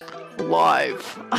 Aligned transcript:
Live. 0.00 1.18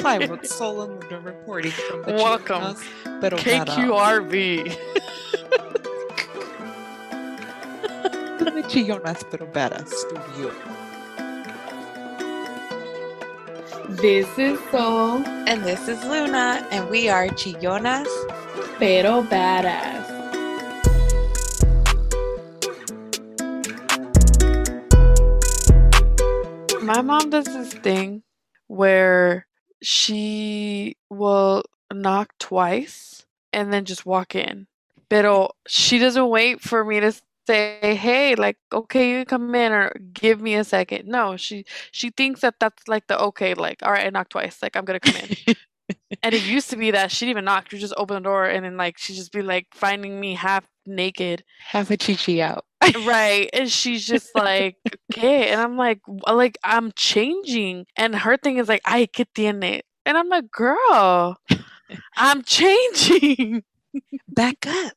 Hi, 0.00 0.26
with 0.26 0.46
Sol 0.46 0.80
and 0.80 1.04
Luna 1.04 1.20
reporting 1.20 1.72
from 1.72 2.02
the 2.02 2.12
Welcome. 2.14 2.62
Chicas, 2.74 3.20
pero. 3.20 3.36
KQRV. 3.36 4.76
The 8.38 8.62
Chillonas 8.66 9.24
pero 9.30 9.46
badass 9.46 9.88
studio. 9.92 10.52
This 13.90 14.26
is 14.38 14.58
Sol, 14.70 15.22
And 15.46 15.62
this 15.64 15.86
is 15.86 16.02
Luna, 16.04 16.66
and 16.70 16.88
we 16.88 17.10
are 17.10 17.28
Chillonas. 17.28 18.08
pero 18.78 19.22
badass. 19.22 19.97
My 26.98 27.02
mom 27.02 27.30
does 27.30 27.44
this 27.44 27.72
thing 27.72 28.24
where 28.66 29.46
she 29.80 30.96
will 31.08 31.62
knock 31.94 32.34
twice 32.40 33.24
and 33.52 33.72
then 33.72 33.84
just 33.84 34.04
walk 34.04 34.34
in. 34.34 34.66
Pero 35.08 35.50
she 35.68 36.00
doesn't 36.00 36.28
wait 36.28 36.60
for 36.60 36.84
me 36.84 36.98
to 36.98 37.12
say, 37.46 37.94
"Hey, 37.94 38.34
like, 38.34 38.58
okay, 38.72 39.12
you 39.12 39.24
come 39.24 39.54
in," 39.54 39.70
or 39.70 39.92
"Give 40.12 40.40
me 40.40 40.56
a 40.56 40.64
second. 40.64 41.06
No, 41.06 41.36
she 41.36 41.64
she 41.92 42.10
thinks 42.10 42.40
that 42.40 42.56
that's 42.58 42.88
like 42.88 43.06
the 43.06 43.16
okay, 43.30 43.54
like, 43.54 43.80
all 43.84 43.92
right, 43.92 44.06
I 44.06 44.10
knocked 44.10 44.32
twice, 44.32 44.60
like 44.60 44.74
I'm 44.74 44.84
gonna 44.84 44.98
come 44.98 45.14
in. 45.22 45.54
and 46.22 46.34
it 46.34 46.42
used 46.44 46.70
to 46.70 46.76
be 46.76 46.90
that 46.92 47.10
she 47.10 47.24
didn't 47.26 47.30
even 47.30 47.44
knock; 47.44 47.70
she 47.70 47.78
just 47.78 47.94
open 47.96 48.14
the 48.16 48.20
door, 48.28 48.44
and 48.44 48.64
then 48.64 48.76
like 48.76 48.98
she'd 48.98 49.14
just 49.16 49.32
be 49.32 49.42
like 49.42 49.66
finding 49.74 50.20
me 50.20 50.34
half 50.34 50.66
naked, 50.86 51.44
Half 51.60 51.90
a 51.90 51.96
chichi 51.96 52.40
out. 52.42 52.64
right? 53.06 53.48
And 53.52 53.70
she's 53.70 54.06
just 54.06 54.30
like, 54.34 54.76
okay, 55.12 55.48
and 55.50 55.60
I'm 55.60 55.76
like, 55.76 56.00
uh, 56.26 56.34
like 56.34 56.58
I'm 56.64 56.92
changing, 56.96 57.86
and 57.96 58.14
her 58.14 58.36
thing 58.36 58.58
is 58.58 58.68
like, 58.68 58.82
ay, 58.86 59.06
que 59.12 59.24
tiene, 59.34 59.80
and 60.06 60.16
I'm 60.18 60.28
like, 60.28 60.50
girl, 60.50 61.36
I'm 62.16 62.42
changing. 62.42 63.62
Back 64.28 64.66
up. 64.66 64.92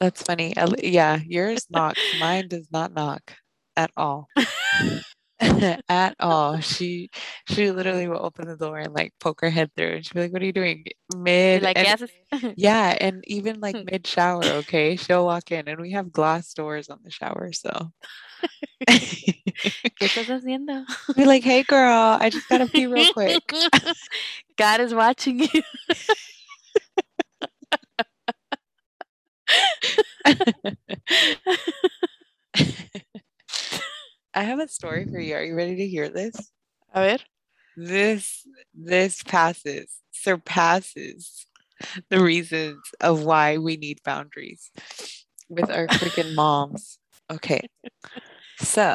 That's 0.00 0.22
funny. 0.22 0.54
Yeah, 0.82 1.20
yours 1.26 1.66
knocks. 1.70 2.00
Mine 2.18 2.48
does 2.48 2.68
not 2.72 2.92
knock 2.94 3.34
at 3.76 3.90
all. 3.96 4.28
at 5.88 6.14
all. 6.20 6.60
She 6.60 7.10
she 7.48 7.70
literally 7.70 8.08
will 8.08 8.24
open 8.24 8.46
the 8.46 8.56
door 8.56 8.78
and 8.78 8.92
like 8.92 9.12
poke 9.20 9.40
her 9.40 9.50
head 9.50 9.70
through 9.76 9.96
and 9.96 10.04
she'll 10.06 10.14
be 10.14 10.20
like, 10.22 10.32
What 10.32 10.42
are 10.42 10.46
you 10.46 10.52
doing? 10.52 10.84
Mid 11.16 11.62
like, 11.62 11.78
and- 11.78 11.86
yes, 11.86 12.10
Yeah, 12.56 12.96
and 13.00 13.24
even 13.26 13.60
like 13.60 13.76
mid 13.90 14.06
shower, 14.06 14.42
okay, 14.62 14.96
she'll 14.96 15.24
walk 15.24 15.50
in 15.50 15.68
and 15.68 15.80
we 15.80 15.92
have 15.92 16.12
glass 16.12 16.52
doors 16.52 16.88
on 16.88 16.98
the 17.02 17.10
shower, 17.10 17.52
so 17.52 17.92
¿qué 18.88 19.42
estás 20.00 20.26
haciendo? 20.28 20.84
be 21.16 21.24
like, 21.24 21.44
hey 21.44 21.62
girl, 21.62 22.16
I 22.20 22.30
just 22.30 22.48
gotta 22.48 22.66
pee 22.66 22.86
real 22.86 23.12
quick. 23.12 23.42
God 24.56 24.80
is 24.80 24.94
watching 24.94 25.40
you. 25.40 25.62
I 34.40 34.44
have 34.44 34.58
a 34.58 34.68
story 34.68 35.04
for 35.04 35.20
you. 35.20 35.34
Are 35.34 35.44
you 35.44 35.54
ready 35.54 35.76
to 35.76 35.86
hear 35.86 36.08
this? 36.08 36.34
A 36.94 37.00
ver. 37.02 37.18
This 37.76 38.46
this 38.72 39.22
passes, 39.22 39.98
surpasses 40.12 41.44
the 42.08 42.22
reasons 42.22 42.80
of 43.02 43.22
why 43.22 43.58
we 43.58 43.76
need 43.76 44.00
boundaries 44.02 44.70
with 45.50 45.70
our 45.70 45.88
freaking 45.88 46.34
moms. 46.34 46.98
Okay. 47.30 47.68
So, 48.60 48.94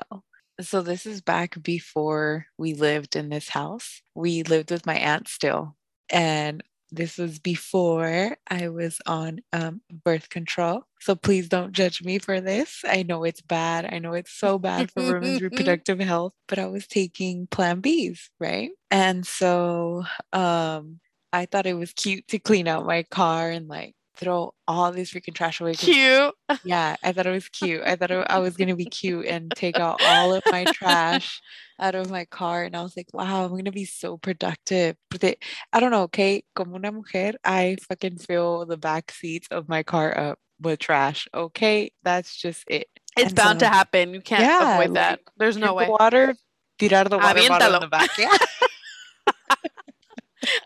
so 0.62 0.82
this 0.82 1.06
is 1.06 1.22
back 1.22 1.62
before 1.62 2.48
we 2.58 2.74
lived 2.74 3.16
in 3.16 3.30
this 3.30 3.50
house. 3.50 4.02
We 4.16 4.42
lived 4.42 4.72
with 4.72 4.88
my 4.88 4.96
aunt 4.96 5.28
still. 5.28 5.76
And 6.10 6.64
this 6.96 7.18
was 7.18 7.40
before 7.40 8.38
I 8.50 8.70
was 8.70 9.00
on 9.06 9.42
um, 9.54 9.82
birth 10.04 10.30
control. 10.30 10.86
So 11.00 11.16
please 11.16 11.50
don't 11.50 11.74
judge 11.74 12.04
me 12.04 12.20
for 12.20 12.42
this. 12.42 12.82
I 12.88 13.04
know 13.04 13.24
it's 13.24 13.42
bad. 13.42 13.92
I 13.92 14.00
know 14.00 14.14
it's 14.14 14.32
so 14.32 14.58
bad 14.58 14.92
for 14.92 15.04
women's 15.04 15.42
reproductive 15.42 16.00
health, 16.00 16.34
but 16.48 16.60
I 16.60 16.68
was 16.68 16.88
taking 16.88 17.48
Plan 17.48 17.82
Bs, 17.82 18.30
right? 18.40 18.72
And 18.90 19.26
so 19.26 20.04
um, 20.34 21.00
I 21.32 21.46
thought 21.46 21.68
it 21.68 21.76
was 21.78 21.94
cute 21.94 22.28
to 22.30 22.40
clean 22.40 22.68
out 22.68 22.86
my 22.86 23.04
car 23.04 23.50
and 23.50 23.68
like 23.68 23.96
throw 24.18 24.54
all 24.68 24.92
this 24.92 25.12
freaking 25.12 25.34
trash 25.34 25.60
away. 25.62 25.74
Cute. 25.76 26.34
yeah, 26.64 26.96
I 27.04 27.12
thought 27.12 27.26
it 27.28 27.32
was 27.32 27.50
cute. 27.50 27.82
I 27.86 27.96
thought 27.96 28.12
it- 28.12 28.28
I 28.30 28.40
was 28.40 28.56
gonna 28.58 28.76
be 28.76 28.86
cute 28.86 29.26
and 29.26 29.52
take 29.56 29.80
out 29.80 30.02
all 30.04 30.34
of 30.34 30.44
my 30.52 30.64
trash 30.66 31.42
out 31.80 31.96
of 31.96 32.10
my 32.10 32.26
car. 32.26 32.64
And 32.64 32.76
I 32.76 32.82
was 32.84 32.96
like, 32.98 33.08
wow, 33.14 33.46
I'm 33.46 33.52
gonna 33.52 33.72
be 33.72 33.86
so 33.86 34.18
productive. 34.18 34.96
Porque, 35.10 35.36
I 35.74 35.80
don't 35.80 35.92
know, 35.92 36.04
okay, 36.04 36.44
como 36.56 36.76
una 36.76 36.92
mujer, 36.92 37.34
I 37.44 37.78
fucking 37.90 38.18
fill 38.20 38.66
the 38.66 38.78
back 38.78 39.12
seats 39.12 39.48
of 39.52 39.68
my 39.70 39.84
car 39.84 40.18
up 40.18 40.40
with 40.62 40.80
trash. 40.80 41.28
Okay, 41.34 41.92
that's 42.04 42.36
just 42.36 42.64
it. 42.68 42.88
It's 43.18 43.28
And 43.28 43.36
bound 43.36 43.60
to 43.60 43.68
happen. 43.68 44.14
You 44.14 44.22
can't 44.22 44.42
Yeah, 44.44 44.74
avoid 44.80 44.96
that. 44.96 45.12
like, 45.12 45.30
There's 45.38 45.58
no 45.58 45.74
way. 45.74 45.88
water, 45.88 46.36
tirar 46.80 47.10
the 47.10 47.18
water 47.18 47.48
bottle 47.48 47.76
in 47.76 47.82
the 47.82 47.88
back. 47.88 48.10
Yeah. 48.18 48.30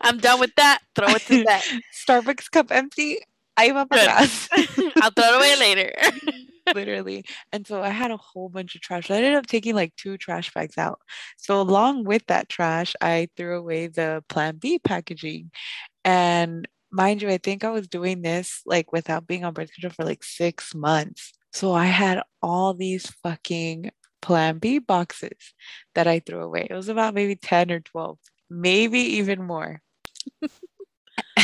I'm 0.02 0.18
done 0.18 0.40
with 0.40 0.54
that. 0.56 0.80
Throw 0.94 1.08
it 1.08 1.22
to 1.22 1.44
that. 1.48 1.64
Starbucks 2.06 2.50
cup 2.50 2.70
empty. 2.70 3.18
Ahí 3.60 3.72
va 3.74 3.84
para 3.84 4.02
atrás. 4.02 4.48
I'll 5.02 5.10
throw 5.10 5.24
it 5.24 5.36
away 5.36 5.56
later. 5.56 5.92
literally. 6.74 7.24
And 7.52 7.66
so 7.66 7.82
I 7.82 7.90
had 7.90 8.10
a 8.10 8.16
whole 8.16 8.48
bunch 8.48 8.74
of 8.74 8.80
trash. 8.80 9.10
I 9.10 9.16
ended 9.16 9.34
up 9.34 9.46
taking 9.46 9.74
like 9.74 9.94
two 9.96 10.16
trash 10.16 10.50
bags 10.54 10.78
out. 10.78 10.98
So 11.36 11.60
along 11.60 12.04
with 12.04 12.26
that 12.28 12.48
trash, 12.48 12.94
I 13.02 13.28
threw 13.36 13.58
away 13.58 13.88
the 13.88 14.24
Plan 14.30 14.56
B 14.56 14.78
packaging. 14.78 15.50
And 16.04 16.66
mind 16.90 17.20
you, 17.20 17.28
I 17.28 17.36
think 17.36 17.62
I 17.62 17.70
was 17.70 17.86
doing 17.86 18.22
this 18.22 18.62
like 18.64 18.92
without 18.92 19.26
being 19.26 19.44
on 19.44 19.52
birth 19.52 19.72
control 19.74 19.92
for 19.94 20.06
like 20.06 20.24
six 20.24 20.74
months. 20.74 21.32
So 21.52 21.74
I 21.74 21.86
had 21.86 22.22
all 22.40 22.72
these 22.72 23.10
fucking 23.22 23.90
Plan 24.22 24.58
B 24.58 24.78
boxes 24.78 25.54
that 25.94 26.06
I 26.06 26.20
threw 26.20 26.40
away. 26.40 26.66
It 26.70 26.74
was 26.74 26.88
about 26.88 27.12
maybe 27.12 27.36
10 27.36 27.70
or 27.70 27.80
12, 27.80 28.18
maybe 28.48 29.00
even 29.00 29.42
more. 29.42 29.82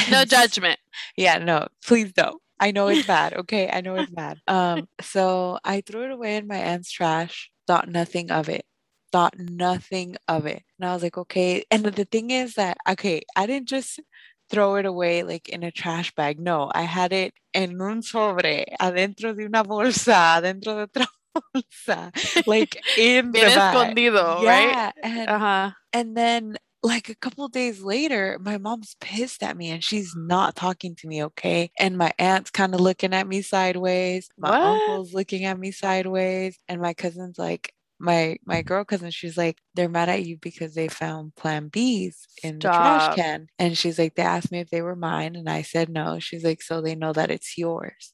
No 0.11 0.25
judgment. 0.25 0.78
yeah, 1.17 1.39
no, 1.39 1.67
please 1.84 2.12
don't. 2.12 2.41
I 2.59 2.71
know 2.71 2.89
it's 2.89 3.05
bad. 3.05 3.34
Okay, 3.34 3.69
I 3.71 3.81
know 3.83 3.97
it's 3.97 4.11
bad. 4.11 4.39
Um, 4.49 4.89
so 5.00 5.59
I 5.65 5.83
threw 5.83 6.05
it 6.05 6.11
away 6.11 6.37
in 6.37 6.47
my 6.47 6.56
aunt's 6.56 6.91
trash, 6.91 7.50
thought 7.67 7.89
nothing 7.89 8.31
of 8.31 8.49
it, 8.49 8.65
thought 9.12 9.34
nothing 9.39 10.17
of 10.27 10.47
it. 10.47 10.62
And 10.78 10.89
I 10.89 10.94
was 10.94 11.03
like, 11.03 11.19
okay. 11.19 11.65
And 11.71 11.84
the 11.84 12.05
thing 12.06 12.31
is 12.31 12.55
that, 12.55 12.78
okay, 12.89 13.22
I 13.37 13.47
didn't 13.47 13.69
just 13.69 14.00
throw 14.49 14.77
it 14.77 14.87
away 14.87 15.22
like 15.22 15.49
in 15.50 15.62
a 15.65 15.71
trash 15.71 16.15
bag. 16.15 16.41
No, 16.41 16.71
I 16.75 16.83
had 16.83 17.12
it 17.12 17.34
en 17.53 17.78
un 17.81 18.00
sobre, 18.00 18.65
adentro 18.81 19.37
de 19.37 19.44
una 19.44 19.62
bolsa, 19.65 20.37
adentro 20.41 20.77
de 20.77 20.87
otra 20.87 21.06
bolsa, 21.55 22.11
like 22.47 22.81
in 22.97 23.33
the 23.33 23.41
bag. 23.41 23.99
escondido, 23.99 24.43
right? 24.44 24.71
Yeah, 24.71 24.93
and 25.03 25.28
Uh 25.28 25.38
huh. 25.38 25.71
and 25.93 26.17
then 26.17 26.56
like 26.86 27.08
a 27.08 27.16
couple 27.16 27.48
days 27.48 27.82
later, 27.82 28.38
my 28.41 28.58
mom's 28.58 28.97
pissed 29.00 29.42
at 29.42 29.56
me 29.56 29.70
and 29.70 29.82
she's 29.84 30.14
not 30.16 30.56
talking 30.56 30.94
to 30.97 31.08
me, 31.08 31.24
okay? 31.24 31.70
And 31.78 31.98
my 31.98 32.12
aunt's 32.19 32.50
kind 32.50 32.74
of 32.74 32.80
looking 32.80 33.14
at 33.14 33.26
me 33.28 33.42
sideways. 33.42 34.28
My 34.38 34.52
What? 34.52 34.62
uncle's 34.62 35.14
looking 35.14 35.44
at 35.46 35.58
me 35.58 35.72
sideways. 35.72 36.58
And 36.69 36.80
my 36.80 36.94
cousin's 36.94 37.38
like, 37.38 37.72
my 37.98 38.36
my 38.46 38.62
girl 38.62 38.84
cousin, 38.84 39.10
she's 39.10 39.38
like, 39.38 39.58
they're 39.75 39.88
mad 39.88 40.08
at 40.10 40.25
you 40.26 40.38
because 40.41 40.75
they 40.75 40.88
found 40.88 41.34
plan 41.36 41.70
Bs 41.70 42.14
in 42.42 42.60
the 42.60 42.69
trash 42.70 43.08
can. 43.08 43.48
And 43.58 43.76
she's 43.78 43.98
like, 43.98 44.14
they 44.16 44.22
asked 44.22 44.52
me 44.52 44.60
if 44.60 44.70
they 44.70 44.82
were 44.82 44.96
mine, 44.96 45.36
and 45.36 45.48
I 45.48 45.62
said 45.62 45.88
no. 45.91 46.19
She's 46.20 46.44
like, 46.44 46.62
so 46.62 46.82
they 46.82 46.94
know 46.94 47.12
that 47.14 47.30
it's 47.30 47.58
yours. 47.58 48.12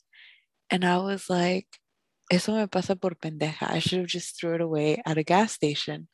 And 0.71 0.85
I 0.85 0.99
was 0.99 1.31
like, 1.31 1.69
Eso 2.31 2.57
me 2.57 2.67
pasa 2.69 2.97
por 2.97 3.13
pendeja. 3.13 3.71
I 3.71 3.81
should 3.81 4.01
have 4.01 4.09
just 4.09 4.39
threw 4.41 4.55
it 4.57 4.63
away 4.63 5.03
at 5.07 5.19
a 5.19 5.25
gas 5.25 5.53
station. 5.55 6.09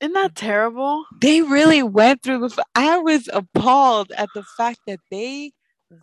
Isn't 0.00 0.12
that 0.14 0.34
terrible? 0.34 1.04
They 1.20 1.42
really 1.42 1.82
went 1.82 2.22
through 2.22 2.40
the. 2.40 2.54
f- 2.58 2.66
I 2.74 2.98
was 2.98 3.28
appalled 3.32 4.12
at 4.16 4.28
the 4.34 4.42
fact 4.56 4.80
that 4.86 5.00
they 5.10 5.52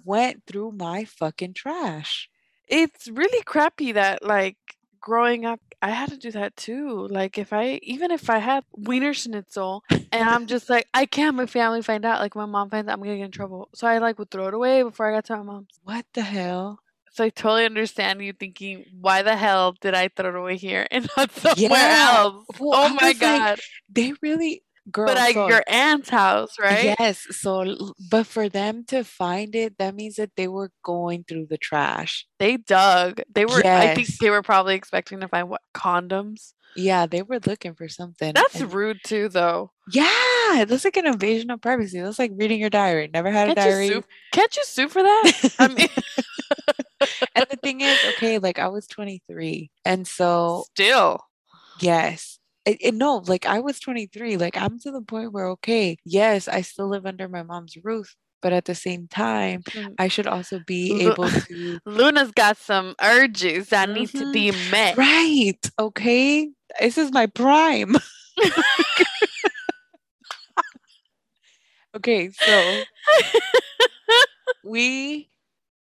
went 0.03 0.43
through 0.47 0.71
my 0.71 1.05
fucking 1.05 1.53
trash. 1.53 2.29
It's 2.67 3.07
really 3.07 3.43
crappy 3.43 3.91
that 3.91 4.23
like 4.23 4.57
growing 4.99 5.45
up 5.45 5.59
I 5.81 5.89
had 5.89 6.09
to 6.11 6.17
do 6.17 6.31
that 6.31 6.55
too. 6.55 7.07
Like 7.09 7.37
if 7.37 7.51
I 7.51 7.79
even 7.83 8.09
if 8.09 8.29
I 8.29 8.37
had 8.37 8.63
wiener 8.71 9.13
schnitzel 9.13 9.83
and 9.89 10.29
I'm 10.29 10.47
just 10.47 10.69
like 10.69 10.87
I 10.93 11.05
can't 11.05 11.35
my 11.35 11.45
family 11.45 11.81
find 11.81 12.05
out, 12.05 12.21
like 12.21 12.35
my 12.35 12.45
mom 12.45 12.69
finds 12.69 12.87
out 12.87 12.93
I'm 12.93 13.03
gonna 13.03 13.17
get 13.17 13.25
in 13.25 13.31
trouble. 13.31 13.67
So 13.75 13.85
I 13.85 13.97
like 13.97 14.17
would 14.17 14.31
throw 14.31 14.47
it 14.47 14.53
away 14.53 14.81
before 14.81 15.07
I 15.07 15.15
got 15.15 15.25
to 15.25 15.37
my 15.37 15.43
mom's. 15.43 15.79
What 15.83 16.05
the 16.13 16.21
hell? 16.21 16.79
So 17.13 17.23
I 17.23 17.29
totally 17.29 17.65
understand 17.65 18.21
you 18.23 18.33
thinking, 18.33 18.85
why 18.99 19.21
the 19.21 19.35
hell 19.35 19.75
did 19.79 19.93
I 19.93 20.07
throw 20.09 20.29
it 20.29 20.35
away 20.35 20.57
here 20.57 20.87
and 20.89 21.07
not 21.17 21.31
somewhere 21.31 21.55
Yeah. 21.69 22.07
else? 22.17 22.45
Well, 22.59 22.71
oh 22.73 22.89
my 22.89 22.93
was 22.93 23.01
like, 23.01 23.19
god. 23.19 23.59
They 23.87 24.13
really 24.21 24.63
girl. 24.91 25.05
but 25.07 25.17
at 25.17 25.33
so- 25.33 25.47
your 25.47 25.63
aunt's 25.67 26.09
house, 26.09 26.55
right? 26.59 26.95
Yes. 26.99 27.25
So, 27.29 27.93
but 28.09 28.25
for 28.25 28.49
them 28.49 28.83
to 28.87 29.03
find 29.03 29.55
it, 29.55 29.77
that 29.77 29.93
means 29.93 30.15
that 30.15 30.31
they 30.35 30.47
were 30.47 30.71
going 30.83 31.23
through 31.27 31.47
the 31.51 31.57
trash. 31.59 32.25
They 32.39 32.57
dug. 32.57 33.21
They 33.31 33.45
were. 33.45 33.61
I 33.63 33.93
think 33.93 34.07
they 34.19 34.31
were 34.31 34.41
probably 34.41 34.73
expecting 34.75 35.19
to 35.19 35.27
find 35.27 35.49
what 35.49 35.61
condoms. 35.75 36.53
Yeah, 36.75 37.05
they 37.05 37.21
were 37.21 37.39
looking 37.45 37.75
for 37.75 37.87
something. 37.87 38.33
That's 38.33 38.59
and- 38.59 38.73
rude 38.73 38.97
too, 39.05 39.29
though. 39.29 39.69
yeah, 39.91 40.65
that's 40.67 40.83
like 40.85 40.97
an 40.97 41.05
invasion 41.05 41.51
of 41.51 41.61
privacy. 41.61 42.01
That's 42.01 42.17
like 42.17 42.31
reading 42.33 42.59
your 42.59 42.71
diary. 42.71 43.07
Never 43.13 43.29
had 43.29 43.49
a 43.51 43.53
Can't 43.53 43.67
you 43.67 43.71
diary. 43.71 43.87
sue? 43.89 44.03
Can't 44.31 44.57
you 44.57 44.63
sue 44.65 44.87
for 44.89 45.03
that? 45.03 45.55
I 45.59 45.67
mean, 45.67 45.87
and 47.35 47.45
the 47.49 47.57
thing 47.57 47.81
is, 47.81 48.03
okay, 48.03 48.39
like 48.39 48.59
I 48.59 48.67
was 48.67 48.87
23, 48.87 49.69
and 49.85 50.07
so 50.07 50.65
still. 50.73 51.19
yes. 51.81 52.39
It, 52.65 52.77
it- 52.79 52.93
no, 52.93 53.17
like 53.27 53.45
I 53.45 53.59
was 53.59 53.79
23. 53.79 54.37
Like 54.37 54.57
I'm 54.57 54.79
to 54.79 54.91
the 54.91 55.01
point 55.01 55.33
where, 55.33 55.47
okay, 55.49 55.97
yes, 56.05 56.47
I 56.47 56.61
still 56.61 56.87
live 56.87 57.05
under 57.05 57.27
my 57.27 57.43
mom's 57.43 57.75
roof, 57.83 58.15
but 58.41 58.53
at 58.53 58.65
the 58.65 58.75
same 58.75 59.07
time, 59.07 59.63
Mm. 59.71 59.95
I 59.99 60.07
should 60.07 60.27
also 60.27 60.59
be 60.65 61.01
able 61.01 61.29
to 61.29 61.79
Luna's 61.85 62.31
got 62.31 62.57
some 62.57 62.95
urges 63.01 63.69
that 63.69 63.89
need 63.89 64.09
to 64.09 64.31
be 64.31 64.51
met. 64.71 64.97
Right. 64.97 65.59
Okay. 65.77 66.49
This 66.79 66.97
is 66.97 67.11
my 67.11 67.25
prime. 67.27 67.95
okay, 71.95 72.29
so 72.31 72.83
we 74.63 75.29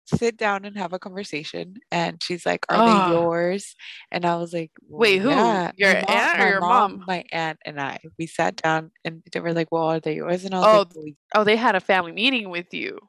sit 0.05 0.37
down 0.37 0.65
and 0.65 0.77
have 0.77 0.93
a 0.93 0.99
conversation 0.99 1.75
and 1.91 2.21
she's 2.23 2.45
like, 2.45 2.65
Are 2.69 2.79
Ah. 2.79 2.81
they 2.81 2.95
yours? 2.95 3.75
And 4.11 4.25
I 4.25 4.37
was 4.37 4.53
like, 4.53 4.71
"Well, 4.87 5.07
Wait, 5.07 5.19
who? 5.21 5.61
yeah." 5.61 5.71
Your 5.75 6.01
My 6.07 6.07
aunt 6.07 6.39
or 6.41 6.51
your 6.51 6.61
mom? 6.61 7.03
My 7.07 7.23
aunt 7.31 7.59
and 7.65 7.79
I. 7.81 7.99
We 8.19 8.27
sat 8.27 8.57
down 8.57 8.91
and 9.05 9.23
they 9.33 9.39
were 9.41 9.53
like, 9.53 9.71
Well, 9.71 9.83
are 9.83 9.99
they 9.99 10.15
yours? 10.15 10.45
And 10.45 10.55
I 10.55 10.59
was 10.59 10.71
Oh, 10.71 10.73
like, 10.73 10.85
"Well, 10.95 11.15
Oh, 11.33 11.43
they 11.43 11.55
had 11.57 11.75
a 11.75 11.79
family 11.81 12.11
meeting 12.11 12.49
with 12.49 12.73
you. 12.73 12.99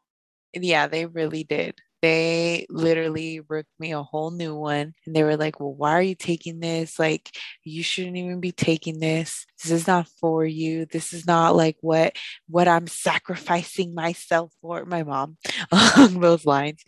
Yeah, 0.55 0.87
they 0.89 1.07
really 1.07 1.45
did. 1.45 1.81
They 2.07 2.67
literally 2.71 3.41
ripped 3.49 3.73
me 3.81 3.93
a 3.93 4.01
whole 4.01 4.31
new 4.31 4.55
one. 4.55 4.95
And 5.07 5.17
they 5.17 5.25
were 5.25 5.37
like, 5.37 5.59
Well, 5.59 5.75
why 5.75 5.91
are 5.95 6.03
you 6.03 6.15
taking 6.15 6.61
this? 6.61 7.01
Like, 7.01 7.37
you 7.65 7.83
shouldn't 7.83 8.17
even 8.17 8.39
be 8.39 8.53
taking 8.53 9.01
this. 9.01 9.45
This 9.61 9.73
is 9.73 9.89
not 9.89 10.07
for 10.21 10.45
you. 10.45 10.87
This 10.87 11.13
is 11.13 11.27
not 11.27 11.57
like 11.57 11.79
what 11.81 12.15
what 12.49 12.69
I'm 12.69 12.87
sacrificing 12.87 13.93
myself 13.93 14.53
for. 14.63 14.85
My 14.85 15.03
mom 15.03 15.37
along 15.73 16.21
those 16.21 16.47
lines. 16.47 16.85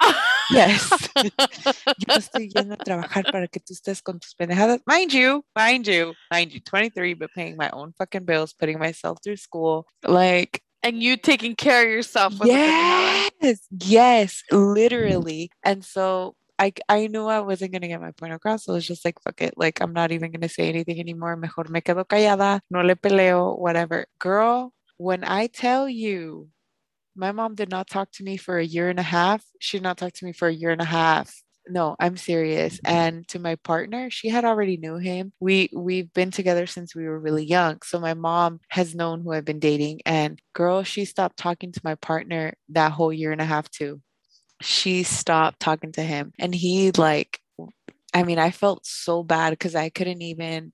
Yes. 0.53 0.89
Yo 1.17 2.15
estoy 2.15 2.49
yendo 2.55 2.75
a 2.75 2.77
trabajar 2.77 3.25
para 3.33 3.49
que 3.49 3.59
tú 3.59 3.73
estés 3.73 4.01
con 4.01 4.21
tus 4.21 4.37
pendejadas. 4.37 4.81
Mind 4.87 5.13
you, 5.13 5.45
mind 5.57 5.89
you, 5.89 6.15
mind 6.31 6.53
you, 6.53 6.61
23, 6.61 7.15
but 7.15 7.31
paying 7.35 7.57
my 7.57 7.71
own 7.71 7.93
fucking 7.99 8.25
bills, 8.25 8.53
putting 8.53 8.79
myself 8.79 9.19
through 9.23 9.37
school. 9.37 9.85
Like, 10.05 10.63
and 10.83 11.03
you 11.03 11.17
taking 11.17 11.57
care 11.57 11.83
of 11.83 11.91
yourself. 11.91 12.35
Yes, 12.45 13.61
yes, 13.71 14.43
literally. 14.51 15.51
And 15.63 15.85
so 15.85 16.35
I 16.59 16.73
I 16.89 17.07
knew 17.07 17.27
I 17.27 17.41
wasn't 17.41 17.73
gonna 17.73 17.89
get 17.89 18.01
my 18.01 18.13
point 18.13 18.33
across. 18.33 18.65
So 18.65 18.73
I 18.73 18.77
was 18.77 18.87
just 18.87 19.05
like, 19.05 19.21
fuck 19.21 19.41
it. 19.41 19.55
Like 19.57 19.81
I'm 19.81 19.93
not 19.93 20.13
even 20.13 20.33
gonna 20.33 20.49
say 20.49 20.69
anything 20.69 20.99
anymore. 21.01 21.37
Mejor 21.37 21.65
me 21.69 21.81
quedo 21.81 22.05
callada. 22.05 22.61
No 22.71 22.81
le 22.81 22.97
peleo, 22.97 23.59
whatever. 23.59 24.07
Girl, 24.19 24.73
when 24.97 25.25
I 25.25 25.47
tell 25.47 25.89
you 25.89 26.49
my 27.17 27.33
mom 27.33 27.55
did 27.55 27.71
not 27.71 27.89
talk 27.89 28.11
to 28.13 28.25
me 28.25 28.37
for 28.37 28.59
a 28.59 28.65
year 28.65 28.89
and 28.89 28.99
a 28.99 29.03
half, 29.03 29.45
she 29.61 29.79
did 29.79 29.83
not 29.83 29.99
talk 29.99 30.13
to 30.15 30.25
me 30.25 30.33
for 30.33 30.49
a 30.49 30.53
year 30.55 30.71
and 30.71 30.81
a 30.81 30.85
half. 30.85 31.43
No, 31.69 31.97
I'm 32.01 32.17
serious. 32.17 32.77
Mm-hmm. 32.81 32.97
And 32.97 33.29
to 33.29 33.39
my 33.39 33.57
partner, 33.57 34.11
she 34.11 34.29
had 34.29 34.45
already 34.45 34.77
knew 34.77 34.97
him. 34.97 35.33
We 35.41 35.71
we've 35.75 36.13
been 36.13 36.31
together 36.31 36.67
since 36.67 36.95
we 36.95 37.05
were 37.05 37.19
really 37.19 37.45
young. 37.45 37.81
So 37.85 38.01
my 38.01 38.15
mom 38.15 38.61
has 38.71 38.95
known 38.95 39.23
who 39.23 39.33
I've 39.33 39.45
been 39.45 39.61
dating. 39.61 40.01
And 40.07 40.41
girl, 40.55 40.83
she 40.83 41.05
stopped 41.05 41.37
talking 41.37 41.73
to 41.73 41.81
my 41.85 41.95
partner 41.97 42.55
that 42.71 42.93
whole 42.93 43.13
year 43.13 43.33
and 43.33 43.41
a 43.41 43.45
half 43.45 43.71
too. 43.71 44.01
She 44.63 45.03
stopped 45.03 45.61
talking 45.61 45.93
to 45.93 46.03
him. 46.03 46.33
And 46.39 46.55
he 46.55 46.91
like 46.93 47.41
I 48.15 48.23
mean, 48.25 48.39
I 48.39 48.51
felt 48.51 48.87
so 48.87 49.23
bad 49.23 49.51
because 49.51 49.75
I 49.75 49.91
couldn't 49.91 50.23
even 50.23 50.73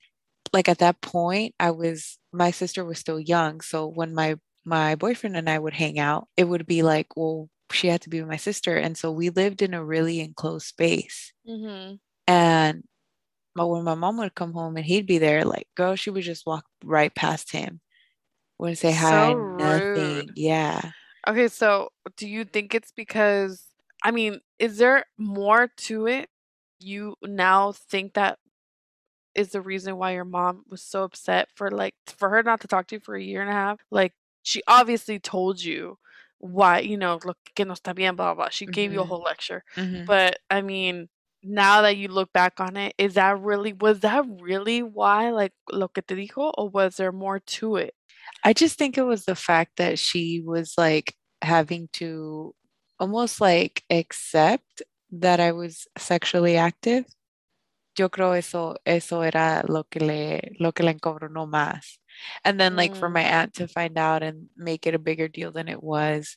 like 0.53 0.69
at 0.69 0.79
that 0.79 1.01
point, 1.01 1.55
I 1.61 1.73
was 1.73 2.19
my 2.33 2.51
sister 2.53 2.85
was 2.85 2.99
still 2.99 3.21
young. 3.21 3.61
So 3.61 3.87
when 3.89 4.15
my 4.15 4.37
my 4.65 4.95
boyfriend 4.97 5.37
and 5.37 5.51
I 5.51 5.59
would 5.59 5.75
hang 5.75 5.99
out, 5.99 6.29
it 6.37 6.45
would 6.45 6.67
be 6.67 6.83
like, 6.83 7.17
well, 7.17 7.49
she 7.73 7.89
had 7.89 8.03
to 8.03 8.11
be 8.11 8.21
with 8.21 8.29
my 8.31 8.37
sister. 8.37 8.77
And 8.77 8.97
so 8.97 9.11
we 9.13 9.31
lived 9.31 9.63
in 9.63 9.75
a 9.75 9.85
really 9.85 10.21
enclosed 10.21 10.67
space. 10.67 11.33
Mhm. 11.45 11.99
And 12.27 12.85
but 13.57 13.69
when 13.69 13.85
my 13.85 13.95
mom 13.97 14.19
would 14.19 14.35
come 14.37 14.53
home 14.55 14.77
and 14.77 14.87
he'd 14.87 15.07
be 15.07 15.19
there, 15.19 15.45
like, 15.45 15.69
girl, 15.77 15.97
she 15.97 16.11
would 16.11 16.25
just 16.25 16.47
walk 16.47 16.67
right 16.85 17.15
past 17.15 17.53
him. 17.53 17.81
Wouldn't 18.59 18.79
say 18.79 18.93
hi, 18.93 19.35
So 19.35 19.39
nothing. 19.59 20.33
Yeah. 20.37 20.93
Okay, 21.27 21.49
so 21.49 21.91
do 22.17 22.29
you 22.29 22.45
think 22.45 22.75
it's 22.75 22.93
because 22.93 23.69
I 24.03 24.11
mean, 24.11 24.41
is 24.59 24.79
there 24.79 25.07
more 25.19 25.69
to 25.69 26.07
it? 26.07 26.29
You 26.81 27.17
now 27.23 27.73
think 27.73 28.15
that 28.15 28.39
is 29.35 29.51
the 29.53 29.61
reason 29.63 29.97
why 29.97 30.13
your 30.13 30.25
mom 30.25 30.65
was 30.69 30.83
so 30.83 31.05
upset 31.05 31.49
for 31.57 31.71
like 31.71 31.95
for 32.07 32.31
her 32.31 32.43
not 32.43 32.61
to 32.63 32.69
talk 32.69 32.87
to 32.89 32.97
you 32.97 33.01
for 33.01 33.17
a 33.17 33.23
year 33.23 33.41
and 33.43 33.51
a 33.51 33.55
half? 33.55 33.81
Like 33.91 34.15
she 34.43 34.63
obviously 34.69 35.19
told 35.19 35.63
you 35.63 35.99
why, 36.45 36.81
you 36.81 36.97
know, 36.99 37.19
look 37.25 37.39
que 37.57 37.65
no 37.65 37.73
está 37.75 37.95
bien, 37.95 38.17
blah 38.17 38.35
blah. 38.35 38.45
blah. 38.45 38.51
She 38.51 38.67
gave 38.67 38.93
you 38.93 39.01
a 39.01 39.05
Mhm. 39.05 39.09
whole 39.09 39.23
lecture. 39.23 39.65
Mhm. 39.77 40.05
But 40.07 40.39
I 40.51 40.61
mean, 40.63 41.09
now 41.43 41.83
that 41.83 41.97
you 41.97 42.09
look 42.09 42.33
back 42.33 42.61
on 42.61 42.77
it, 42.77 42.95
is 42.99 43.15
that 43.15 43.41
really 43.41 43.73
was 43.73 44.01
that 44.01 44.25
really 44.41 44.83
why 44.83 45.31
like 45.31 45.53
lo 45.71 45.89
que 45.89 46.03
te 46.03 46.15
dijo 46.15 46.53
or 46.59 46.69
was 46.69 46.97
there 46.97 47.13
more 47.13 47.41
to 47.59 47.77
it? 47.77 47.95
I 48.45 48.53
just 48.53 48.79
think 48.79 48.99
it 48.99 49.05
was 49.05 49.25
the 49.25 49.35
fact 49.37 49.77
that 49.79 49.99
she 49.99 50.43
was 50.45 50.75
like 50.77 51.15
having 51.43 51.89
to 51.95 52.55
almost 53.01 53.41
like 53.41 53.83
accept 53.91 54.83
that 55.11 55.41
I 55.41 55.53
was 55.53 55.87
sexually 55.99 56.57
active. 56.57 57.05
Yo 57.97 58.09
creo 58.09 58.33
eso, 58.37 58.77
eso 58.85 59.21
era 59.23 59.63
lo 59.69 59.85
que 59.85 60.01
le, 60.01 60.41
lo 60.61 60.73
que 60.73 60.85
le 60.85 60.93
encabronó 60.95 61.47
más. 61.49 61.99
And 62.45 62.61
then 62.61 62.77
like 62.77 62.95
for 62.95 63.09
Mm. 63.09 63.15
my 63.15 63.23
aunt 63.23 63.55
to 63.55 63.69
find 63.69 63.99
out 63.99 64.23
and 64.23 64.49
make 64.57 64.87
it 64.87 64.95
a 64.95 64.99
bigger 64.99 65.29
deal 65.29 65.53
than 65.53 65.69
it 65.69 65.83
was. 65.83 66.37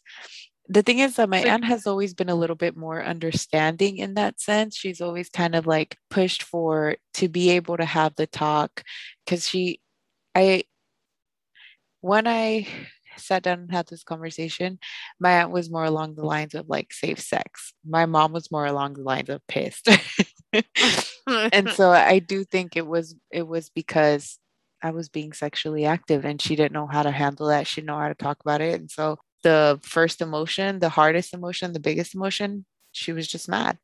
The 0.69 0.81
thing 0.83 0.99
is 0.99 1.15
that 1.15 1.29
my 1.29 1.39
aunt 1.39 1.63
has 1.65 1.87
always 1.87 2.13
been 2.13 2.29
a 2.29 2.35
little 2.35 2.55
bit 2.55 2.75
more 2.75 3.01
understanding 3.03 3.97
in 3.99 4.15
that 4.15 4.41
sense. 4.41 4.75
She's 4.75 4.99
always 4.99 5.29
kind 5.29 5.55
of 5.55 5.65
like 5.65 5.97
pushed 6.09 6.43
for 6.43 6.97
to 7.15 7.29
be 7.29 7.51
able 7.51 7.77
to 7.77 7.85
have 7.85 8.15
the 8.15 8.27
talk 8.27 8.83
because 9.25 9.47
she, 9.47 9.79
I, 10.35 10.63
when 12.01 12.27
I 12.27 12.67
sat 13.15 13.43
down 13.43 13.59
and 13.59 13.71
had 13.71 13.87
this 13.87 14.03
conversation, 14.03 14.79
my 15.19 15.41
aunt 15.41 15.51
was 15.51 15.69
more 15.69 15.85
along 15.85 16.15
the 16.15 16.25
lines 16.25 16.53
of 16.53 16.69
like 16.69 16.93
safe 16.93 17.19
sex. 17.19 17.73
My 17.87 18.05
mom 18.05 18.33
was 18.33 18.51
more 18.51 18.65
along 18.65 18.93
the 18.93 19.01
lines 19.01 19.29
of 19.29 19.45
pissed. 19.47 19.87
and 21.27 21.69
so 21.71 21.91
I 21.91 22.19
do 22.19 22.43
think 22.43 22.75
it 22.75 22.85
was 22.85 23.15
it 23.31 23.47
was 23.47 23.69
because 23.69 24.39
I 24.81 24.91
was 24.91 25.09
being 25.09 25.33
sexually 25.33 25.85
active 25.85 26.25
and 26.25 26.41
she 26.41 26.55
didn't 26.55 26.73
know 26.73 26.87
how 26.87 27.03
to 27.03 27.11
handle 27.11 27.47
that. 27.47 27.67
She 27.67 27.81
didn't 27.81 27.87
know 27.87 27.99
how 27.99 28.09
to 28.09 28.15
talk 28.15 28.37
about 28.41 28.61
it. 28.61 28.79
And 28.79 28.91
so 28.91 29.17
the 29.43 29.79
first 29.83 30.21
emotion, 30.21 30.79
the 30.79 30.89
hardest 30.89 31.33
emotion, 31.33 31.73
the 31.73 31.79
biggest 31.79 32.15
emotion, 32.15 32.65
she 32.91 33.11
was 33.13 33.27
just 33.27 33.49
mad. 33.49 33.77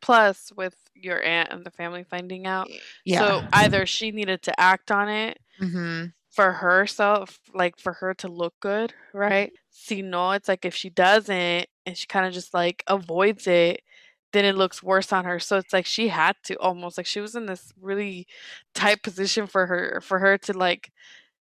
Plus 0.00 0.52
with 0.56 0.74
your 0.94 1.22
aunt 1.22 1.52
and 1.52 1.64
the 1.64 1.70
family 1.70 2.04
finding 2.04 2.46
out. 2.46 2.68
Yeah. 3.04 3.20
So 3.20 3.42
either 3.52 3.86
she 3.86 4.10
needed 4.10 4.42
to 4.42 4.60
act 4.60 4.90
on 4.90 5.08
it 5.08 5.38
hmm 5.58 6.06
for 6.30 6.52
herself, 6.52 7.38
like 7.54 7.78
for 7.78 7.92
her 7.94 8.14
to 8.14 8.28
look 8.28 8.54
good, 8.60 8.94
right? 9.12 9.52
See, 9.70 10.00
no, 10.02 10.32
it's 10.32 10.48
like 10.48 10.64
if 10.64 10.74
she 10.74 10.88
doesn't 10.90 11.66
and 11.86 11.96
she 11.96 12.06
kind 12.06 12.26
of 12.26 12.32
just 12.32 12.54
like 12.54 12.82
avoids 12.86 13.46
it, 13.46 13.82
then 14.32 14.44
it 14.44 14.56
looks 14.56 14.82
worse 14.82 15.12
on 15.12 15.24
her. 15.24 15.38
So 15.38 15.58
it's 15.58 15.72
like 15.72 15.86
she 15.86 16.08
had 16.08 16.36
to 16.44 16.54
almost 16.58 16.96
like 16.98 17.06
she 17.06 17.20
was 17.20 17.34
in 17.34 17.46
this 17.46 17.72
really 17.80 18.26
tight 18.74 19.02
position 19.02 19.46
for 19.46 19.66
her 19.66 20.00
for 20.02 20.18
her 20.18 20.38
to 20.38 20.52
like 20.56 20.90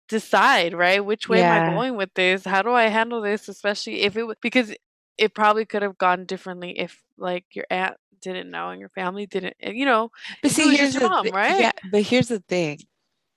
decide, 0.08 0.74
right? 0.74 1.04
Which 1.04 1.30
way 1.30 1.40
am 1.42 1.52
I 1.52 1.62
going 1.62 1.96
with 1.96 2.14
this? 2.16 2.46
How 2.46 2.62
do 2.62 2.72
I 2.74 2.88
handle 2.88 3.22
this? 3.22 3.48
Especially 3.48 4.02
if 4.04 4.18
it 4.18 4.24
was 4.24 4.38
because 4.42 4.74
it 5.18 5.34
probably 5.36 5.66
could 5.66 5.82
have 5.84 5.98
gone 5.98 6.26
differently 6.26 6.80
if 6.80 7.04
like 7.18 7.46
your 7.54 7.66
aunt 7.70 7.96
didn't 8.22 8.50
know 8.52 8.70
and 8.70 8.80
your 8.80 8.90
family 8.90 9.26
didn't, 9.26 9.56
and, 9.60 9.78
you 9.78 9.86
know. 9.86 10.12
But 10.42 10.52
see, 10.52 10.76
here's 10.76 10.94
your 10.94 11.02
the 11.02 11.10
mom, 11.10 11.26
thi- 11.26 11.34
right? 11.34 11.56
Yeah, 11.58 11.72
but 11.84 12.04
here's 12.04 12.30
the 12.30 12.40
thing. 12.40 12.80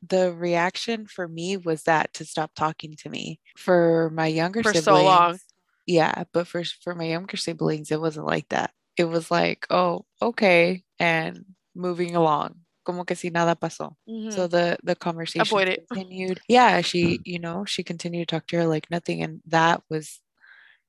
The 0.07 0.33
reaction 0.33 1.07
for 1.07 1.29
me 1.29 1.57
was 1.57 1.85
that 1.85 2.13
to 2.15 2.25
stop 2.25 2.53
talking 2.57 2.97
to 2.99 3.09
me. 3.11 3.41
For 3.57 4.11
my 4.15 4.27
younger 4.27 4.63
For 4.63 4.73
siblings, 4.73 4.85
so 4.85 5.05
long. 5.05 5.39
yeah, 5.87 6.25
but 6.33 6.47
for 6.49 6.65
for 6.65 6.95
my 6.95 7.05
younger 7.05 7.37
siblings, 7.37 7.91
it 7.91 8.01
wasn't 8.01 8.27
like 8.27 8.49
that. 8.51 8.73
It 8.97 9.05
was 9.05 9.31
like, 9.31 9.67
oh, 9.71 10.05
okay, 10.21 10.85
and 10.99 11.45
moving 11.75 12.15
along. 12.17 12.57
Como 12.85 13.05
que 13.05 13.15
si 13.17 13.31
nada 13.31 13.55
pasó. 13.57 13.95
Mhm. 14.09 14.33
So 14.33 14.47
the 14.49 14.77
the 14.83 14.95
conversation 14.97 15.47
Avoid 15.47 15.69
it. 15.69 15.87
continued. 15.89 16.41
Yeah, 16.49 16.81
she, 16.83 17.21
you 17.25 17.39
know, 17.39 17.65
she 17.65 17.83
continued 17.85 18.29
to 18.29 18.35
talk 18.37 18.47
to 18.49 18.57
her 18.57 18.67
like 18.67 18.91
nothing, 18.91 19.23
and 19.23 19.41
that 19.47 19.83
was 19.89 20.21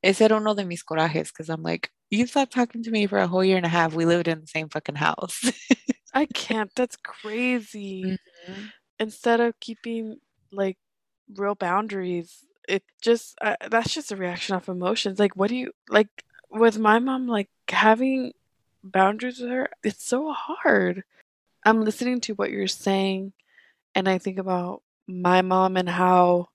ese 0.03 0.21
era 0.21 0.37
uno 0.37 0.53
de 0.55 0.65
mis 0.65 0.83
corajes 0.83 1.29
because 1.31 1.49
I'm 1.49 1.63
like, 1.63 1.89
you 2.09 2.25
stopped 2.27 2.53
talking 2.53 2.83
to 2.83 2.91
me 2.91 3.07
for 3.07 3.19
a 3.19 3.27
whole 3.27 3.43
year 3.43 3.57
and 3.57 3.65
a 3.65 3.69
half. 3.69 3.93
We 3.93 4.05
lived 4.05 4.27
in 4.27 4.41
the 4.41 4.47
same 4.47 4.69
fucking 4.69 4.95
house. 4.95 5.39
I 6.13 6.25
can't. 6.25 6.71
That's 6.75 6.97
crazy. 6.97 8.17
Mhm. 8.49 8.71
Instead 8.99 9.39
of 9.39 9.59
keeping 9.59 10.17
like 10.51 10.77
real 11.35 11.55
boundaries. 11.55 12.45
It 12.67 12.83
just 13.01 13.35
uh, 13.41 13.55
that's 13.69 13.93
just 13.93 14.11
a 14.11 14.15
reaction 14.15 14.55
off 14.55 14.69
emotions. 14.69 15.19
Like, 15.19 15.35
what 15.35 15.49
do 15.49 15.55
you 15.55 15.71
like 15.89 16.07
with 16.53 16.77
my 16.77 16.99
mom? 16.99 17.27
Like 17.27 17.49
having 17.69 18.33
boundaries 18.83 19.39
with 19.39 19.49
her, 19.49 19.69
it's 19.83 20.03
so 20.03 20.31
hard. 20.31 21.03
I'm 21.65 21.83
listening 21.83 22.21
to 22.21 22.33
what 22.33 22.51
you're 22.51 22.67
saying, 22.67 23.33
and 23.95 24.07
I 24.07 24.17
think 24.17 24.37
about 24.37 24.81
my 25.07 25.41
mom 25.41 25.77
and 25.77 25.89
how 25.89 26.49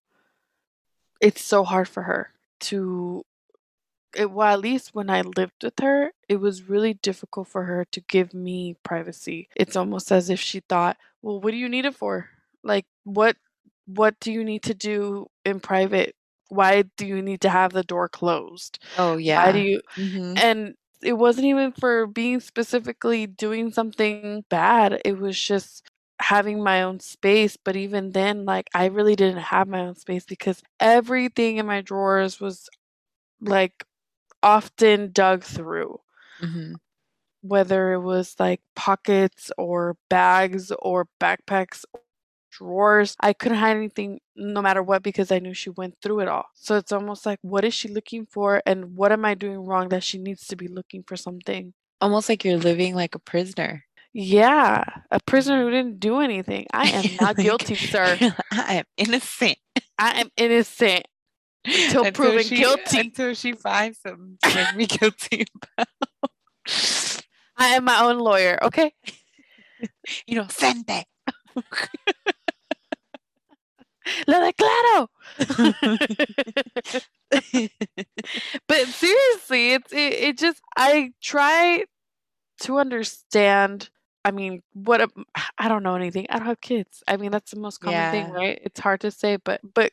it's 1.21 1.43
so 1.43 1.65
hard 1.65 1.89
for 1.89 2.03
her 2.03 2.33
to 2.61 3.25
it, 4.17 4.31
well, 4.31 4.53
at 4.53 4.61
least 4.61 4.95
when 4.95 5.11
I 5.11 5.21
lived 5.23 5.63
with 5.63 5.79
her, 5.81 6.13
it 6.29 6.37
was 6.37 6.69
really 6.69 6.95
difficult 6.95 7.49
for 7.49 7.65
her 7.65 7.85
to 7.93 8.01
give 8.01 8.33
me 8.35 8.77
privacy. 8.83 9.49
It's 9.55 9.77
almost 9.77 10.11
as 10.11 10.31
if 10.31 10.41
she 10.41 10.61
thought, 10.61 10.97
"Well, 11.23 11.41
what 11.41 11.51
do 11.53 11.57
you 11.57 11.69
need 11.69 11.85
it 11.85 11.95
for? 11.95 12.31
Like, 12.63 12.87
what, 13.05 13.37
what 13.87 14.19
do 14.21 14.33
you 14.33 14.45
need 14.45 14.63
to 14.65 14.75
do 14.75 15.31
in 15.45 15.61
private? 15.61 16.17
Why 16.51 16.83
do 16.97 17.07
you 17.07 17.23
need 17.23 17.41
to 17.43 17.51
have 17.51 17.73
the 17.73 17.83
door 17.85 18.09
closed? 18.09 18.79
Oh 18.97 19.17
yeah. 19.17 19.41
Why 19.43 19.53
do 19.53 19.59
you?" 19.61 19.81
Mhm. 19.97 20.43
And 20.43 20.75
it 21.03 21.15
wasn't 21.15 21.47
even 21.47 21.73
for 21.73 22.07
being 22.09 22.41
specifically 22.41 23.27
doing 23.27 23.73
something 23.73 24.45
bad. 24.51 25.01
It 25.05 25.19
was 25.19 25.41
just 25.41 25.87
having 26.21 26.63
my 26.63 26.83
own 26.83 27.01
space. 27.01 27.57
But 27.57 27.77
even 27.77 28.13
then, 28.13 28.45
like, 28.47 28.69
I 28.75 28.87
really 28.87 29.17
didn't 29.17 29.39
have 29.43 29.69
my 29.69 29.81
own 29.83 29.97
space 29.97 30.25
because 30.27 30.63
everything 30.81 31.59
in 31.59 31.67
my 31.67 31.83
drawers 31.83 32.41
was 32.41 32.69
like 33.43 33.85
often 34.43 35.13
dug 35.13 35.45
through, 35.45 36.01
Mhm. 36.41 36.79
whether 37.43 37.93
it 37.93 38.01
was 38.01 38.35
like 38.41 38.61
pockets 38.75 39.51
or 39.59 39.97
bags 40.11 40.73
or 40.81 41.09
backpacks. 41.21 41.85
Drawers. 42.51 43.17
I 43.21 43.33
couldn't 43.33 43.59
hide 43.59 43.77
anything 43.77 44.21
no 44.37 44.63
matter 44.63 44.83
what 44.83 45.03
because 45.03 45.31
I 45.31 45.39
knew 45.39 45.55
she 45.55 45.71
went 45.71 45.97
through 46.03 46.21
it 46.21 46.29
all. 46.29 46.47
So 46.55 46.77
it's 46.77 46.93
almost 46.93 47.27
like, 47.27 47.39
what 47.43 47.65
is 47.65 47.75
she 47.75 47.89
looking 47.89 48.27
for? 48.27 48.63
And 48.67 48.97
what 48.97 49.13
am 49.13 49.25
I 49.25 49.35
doing 49.35 49.65
wrong 49.65 49.89
that 49.91 50.03
she 50.03 50.19
needs 50.19 50.47
to 50.49 50.57
be 50.57 50.69
looking 50.69 51.03
for 51.07 51.17
something? 51.17 51.75
Almost 52.01 52.29
like 52.29 52.45
you're 52.45 52.59
living 52.59 52.95
like 52.95 53.15
a 53.15 53.19
prisoner. 53.19 53.85
Yeah, 54.15 54.85
a 55.11 55.21
prisoner 55.21 55.63
who 55.63 55.71
didn't 55.71 56.01
do 56.01 56.21
anything. 56.21 56.67
I 56.73 56.89
am 56.91 57.05
not 57.21 57.37
Like, 57.37 57.45
guilty, 57.47 57.75
sir. 57.75 58.17
I 58.53 58.75
am 58.75 58.85
innocent. 58.97 59.59
I 59.99 60.21
am 60.21 60.31
innocent 60.37 61.07
until 61.65 62.11
proven 62.13 62.43
she, 62.45 62.57
guilty. 62.57 63.01
Until 63.01 63.35
she 63.35 63.53
finds 63.53 64.01
something 64.01 64.39
to 64.43 64.55
make 64.55 64.77
me 64.77 64.87
guilty 64.99 65.45
about. 65.77 65.89
I 67.57 67.67
am 67.75 67.85
my 67.85 68.01
own 68.01 68.19
lawyer, 68.19 68.59
okay? 68.63 68.93
you 70.27 70.37
know, 70.37 70.47
send 70.49 70.87
that. 70.87 71.07
Lo 74.27 74.41
declaro. 74.41 75.09
but 78.69 78.89
seriously, 78.89 79.73
it's 79.75 79.93
it, 79.93 80.13
it 80.15 80.39
just 80.39 80.61
I 80.77 81.13
try 81.23 81.85
to 82.63 82.79
understand. 82.79 83.91
I 84.25 84.31
mean, 84.33 84.63
what 84.75 85.01
a, 85.01 85.09
I 85.59 85.69
don't 85.69 85.83
know 85.83 85.95
anything. 85.95 86.27
I 86.31 86.39
don't 86.39 86.47
have 86.47 86.61
kids. 86.61 87.03
I 87.09 87.17
mean, 87.17 87.31
that's 87.31 87.53
the 87.53 87.61
most 87.61 87.79
common 87.81 88.07
thing, 88.07 88.31
right? 88.31 88.59
It's 88.63 88.81
hard 88.81 89.01
to 89.03 89.11
say, 89.11 89.37
but 89.37 89.61
but 89.75 89.93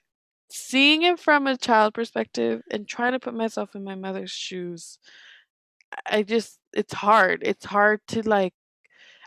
seeing 0.50 1.04
it 1.04 1.20
from 1.20 1.48
a 1.48 1.58
child 1.58 1.94
perspective 1.94 2.62
and 2.72 2.88
trying 2.88 3.14
to 3.14 3.20
put 3.20 3.34
myself 3.34 3.76
in 3.76 3.84
my 3.84 3.96
mother's 3.96 4.32
shoes, 4.32 5.00
I 6.06 6.24
just 6.24 6.60
it's 6.74 6.94
hard. 6.94 7.42
It's 7.44 7.66
hard 7.66 8.02
to 8.10 8.22
like 8.28 8.54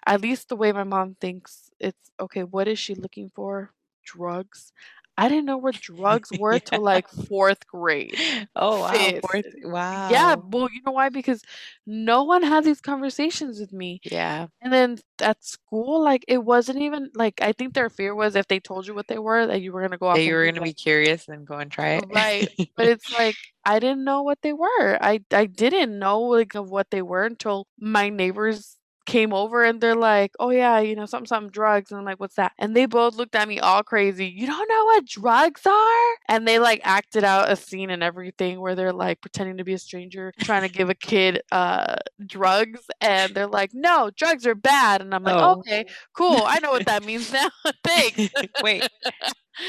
at 0.07 0.21
least 0.23 0.49
the 0.49 0.57
way 0.57 0.73
my 0.73 0.85
mom 0.85 1.17
thinks 1.21 1.71
it's 1.81 2.11
okay, 2.21 2.45
what 2.45 2.69
is 2.69 2.79
she 2.79 2.95
looking 2.95 3.31
for? 3.35 3.73
Drugs. 4.17 4.73
I 5.19 5.29
didn't 5.29 5.47
know 5.47 5.59
what 5.59 5.75
drugs 5.75 6.31
were 6.39 6.61
till 6.61 6.81
like 6.81 7.09
fourth 7.09 7.67
grade. 7.67 8.17
Oh 8.55 8.81
wow. 8.81 8.93
Fifth. 8.93 9.21
Fourth, 9.21 9.47
wow. 9.65 10.11
Yeah, 10.11 10.37
well, 10.37 10.69
you 10.73 10.81
know 10.85 10.93
why? 10.93 11.11
Because 11.11 11.43
no 11.87 12.25
one 12.25 12.43
had 12.43 12.65
these 12.65 12.81
conversations 12.81 13.61
with 13.61 13.73
me. 13.73 14.01
Yeah. 14.05 14.47
And 14.61 14.73
then 14.73 14.99
at 15.21 15.45
school, 15.45 16.03
like 16.03 16.25
it 16.29 16.39
wasn't 16.39 16.81
even 16.81 17.11
like 17.15 17.41
I 17.41 17.53
think 17.53 17.75
their 17.75 17.91
fear 17.91 18.15
was 18.15 18.37
if 18.37 18.49
they 18.49 18.61
told 18.61 18.87
you 18.87 18.95
what 18.95 19.09
they 19.09 19.19
were, 19.19 19.47
that 19.47 19.61
you 19.61 19.73
were 19.73 19.83
gonna 19.83 19.99
go 19.99 20.09
off. 20.09 20.17
That 20.17 20.23
you 20.23 20.35
were 20.35 20.45
gonna 20.45 20.61
them. 20.61 20.65
be 20.65 20.73
curious 20.73 21.29
and 21.29 21.47
go 21.47 21.55
and 21.59 21.71
try 21.71 21.91
it. 21.97 22.05
Right. 22.13 22.49
But 22.77 22.87
it's 22.87 23.13
like 23.13 23.37
I 23.65 23.81
didn't 23.81 24.05
know 24.05 24.23
what 24.23 24.39
they 24.43 24.53
were. 24.53 24.99
I 25.01 25.21
I 25.33 25.47
didn't 25.47 25.99
know 25.99 26.21
like 26.21 26.55
of 26.55 26.71
what 26.71 26.91
they 26.91 27.03
were 27.03 27.25
until 27.25 27.67
my 27.79 28.09
neighbors 28.09 28.78
came 29.09 29.33
over 29.33 29.65
and 29.65 29.81
they're 29.81 29.97
like, 29.97 30.33
"Oh 30.39 30.51
yeah, 30.51 30.79
you 30.81 30.95
know, 30.95 31.07
something 31.07 31.27
something 31.27 31.51
drugs." 31.51 31.91
And 31.91 31.99
I'm 31.99 32.05
like, 32.05 32.21
"What's 32.21 32.37
that?" 32.37 32.53
And 32.59 32.77
they 32.77 32.87
both 32.87 33.17
looked 33.17 33.35
at 33.35 33.49
me 33.49 33.59
all 33.59 33.83
crazy. 33.83 34.27
"You 34.27 34.47
don't 34.47 34.69
know 34.69 34.85
what 34.85 35.07
drugs 35.07 35.67
are?" 35.67 36.09
And 36.29 36.47
they 36.47 36.59
like 36.61 36.81
acted 36.85 37.25
out 37.25 37.51
a 37.51 37.57
scene 37.57 37.91
and 37.91 38.03
everything 38.03 38.61
where 38.61 38.75
they're 38.77 38.93
like 38.93 39.21
pretending 39.23 39.57
to 39.59 39.65
be 39.65 39.73
a 39.73 39.79
stranger 39.79 40.33
trying 40.41 40.63
to 40.63 40.69
give 40.69 40.91
a 40.91 40.95
kid 40.95 41.43
uh 41.53 41.97
drugs 42.27 42.83
and 43.01 43.35
they're 43.35 43.47
like, 43.49 43.71
"No, 43.75 44.11
drugs 44.17 44.47
are 44.47 44.55
bad." 44.55 45.01
And 45.01 45.15
I'm 45.15 45.25
like, 45.25 45.37
Oh. 45.39 45.53
"Okay, 45.61 45.87
cool. 46.15 46.43
I 46.47 46.59
know 46.61 46.71
what 46.71 46.87
that 46.87 47.05
means 47.05 47.33
now. 47.33 47.49
Thanks." 47.85 48.29
Wait. 48.63 48.87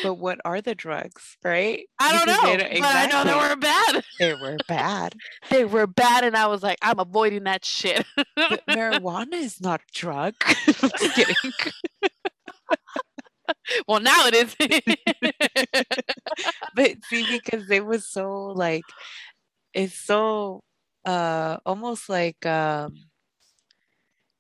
But 0.04 0.16
what 0.16 0.40
are 0.46 0.62
the 0.62 0.76
drugs, 0.76 1.38
right? 1.44 1.86
I 2.00 2.14
don't 2.14 2.28
know, 2.28 2.58
but 2.82 2.96
I 2.96 3.06
know 3.08 3.24
they 3.24 3.50
were 3.50 3.56
bad. 3.56 4.04
They 4.20 4.34
were 4.34 4.58
bad. 4.68 5.16
they 5.50 5.66
were 5.66 5.88
bad 5.88 6.24
and 6.24 6.36
I 6.36 6.48
was 6.48 6.62
like, 6.62 6.78
I'm 6.82 7.00
avoiding 7.00 7.46
that 7.46 7.64
shit. 7.66 8.06
But 8.36 8.66
marijuana 8.70 9.34
is 9.34 9.62
not 9.62 9.82
a 9.82 9.92
drug. 9.94 10.36
Just 10.66 11.16
kidding. 11.16 11.36
well 13.88 14.00
now 14.00 14.28
it 14.28 14.36
is. 14.36 14.56
but 16.76 16.92
see, 17.10 17.26
because 17.40 17.70
it 17.72 17.86
was 17.86 18.06
so 18.08 18.48
like, 18.48 18.84
it's 19.74 19.96
so 19.96 20.62
uh 21.06 21.58
almost 21.66 22.10
like 22.10 22.46
um 22.46 22.94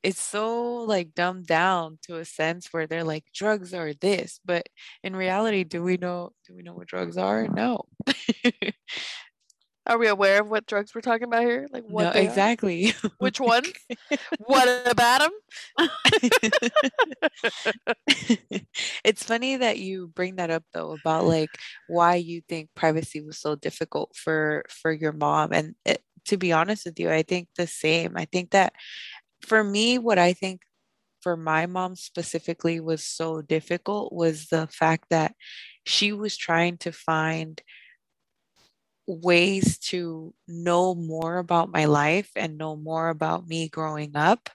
it's 0.04 0.22
so 0.22 0.84
like 0.84 1.14
dumbed 1.14 1.46
down 1.46 1.98
to 2.04 2.18
a 2.18 2.26
sense 2.26 2.68
where 2.72 2.88
they're 2.88 3.04
like 3.04 3.26
drugs 3.34 3.74
are 3.74 3.94
this 3.94 4.40
but 4.46 4.68
in 5.04 5.16
reality 5.16 5.64
do 5.64 5.84
we 5.84 5.98
know 5.98 6.32
do 6.48 6.56
we 6.56 6.62
know 6.62 6.74
what 6.74 6.88
drugs 6.88 7.18
are 7.18 7.48
no 7.48 7.86
Are 9.90 9.98
we 9.98 10.08
aware 10.08 10.42
of 10.42 10.48
what 10.48 10.68
drugs 10.68 10.94
we're 10.94 11.02
talking 11.02 11.24
about 11.24 11.42
here? 11.42 11.68
Like 11.72 11.84
what 11.84 12.04
no 12.04 12.10
are? 12.12 12.24
exactly 12.24 12.94
Which 13.18 13.40
ones? 13.40 13.72
What 14.38 14.88
about 14.92 15.22
them? 15.22 15.90
it's 19.04 19.24
funny 19.24 19.56
that 19.56 19.80
you 19.80 20.08
bring 20.10 20.36
that 20.36 20.52
up 20.52 20.64
though 20.76 20.92
about 20.92 21.26
like 21.26 21.50
why 21.88 22.16
you 22.16 22.42
think 22.48 22.70
privacy 22.76 23.22
was 23.22 23.40
so 23.40 23.56
difficult 23.56 24.16
for 24.16 24.64
for 24.70 24.92
your 24.92 25.12
mom 25.12 25.54
and 25.54 25.74
it, 25.86 26.04
to 26.26 26.38
be 26.38 26.52
honest 26.52 26.86
with 26.86 27.00
you 27.00 27.10
i 27.10 27.24
think 27.24 27.48
the 27.56 27.66
same 27.66 28.14
i 28.16 28.26
think 28.26 28.52
that 28.52 28.74
for 29.42 29.64
me 29.64 29.98
what 29.98 30.18
i 30.18 30.34
think 30.34 30.62
for 31.22 31.36
my 31.36 31.66
mom 31.66 31.96
specifically 31.96 32.80
was 32.80 33.04
so 33.04 33.42
difficult 33.42 34.14
was 34.14 34.48
the 34.48 34.68
fact 34.68 35.06
that 35.10 35.36
she 35.86 36.14
was 36.14 36.38
trying 36.38 36.78
to 36.78 36.92
find 36.92 37.62
ways 39.10 39.80
to 39.80 40.34
know 40.48 40.94
more 40.94 41.38
about 41.38 41.72
my 41.72 41.86
life 41.86 42.30
and 42.36 42.58
know 42.58 42.76
more 42.76 43.10
about 43.10 43.48
me 43.48 43.68
growing 43.68 44.16
up. 44.16 44.50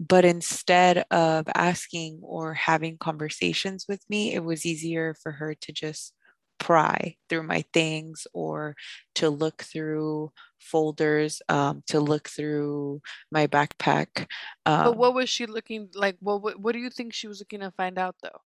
But 0.00 0.24
instead 0.24 1.04
of 1.10 1.46
asking 1.54 2.20
or 2.22 2.54
having 2.54 2.98
conversations 2.98 3.86
with 3.88 4.02
me, 4.08 4.34
it 4.34 4.44
was 4.44 4.66
easier 4.66 5.14
for 5.22 5.32
her 5.32 5.54
to 5.54 5.72
just 5.72 6.12
pry 6.58 7.16
through 7.28 7.42
my 7.44 7.64
things 7.72 8.26
or 8.32 8.74
to 9.14 9.30
look 9.30 9.62
through 9.62 10.32
folders, 10.58 11.40
um, 11.48 11.82
to 11.86 12.00
look 12.00 12.28
through 12.28 13.00
my 13.30 13.46
backpack. 13.46 14.26
Um, 14.64 14.84
But 14.84 14.96
what 14.96 15.14
was 15.14 15.28
she 15.28 15.46
looking 15.46 15.88
like? 15.94 16.16
What, 16.20 16.42
what 16.42 16.60
what 16.60 16.72
do 16.72 16.78
you 16.78 16.90
think 16.90 17.12
she 17.12 17.28
was 17.28 17.40
looking 17.40 17.60
to 17.60 17.70
find 17.70 17.98
out 17.98 18.16
though? 18.22 18.40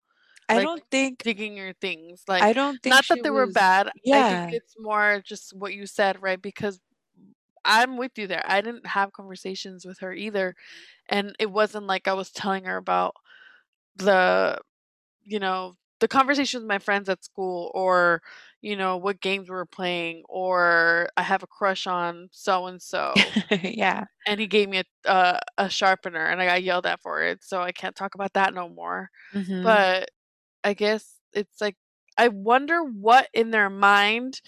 I 0.49 0.57
like, 0.57 0.65
don't 0.65 0.83
think, 0.91 1.23
Digging 1.23 1.57
your 1.57 1.75
things, 1.75 2.23
like 2.27 2.43
I 2.43 2.53
don't 2.55 2.83
think 2.83 2.95
not 2.95 3.05
that 3.09 3.23
they 3.23 3.31
were 3.31 3.47
was- 3.47 3.55
bad. 3.55 3.89
I 3.89 3.93
Yeah. 4.03 4.47
think 4.47 4.55
it's 4.63 4.75
more 4.79 5.21
just 5.25 5.55
what 5.55 5.75
you 5.75 5.87
said, 5.87 6.23
right? 6.23 6.41
Because 6.41 6.81
I'm 7.65 7.99
with 7.99 8.13
you 8.17 8.27
there. 8.27 8.43
I 8.47 8.63
didn't 8.63 8.87
have 8.87 9.13
conversations 9.13 9.85
with 9.85 9.99
her 9.99 10.13
either. 10.13 10.57
And 11.11 11.37
it 11.39 11.51
wasn't 11.51 11.87
like 11.87 12.09
I 12.09 12.15
was 12.15 12.31
telling 12.31 12.65
her 12.65 12.79
about 12.79 13.15
the, 13.97 14.59
you 15.25 15.39
know, 15.39 15.77
the 16.01 16.09
conversations 16.09 16.63
with 16.63 16.69
my 16.69 16.79
friends 16.79 17.09
at 17.09 17.25
school 17.25 17.71
or, 17.75 18.23
you 18.63 18.77
know, 18.77 18.97
what 18.97 19.21
games 19.21 19.49
we 19.49 19.55
were 19.57 19.67
playing 19.67 20.23
or 20.29 21.09
I 21.17 21.23
have 21.23 21.43
a 21.43 21.47
crush 21.47 21.87
on 21.87 22.29
so 22.33 22.67
and 22.67 22.81
so 22.83 23.35
yeah. 23.63 24.07
and 24.27 24.41
he 24.41 24.47
gave 24.47 24.69
me 24.69 24.81
a, 25.05 25.11
uh, 25.11 25.39
a 25.59 25.71
sharpener 25.71 26.25
and 26.27 26.41
I 26.41 26.47
got 26.47 26.63
yelled 26.63 26.87
at 26.87 27.01
for 27.01 27.23
it. 27.23 27.43
So 27.45 27.63
I 27.63 27.73
can't 27.73 27.97
talk 27.97 28.15
about 28.15 28.35
that 28.35 28.55
no 28.55 28.69
more 28.69 29.11
Mhm. 29.33 29.63
but 29.63 30.11
I 30.65 30.75
guess 30.75 31.21
it's 31.35 31.61
like 31.61 31.77
I 32.19 32.29
wonder 32.29 32.83
what 32.85 33.29
in 33.35 33.51
their 33.53 33.71
mind 33.71 34.41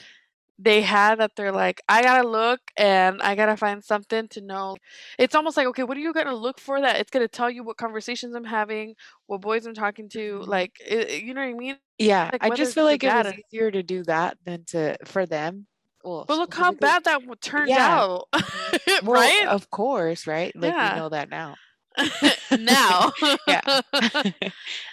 they 0.62 0.82
had 0.82 1.16
that 1.20 1.32
they're 1.36 1.52
like, 1.52 1.80
I 1.88 2.02
gotta 2.02 2.28
look 2.28 2.60
and 2.76 3.22
I 3.22 3.34
gotta 3.34 3.56
find 3.56 3.82
something 3.84 4.28
to 4.28 4.40
know. 4.42 4.76
It's 5.18 5.34
almost 5.34 5.56
like, 5.56 5.66
okay, 5.68 5.84
what 5.84 5.96
are 5.96 6.00
you 6.00 6.12
gonna 6.12 6.34
look 6.34 6.60
for 6.60 6.80
that 6.80 6.96
it's 6.96 7.10
gonna 7.10 7.28
tell 7.28 7.50
you 7.50 7.64
what 7.64 7.76
conversations 7.78 8.34
I'm 8.34 8.44
having, 8.44 8.94
what 9.26 9.40
boys 9.40 9.66
I'm 9.66 9.74
talking 9.74 10.08
to, 10.10 10.40
Mhm. 10.40 10.46
like, 10.46 10.72
it, 10.84 11.22
you 11.22 11.34
know 11.34 11.40
what 11.42 11.48
I 11.48 11.54
mean? 11.54 11.76
Yeah, 11.98 12.30
Like, 12.32 12.42
I 12.44 12.50
just 12.50 12.74
feel 12.74 12.84
like 12.84 13.02
it 13.04 13.12
was 13.14 13.32
easier 13.52 13.70
to 13.70 13.82
do 13.82 14.02
that 14.04 14.38
than 14.44 14.64
to 14.66 14.96
for 15.04 15.26
them. 15.26 15.66
Well, 16.04 16.24
But 16.26 16.38
look 16.38 16.54
how 16.54 16.72
bad 16.72 17.04
that 17.04 17.20
turned 17.42 17.68
Yeah. 17.68 17.88
out, 18.00 18.28
Well, 19.02 19.12
right? 19.14 19.46
Of 19.48 19.70
course, 19.70 20.26
right? 20.26 20.54
Like 20.56 20.74
Yeah. 20.74 20.94
we 20.94 21.00
know 21.00 21.08
that 21.10 21.28
now. 21.30 21.56
now, 22.52 23.12
Yeah. 23.46 23.60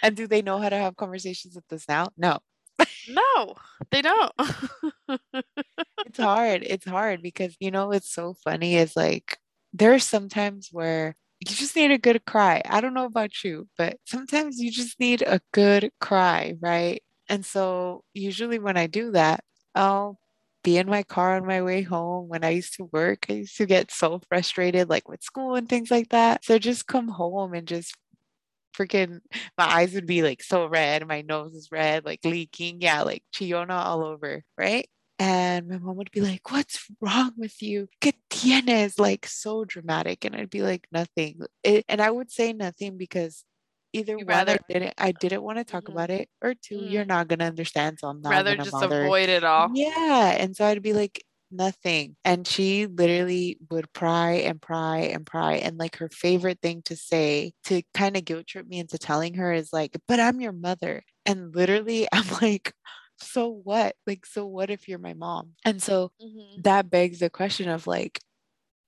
and 0.02 0.16
do 0.16 0.26
they 0.26 0.42
know 0.42 0.58
how 0.58 0.68
to 0.68 0.76
have 0.76 0.96
conversations 0.96 1.54
with 1.54 1.72
us 1.72 1.84
now? 1.88 2.08
No. 2.16 2.38
no, 3.08 3.54
they 3.90 4.02
don't. 4.02 4.32
It's 6.18 6.24
hard. 6.24 6.62
It's 6.64 6.84
hard 6.86 7.22
because 7.22 7.56
you 7.60 7.70
know 7.70 7.88
what's 7.88 8.12
so 8.12 8.34
funny 8.34 8.76
is 8.76 8.96
like 8.96 9.38
there's 9.72 10.02
sometimes 10.04 10.68
where 10.72 11.14
you 11.40 11.46
just 11.54 11.76
need 11.76 11.92
a 11.92 11.98
good 11.98 12.24
cry. 12.24 12.60
I 12.68 12.80
don't 12.80 12.94
know 12.94 13.04
about 13.04 13.44
you, 13.44 13.68
but 13.78 13.98
sometimes 14.04 14.58
you 14.58 14.72
just 14.72 14.98
need 14.98 15.22
a 15.22 15.40
good 15.52 15.92
cry, 16.00 16.54
right? 16.60 17.02
And 17.28 17.46
so 17.46 18.02
usually 18.14 18.58
when 18.58 18.76
I 18.76 18.88
do 18.88 19.12
that, 19.12 19.44
I'll 19.76 20.18
be 20.64 20.76
in 20.78 20.88
my 20.88 21.04
car 21.04 21.36
on 21.36 21.46
my 21.46 21.62
way 21.62 21.82
home. 21.82 22.28
When 22.28 22.42
I 22.44 22.50
used 22.50 22.74
to 22.76 22.90
work, 22.92 23.26
I 23.28 23.34
used 23.34 23.56
to 23.58 23.66
get 23.66 23.92
so 23.92 24.20
frustrated, 24.28 24.88
like 24.88 25.08
with 25.08 25.22
school 25.22 25.54
and 25.54 25.68
things 25.68 25.90
like 25.90 26.08
that. 26.08 26.44
So 26.44 26.58
just 26.58 26.88
come 26.88 27.08
home 27.08 27.54
and 27.54 27.68
just 27.68 27.94
freaking, 28.76 29.20
my 29.58 29.66
eyes 29.66 29.94
would 29.94 30.06
be 30.06 30.22
like 30.22 30.42
so 30.42 30.66
red, 30.66 31.06
my 31.08 31.22
nose 31.22 31.54
is 31.54 31.70
red, 31.72 32.04
like 32.04 32.20
leaking. 32.24 32.80
Yeah, 32.82 33.02
like 33.02 33.24
Chiona 33.34 33.72
all 33.86 34.04
over, 34.04 34.44
right? 34.58 34.88
And 35.18 35.68
my 35.68 35.78
mom 35.78 35.96
would 35.96 36.10
be 36.12 36.20
like, 36.20 36.50
What's 36.50 36.86
wrong 37.00 37.32
with 37.36 37.60
you? 37.62 37.88
¿Qué 38.00 38.12
tienes? 38.30 38.98
Like 38.98 39.26
so 39.26 39.64
dramatic. 39.64 40.24
And 40.24 40.36
I'd 40.36 40.50
be 40.50 40.62
like, 40.62 40.86
Nothing. 40.92 41.40
It, 41.64 41.84
and 41.88 42.00
I 42.00 42.10
would 42.10 42.30
say 42.30 42.52
nothing 42.52 42.96
because 42.98 43.44
either 43.92 44.12
You 44.12 44.18
one, 44.18 44.26
rather- 44.26 44.52
I 44.52 44.72
didn't, 44.72 44.94
I 44.98 45.12
didn't 45.12 45.42
want 45.42 45.58
to 45.58 45.64
talk 45.64 45.84
Mhm. 45.84 45.92
about 45.92 46.10
it, 46.10 46.28
or 46.42 46.54
2 46.54 46.84
you're 46.86 47.04
not 47.04 47.28
gonna 47.28 47.46
understand. 47.46 47.98
So 48.00 48.08
I'm 48.08 48.20
not 48.22 48.30
Rather 48.30 48.56
just 48.56 48.72
bother. 48.72 49.04
avoid 49.04 49.28
it 49.28 49.44
all. 49.44 49.70
Yeah. 49.74 50.36
And 50.38 50.54
so 50.56 50.64
I'd 50.66 50.82
be 50.82 50.92
like, 50.92 51.24
nothing. 51.50 52.14
And 52.26 52.46
she 52.46 52.86
literally 52.86 53.58
would 53.70 53.90
pry 53.94 54.32
and 54.32 54.60
pry 54.60 54.98
and 54.98 55.24
pry. 55.26 55.54
And 55.54 55.78
like 55.78 55.96
her 55.96 56.10
favorite 56.10 56.60
thing 56.62 56.82
to 56.84 56.94
say 56.96 57.54
to 57.64 57.82
kind 57.94 58.16
of 58.18 58.24
guilt 58.26 58.46
trip 58.46 58.66
me 58.68 58.78
into 58.78 58.98
telling 58.98 59.34
her 59.34 59.52
is 59.52 59.72
like, 59.72 59.96
but 60.06 60.20
I'm 60.20 60.40
your 60.42 60.52
mother. 60.52 61.02
And 61.26 61.54
literally, 61.56 62.06
I'm 62.12 62.26
like, 62.42 62.74
so 63.20 63.48
what? 63.48 63.96
Like, 64.06 64.26
so 64.26 64.46
what 64.46 64.70
if 64.70 64.88
you're 64.88 64.98
my 64.98 65.14
mom? 65.14 65.54
And 65.64 65.82
so 65.82 66.12
Mhm. 66.20 66.62
that 66.64 66.90
begs 66.90 67.20
the 67.20 67.30
question 67.30 67.68
of 67.68 67.86
like, 67.86 68.20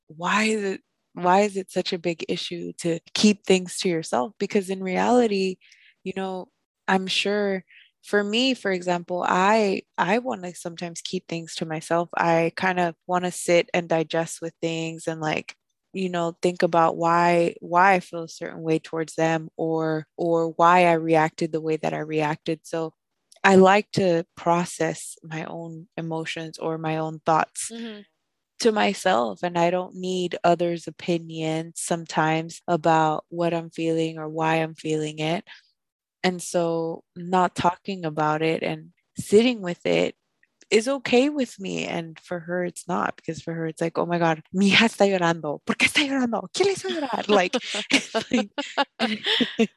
why 0.08 0.44
is 0.44 0.62
it? 0.64 0.82
Why 1.14 1.40
is 1.40 1.56
it 1.56 1.70
such 1.70 1.92
a 1.92 1.98
big 1.98 2.24
issue 2.28 2.72
to 2.78 3.00
keep 3.14 3.44
things 3.44 3.78
to 3.80 3.88
yourself? 3.88 4.32
Because 4.38 4.70
in 4.70 4.82
reality, 4.82 5.56
you 6.04 6.12
know, 6.16 6.48
I'm 6.88 7.06
sure 7.06 7.64
for 8.02 8.24
me 8.24 8.54
for 8.54 8.72
example 8.72 9.22
i 9.28 9.82
i 9.98 10.18
want 10.18 10.42
to 10.42 10.54
sometimes 10.54 11.02
keep 11.02 11.28
things 11.28 11.54
to 11.54 11.66
myself 11.66 12.08
i 12.16 12.50
kind 12.56 12.80
of 12.80 12.94
want 13.06 13.24
to 13.26 13.30
sit 13.30 13.68
and 13.74 13.90
digest 13.90 14.40
with 14.40 14.54
things 14.62 15.06
and 15.06 15.20
like 15.20 15.54
you 15.92 16.08
know 16.08 16.34
think 16.40 16.62
about 16.62 16.96
why 16.96 17.54
why 17.60 17.92
i 17.92 18.00
feel 18.00 18.22
a 18.22 18.28
certain 18.28 18.62
way 18.62 18.78
towards 18.78 19.16
them 19.16 19.50
or 19.58 20.06
or 20.16 20.48
why 20.52 20.86
i 20.86 20.92
reacted 20.92 21.52
the 21.52 21.60
way 21.60 21.76
that 21.76 21.92
i 21.92 21.98
reacted 21.98 22.60
so 22.64 22.94
i 23.44 23.56
like 23.56 23.90
to 23.92 24.24
process 24.36 25.16
my 25.22 25.44
own 25.44 25.88
emotions 25.96 26.58
or 26.58 26.78
my 26.78 26.96
own 26.98 27.20
thoughts 27.26 27.70
Mhm. 27.72 28.04
to 28.60 28.72
myself 28.72 29.42
and 29.42 29.58
I 29.58 29.70
don't 29.70 29.96
need 29.96 30.38
others' 30.44 30.86
opinions 30.88 31.80
sometimes 31.80 32.62
about 32.68 33.24
what 33.30 33.54
I'm 33.54 33.70
feeling 33.70 34.18
or 34.18 34.28
why 34.28 34.56
I'm 34.56 34.74
feeling 34.74 35.18
it. 35.20 35.44
And 36.24 36.42
so 36.42 37.04
not 37.16 37.54
talking 37.56 38.04
about 38.04 38.42
it 38.42 38.62
and 38.62 38.92
sitting 39.18 39.62
with 39.62 39.86
it 39.86 40.16
is 40.70 40.88
okay 40.88 41.28
with 41.28 41.58
me. 41.60 41.86
And 41.86 42.18
for 42.20 42.38
her, 42.40 42.64
it's 42.64 42.86
not 42.88 43.16
because 43.16 43.42
for 43.42 43.52
her, 43.54 43.66
it's 43.66 43.80
like, 43.80 43.98
oh 43.98 44.06
my 44.06 44.18
God, 44.18 44.42
mi 44.52 44.70
hija 44.70 44.86
está 44.86 45.06
llorando. 45.06 45.60
¿Por 45.64 45.76
qué 45.76 45.86
está 45.86 46.06
llorando? 46.06 46.48
¿Quién 46.52 46.66
le 46.66 46.72
hizo 46.74 46.88
llorar? 46.88 47.28
Like, 47.28 47.56
like- 48.30 48.50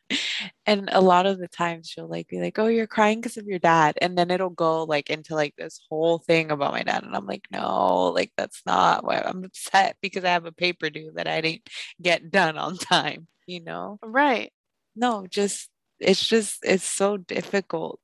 and 0.65 0.89
a 0.91 1.01
lot 1.01 1.25
of 1.25 1.39
the 1.39 1.47
times 1.47 1.89
she'll 1.89 2.07
like 2.07 2.27
be 2.27 2.39
like, 2.39 2.57
oh, 2.59 2.67
you're 2.67 2.87
crying 2.87 3.19
because 3.19 3.37
of 3.37 3.47
your 3.47 3.59
dad. 3.59 3.97
And 4.01 4.17
then 4.17 4.31
it'll 4.31 4.49
go 4.49 4.83
like 4.83 5.09
into 5.09 5.35
like 5.35 5.55
this 5.57 5.79
whole 5.89 6.19
thing 6.19 6.51
about 6.51 6.73
my 6.73 6.83
dad. 6.83 7.03
And 7.03 7.15
I'm 7.15 7.25
like, 7.25 7.45
no, 7.51 8.07
like 8.07 8.31
that's 8.37 8.61
not 8.65 9.03
why 9.05 9.19
I'm 9.21 9.43
upset 9.43 9.97
because 10.01 10.23
I 10.23 10.29
have 10.29 10.45
a 10.45 10.51
paper 10.51 10.89
due 10.89 11.11
that 11.15 11.27
I 11.27 11.41
didn't 11.41 11.67
get 12.01 12.31
done 12.31 12.57
on 12.57 12.77
time, 12.77 13.27
you 13.47 13.63
know? 13.63 13.99
Right. 14.03 14.51
no 14.95 15.25
just 15.29 15.69
it's 15.99 16.27
just 16.27 16.59
it's 16.63 16.83
so 16.83 17.17
difficult 17.17 17.99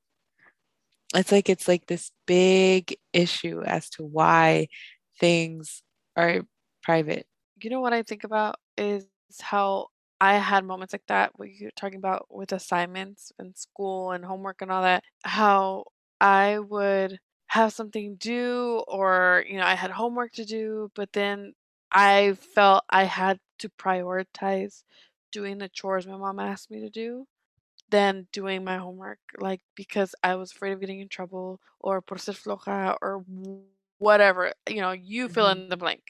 it's 1.14 1.32
like 1.32 1.48
it's 1.48 1.68
like 1.68 1.86
this 1.86 2.10
big 2.26 2.96
issue 3.12 3.62
as 3.62 3.90
to 3.90 4.04
why 4.04 4.68
things 5.18 5.82
are 6.16 6.42
private. 6.82 7.26
You 7.62 7.70
know 7.70 7.80
what 7.80 7.92
I 7.92 8.02
think 8.02 8.24
about 8.24 8.56
is 8.76 9.06
how 9.40 9.88
I 10.20 10.34
had 10.34 10.64
moments 10.64 10.92
like 10.94 11.06
that, 11.08 11.32
what 11.36 11.50
you're 11.50 11.70
talking 11.76 11.98
about 11.98 12.26
with 12.30 12.52
assignments 12.52 13.32
and 13.38 13.56
school 13.56 14.12
and 14.12 14.24
homework 14.24 14.62
and 14.62 14.70
all 14.70 14.82
that, 14.82 15.04
how 15.24 15.84
I 16.20 16.58
would 16.58 17.18
have 17.48 17.72
something 17.72 18.16
due 18.16 18.82
or, 18.86 19.44
you 19.48 19.58
know, 19.58 19.64
I 19.64 19.74
had 19.74 19.90
homework 19.90 20.32
to 20.32 20.44
do, 20.44 20.90
but 20.94 21.12
then 21.12 21.54
I 21.92 22.34
felt 22.54 22.84
I 22.90 23.04
had 23.04 23.38
to 23.60 23.68
prioritize 23.70 24.82
doing 25.32 25.58
the 25.58 25.68
chores 25.68 26.06
my 26.06 26.16
mom 26.16 26.38
asked 26.38 26.70
me 26.70 26.80
to 26.80 26.90
do 26.90 27.26
than 27.90 28.28
doing 28.32 28.64
my 28.64 28.78
homework, 28.78 29.18
like 29.38 29.60
because 29.76 30.14
I 30.22 30.36
was 30.36 30.52
afraid 30.52 30.72
of 30.72 30.80
getting 30.80 31.00
in 31.00 31.08
trouble 31.08 31.60
or 31.80 32.00
por 32.02 32.18
ser 32.18 32.32
floja 32.32 32.96
or 33.02 33.24
whatever, 33.98 34.52
you 34.68 34.80
know, 34.80 34.92
you 34.92 35.28
fill 35.28 35.48
Mhm. 35.48 35.52
in 35.52 35.68
the 35.68 35.76
blank. 35.76 36.02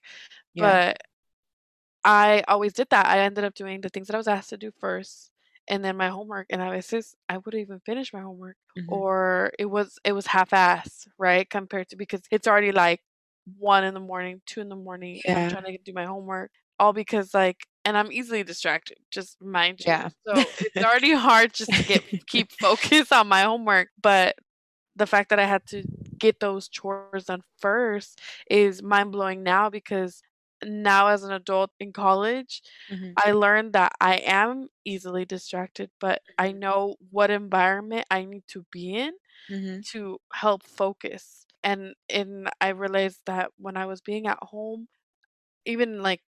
yeah 0.55 0.79
But 0.95 0.99
I 2.05 2.43
always 2.49 2.73
did 2.73 2.89
that. 2.91 3.07
I 3.07 3.21
ended 3.21 3.45
up 3.45 3.55
doing 3.55 3.81
the 3.81 3.89
things 3.89 4.07
that 4.09 4.15
I 4.15 4.19
was 4.19 4.29
asked 4.29 4.51
to 4.51 4.57
do 4.57 4.73
first 4.81 5.31
and 5.69 5.85
then 5.85 5.97
my 5.97 6.09
homework 6.09 6.47
and 6.51 6.63
I 6.63 6.75
was 6.77 6.89
just 6.89 7.15
I 7.29 7.39
wouldn't 7.39 7.61
even 7.61 7.81
finish 7.81 8.13
my 8.13 8.21
homework 8.23 8.57
Mhm. 8.77 8.89
or 8.89 9.53
it 9.59 9.67
was 9.67 9.99
it 10.05 10.13
was 10.13 10.27
half 10.27 10.53
ass, 10.53 11.07
right? 11.19 11.49
Compared 11.49 11.89
to 11.91 11.97
because 11.97 12.23
it's 12.31 12.49
already 12.49 12.73
like 12.73 13.01
one 13.59 13.85
in 13.85 13.95
the 13.95 14.01
morning, 14.01 14.41
two 14.47 14.61
in 14.61 14.69
the 14.69 14.77
morning, 14.77 15.21
and 15.27 15.39
I'm 15.39 15.47
trying 15.47 15.65
to 15.65 15.79
do 15.85 15.93
my 15.93 16.07
homework. 16.07 16.51
All 16.79 16.93
because 16.93 17.35
like 17.35 17.59
and 17.85 17.97
I'm 17.97 18.13
easily 18.13 18.43
distracted, 18.45 18.99
just 19.11 19.41
mind 19.43 19.85
you. 19.85 19.95
Yeah. 19.95 20.11
So 20.27 20.53
it's 20.59 20.83
already 20.83 21.13
hard 21.15 21.55
just 21.55 21.77
to 21.77 21.83
get 21.85 22.05
keep 22.27 22.53
focus 22.53 23.13
on 23.13 23.29
my 23.29 23.43
homework. 23.43 23.89
But 24.01 24.37
the 24.97 25.07
fact 25.07 25.31
that 25.31 25.41
I 25.41 25.47
had 25.47 25.67
to 25.69 25.85
get 26.19 26.41
those 26.41 26.69
chores 26.69 27.27
done 27.27 27.43
first 27.59 28.21
is 28.51 28.83
mind 28.83 29.13
blowing 29.13 29.43
now 29.43 29.71
because 29.71 30.23
now 30.65 31.09
as 31.09 31.25
an 31.25 31.33
adult 31.33 31.71
in 31.81 31.93
college, 31.93 32.63
Mhm. 32.89 33.21
I 33.25 33.33
learned 33.33 33.75
that 33.75 33.93
I 34.01 34.17
am 34.19 34.69
easily 34.85 35.25
distracted, 35.27 35.91
but 36.01 36.23
I 36.39 36.53
Mhm. 36.53 36.53
know 36.53 36.97
what 37.11 37.31
environment 37.31 38.07
I 38.11 38.25
need 38.27 38.45
to 38.49 38.67
be 38.73 38.95
in 38.95 39.13
Mhm. 39.49 39.83
to 39.93 40.21
help 40.35 40.65
focus. 40.65 41.47
And 41.65 41.95
and 42.11 42.51
I 42.61 42.71
realized 42.71 43.23
that 43.27 43.53
when 43.59 43.77
I 43.77 43.87
was 43.87 44.01
being 44.03 44.27
at 44.27 44.39
home, 44.43 44.89
even 45.65 46.03
like 46.03 46.23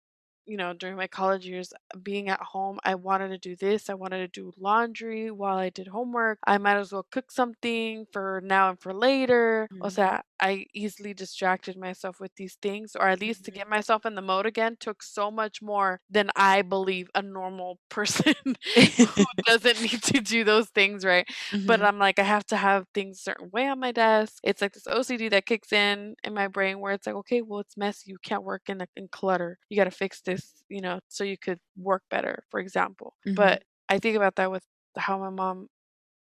you 0.48 0.56
know, 0.56 0.72
during 0.74 0.96
my 0.96 1.06
college 1.08 1.46
years, 1.46 1.72
being 2.02 2.28
at 2.28 2.40
home, 2.40 2.78
I 2.84 2.94
wanted 2.96 3.28
to 3.30 3.38
do 3.38 3.56
this. 3.56 3.90
I 3.90 3.94
wanted 3.94 4.18
to 4.32 4.40
do 4.40 4.52
laundry 4.58 5.30
while 5.30 5.58
I 5.58 5.70
did 5.70 5.88
homework. 5.88 6.38
I 6.46 6.58
might 6.58 6.78
as 6.78 6.92
well 6.92 7.06
cook 7.12 7.30
something 7.30 8.06
for 8.12 8.40
now 8.44 8.70
and 8.70 8.80
for 8.80 8.94
later. 8.94 9.68
O 9.80 9.88
Mhm. 9.88 9.90
sea, 9.90 10.18
I 10.40 10.66
easily 10.74 11.14
distracted 11.14 11.76
myself 11.76 12.20
with 12.20 12.34
these 12.36 12.56
things, 12.62 12.94
or 12.96 13.08
at 13.08 13.20
least 13.20 13.44
to 13.46 13.50
Mhm. 13.50 13.52
get 13.52 13.68
myself 13.68 14.06
in 14.06 14.14
the 14.14 14.22
mode 14.22 14.46
again 14.46 14.76
took 14.78 15.02
so 15.02 15.30
much 15.30 15.60
more 15.62 16.00
than 16.10 16.30
I 16.36 16.62
believe 16.62 17.08
a 17.14 17.22
normal 17.22 17.78
person 17.90 18.34
who 18.44 18.56
doesn't 19.46 19.80
need 19.82 20.02
to 20.04 20.20
do 20.20 20.44
those 20.44 20.68
things, 20.70 21.04
right? 21.04 21.26
But 21.66 21.82
Mhm. 21.82 21.84
I'm 21.84 21.98
like, 21.98 22.18
I 22.18 22.22
have 22.22 22.44
to 22.46 22.56
have 22.56 22.86
things 22.94 23.18
a 23.18 23.22
certain 23.22 23.50
way 23.52 23.66
on 23.66 23.80
my 23.80 23.92
desk. 23.92 24.38
It's 24.44 24.62
like 24.62 24.72
this 24.72 24.86
OCD 24.86 25.28
that 25.30 25.46
kicks 25.46 25.72
in 25.72 26.14
in 26.24 26.34
my 26.34 26.48
brain 26.48 26.80
where 26.80 26.92
it's 26.92 27.06
like, 27.06 27.16
okay, 27.16 27.42
well, 27.42 27.60
it's 27.60 27.76
messy. 27.76 28.10
You 28.10 28.18
can't 28.22 28.44
work 28.44 28.62
in, 28.68 28.84
in 28.96 29.08
clutter. 29.08 29.58
You 29.68 29.76
got 29.76 29.84
to 29.84 29.90
fix 29.90 30.20
this, 30.22 30.62
you 30.68 30.80
know, 30.80 31.00
so 31.08 31.24
you 31.24 31.38
could 31.38 31.58
work 31.76 32.02
better, 32.10 32.44
for 32.50 32.60
example. 32.60 33.14
Mhm. 33.26 33.36
But 33.36 33.62
I 33.88 33.98
think 33.98 34.16
about 34.16 34.36
that 34.36 34.50
with 34.50 34.64
how 34.96 35.18
my 35.18 35.30
mom 35.30 35.68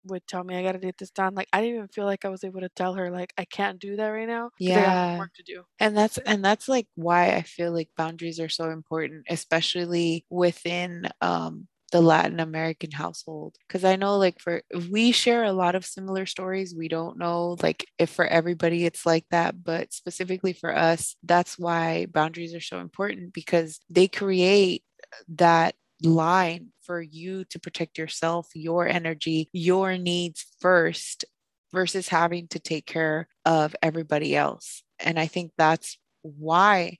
would 0.05 0.25
tell 0.27 0.43
me 0.43 0.55
I 0.55 0.63
got 0.63 0.73
to 0.73 0.79
get 0.79 0.97
this 0.97 1.11
done. 1.11 1.35
Like, 1.35 1.49
I 1.53 1.61
didn't 1.61 1.75
even 1.77 1.87
feel 1.89 2.05
like 2.05 2.25
I 2.25 2.29
was 2.29 2.43
able 2.43 2.61
to 2.61 2.69
tell 2.69 2.93
her, 2.95 3.11
like, 3.11 3.33
I 3.37 3.45
can't 3.45 3.79
do 3.79 3.95
that 3.97 4.07
right 4.09 4.27
now. 4.27 4.51
'cause 4.51 4.57
Yeah. 4.59 5.25
homework 5.25 5.33
to 5.35 5.43
do. 5.43 5.65
And 5.79 5.97
that's 5.97 6.17
and 6.19 6.45
that's 6.45 6.67
like 6.69 6.87
why 6.95 7.35
I 7.35 7.41
feel 7.43 7.73
like 7.73 7.89
boundaries 7.97 8.39
are 8.39 8.49
so 8.49 8.69
important, 8.71 9.25
especially 9.29 10.25
within 10.29 11.09
um 11.21 11.67
the 11.91 12.01
Latin 12.01 12.39
American 12.39 12.91
household 12.91 13.55
because 13.67 13.83
I 13.85 13.95
know 13.97 14.17
like 14.17 14.39
for 14.41 14.63
we 14.91 15.11
share 15.11 15.43
a 15.43 15.53
lot 15.53 15.75
of 15.75 15.85
similar 15.85 16.25
stories. 16.25 16.75
We 16.77 16.87
don't 16.87 17.17
know 17.19 17.57
like 17.63 17.87
if 17.99 18.09
for 18.11 18.25
everybody 18.27 18.85
it's 18.85 19.05
like 19.05 19.25
that, 19.31 19.63
but 19.63 19.93
specifically 19.93 20.53
for 20.53 20.75
us, 20.75 21.15
that's 21.23 21.59
why 21.59 22.07
boundaries 22.07 22.55
are 22.55 22.61
so 22.61 22.79
important 22.81 23.33
because 23.33 23.79
they 23.89 24.07
create 24.07 24.83
that 25.29 25.75
line 26.03 26.69
for 26.81 27.01
you 27.01 27.45
to 27.45 27.59
protect 27.59 27.97
yourself, 27.97 28.49
your 28.53 28.87
energy, 28.87 29.49
your 29.53 29.97
needs 29.97 30.45
first 30.59 31.25
versus 31.71 32.07
having 32.09 32.47
to 32.49 32.59
take 32.59 32.85
care 32.85 33.27
of 33.45 33.75
everybody 33.81 34.35
else. 34.35 34.83
And 34.99 35.19
I 35.19 35.27
think 35.27 35.51
that's 35.57 35.97
why 36.21 36.97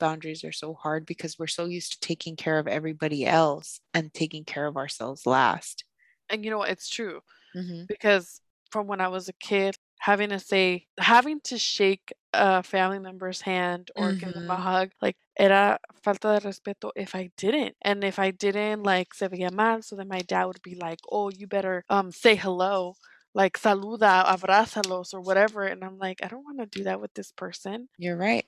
boundaries 0.00 0.44
are 0.44 0.52
so 0.52 0.74
hard 0.74 1.06
because 1.06 1.38
we're 1.38 1.46
so 1.46 1.66
used 1.66 1.92
to 1.92 2.00
taking 2.06 2.36
care 2.36 2.58
of 2.58 2.66
everybody 2.68 3.26
else 3.26 3.80
and 3.94 4.12
taking 4.12 4.44
care 4.44 4.66
of 4.66 4.76
ourselves 4.76 5.26
last. 5.26 5.84
And 6.28 6.44
you 6.44 6.50
know 6.50 6.58
what? 6.58 6.70
It's 6.70 6.88
true 6.88 7.20
Mm-hmm. 7.56 7.84
because 7.88 8.40
from 8.70 8.86
when 8.86 9.00
I 9.00 9.08
was 9.08 9.28
a 9.28 9.32
kid, 9.32 9.74
having 9.98 10.28
to 10.28 10.38
say, 10.38 10.86
having 10.98 11.40
to 11.44 11.58
shake 11.58 12.12
a 12.34 12.62
family 12.62 12.98
member's 12.98 13.40
hand 13.40 13.90
or 13.96 14.12
give 14.12 14.34
them 14.34 14.50
a 14.50 14.56
Mhm. 14.56 14.60
hug, 14.60 14.90
like 15.00 15.16
era 15.38 15.78
falta 16.02 16.32
de 16.34 16.40
respeto 16.48 16.90
if 16.96 17.14
I 17.14 17.30
didn't. 17.36 17.76
And 17.82 18.04
if 18.04 18.18
I 18.18 18.30
didn't, 18.32 18.82
like 18.82 19.14
se 19.14 19.28
veía 19.28 19.50
mal, 19.52 19.82
so 19.82 19.96
then 19.96 20.08
my 20.08 20.20
dad 20.22 20.46
would 20.46 20.62
be 20.62 20.74
like, 20.74 21.00
"Oh, 21.10 21.30
you 21.30 21.46
better 21.46 21.84
um 21.90 22.10
say 22.12 22.34
hello." 22.36 22.96
Like 23.34 23.56
saluda, 23.58 24.24
abrázalos, 24.26 25.14
or 25.14 25.20
whatever, 25.20 25.64
and 25.64 25.84
I'm 25.84 25.98
like, 25.98 26.20
I 26.24 26.28
don't 26.28 26.44
want 26.44 26.58
to 26.60 26.66
do 26.66 26.84
that 26.84 27.00
with 27.00 27.14
this 27.14 27.30
person. 27.32 27.88
You're 27.98 28.16
right. 28.16 28.46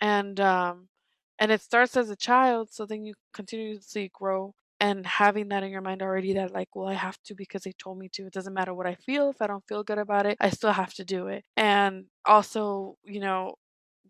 and 0.00 0.38
um 0.40 0.88
and 1.38 1.50
it 1.50 1.60
starts 1.60 1.96
as 1.96 2.10
a 2.10 2.16
child 2.16 2.68
so 2.72 2.86
then 2.86 3.04
you 3.04 3.14
continuously 3.32 4.10
grow 4.12 4.54
and 4.80 5.06
having 5.06 5.48
that 5.48 5.62
in 5.62 5.70
your 5.70 5.80
mind 5.82 6.02
already 6.02 6.32
that 6.34 6.52
like 6.52 6.68
well 6.74 6.88
i 6.88 6.94
have 6.94 7.18
to 7.22 7.34
because 7.34 7.62
they 7.62 7.72
told 7.72 7.98
me 7.98 8.08
to 8.08 8.26
it 8.26 8.32
doesn't 8.32 8.54
matter 8.54 8.74
what 8.74 8.86
i 8.86 8.94
feel 8.94 9.30
if 9.30 9.40
i 9.42 9.46
don't 9.46 9.66
feel 9.68 9.82
good 9.84 9.98
about 9.98 10.26
it 10.26 10.36
i 10.40 10.50
still 10.50 10.72
have 10.72 10.94
to 10.94 11.04
do 11.04 11.26
it 11.26 11.44
and 11.56 12.06
also 12.24 12.96
you 13.04 13.20
know 13.20 13.54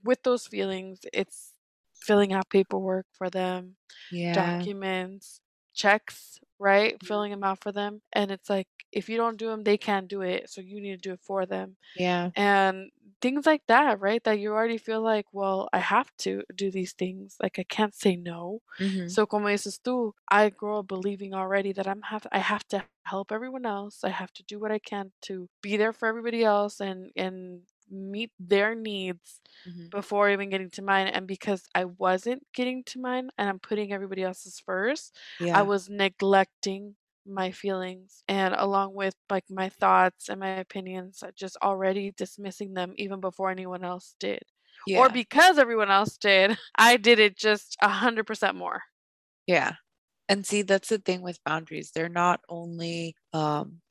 with 0.05 0.23
those 0.23 0.47
feelings 0.47 1.01
it's 1.13 1.55
filling 2.03 2.33
out 2.33 2.51
paperwork 2.51 3.07
for 3.13 3.31
them 3.31 3.77
Yeah. 4.11 4.69
documents 4.73 5.41
checks 5.75 6.39
right 6.59 7.03
Mhm. 7.03 7.11
filling 7.11 7.31
them 7.31 7.45
out 7.45 7.61
for 7.63 7.73
them 7.73 8.03
and 8.13 8.31
it's 8.31 8.51
like 8.51 8.69
if 8.93 9.09
you 9.09 9.17
don't 9.17 9.39
do 9.39 9.49
them 9.49 9.65
they 9.65 9.79
can't 9.79 10.09
do 10.09 10.23
it 10.23 10.51
so 10.51 10.61
you 10.61 10.81
need 10.81 10.93
to 11.03 11.09
do 11.11 11.13
it 11.15 11.21
for 11.23 11.47
them 11.47 11.77
Yeah. 11.95 12.31
and 12.37 12.91
things 13.21 13.45
like 13.47 13.63
that, 13.67 14.01
right? 14.01 14.23
That 14.25 14.39
you 14.39 14.53
already 14.53 14.79
feel 14.79 15.03
like, 15.03 15.27
well, 15.33 15.69
I 15.73 15.79
have 15.81 16.11
to 16.19 16.43
do 16.55 16.71
these 16.71 16.93
things. 16.93 17.37
Like 17.43 17.59
I 17.59 17.65
can't 17.65 17.95
say 17.95 18.17
no. 18.17 18.61
Mhm. 18.79 19.17
So 19.17 19.27
como 19.27 19.49
dices 19.49 19.81
tú, 19.81 20.13
I 20.31 20.51
grow 20.51 20.79
up 20.81 20.89
believing 20.89 21.35
already 21.35 21.73
that 21.73 21.87
I'm 21.89 22.03
have 22.03 22.27
I 22.33 22.39
have 22.39 22.67
to 22.69 22.85
help 23.05 23.33
everyone 23.33 23.67
else. 23.67 24.05
I 24.05 24.11
have 24.11 24.33
to 24.35 24.43
do 24.45 24.59
what 24.61 24.73
I 24.73 24.79
can 24.79 25.13
to 25.23 25.49
be 25.63 25.77
there 25.77 25.93
for 25.93 26.09
everybody 26.09 26.45
else 26.45 26.81
and 26.81 27.11
and 27.17 27.63
meet 27.91 28.33
their 28.39 28.75
needs 28.75 29.41
Mhm. 29.65 29.91
before 29.91 30.31
even 30.31 30.51
getting 30.51 30.71
to 30.71 30.83
mine. 30.83 31.09
And 31.09 31.27
because 31.27 31.67
I 31.75 31.85
wasn't 31.87 32.47
getting 32.55 32.85
to 32.85 33.01
mine 33.01 33.31
and 33.39 33.49
I'm 33.49 33.59
putting 33.59 33.93
everybody 33.93 34.23
else's 34.23 34.61
first, 34.61 35.17
I 35.53 35.63
was 35.63 35.89
neglecting 35.91 36.97
my 37.27 37.51
feelings 37.51 38.25
and 38.29 38.55
along 38.57 38.95
with 38.95 39.15
like 39.29 39.45
my 39.51 39.69
thoughts 39.69 40.29
and 40.31 40.41
my 40.41 40.49
opinions 40.59 41.23
just 41.35 41.57
already 41.63 42.13
dismissing 42.13 42.73
them 42.73 42.95
even 42.97 43.21
before 43.21 43.51
anyone 43.51 43.85
else 43.85 44.17
did 44.19 44.41
Yeah. 44.87 44.97
or 44.97 45.11
because 45.11 45.59
everyone 45.59 45.91
else 45.91 46.17
did 46.17 46.57
i 46.79 46.97
did 46.97 47.19
it 47.19 47.37
just 47.37 47.77
a 47.83 47.89
hundred 47.91 48.27
percent 48.27 48.57
more 48.57 48.83
Yeah. 49.47 49.75
And 50.29 50.47
see, 50.47 50.63
that's 50.63 50.91
the 50.91 50.99
thing 50.99 51.23
with 51.23 51.45
boundaries. 51.45 51.93
They're 51.93 52.09
not 52.11 52.43
only 52.49 53.17
um 53.33 53.83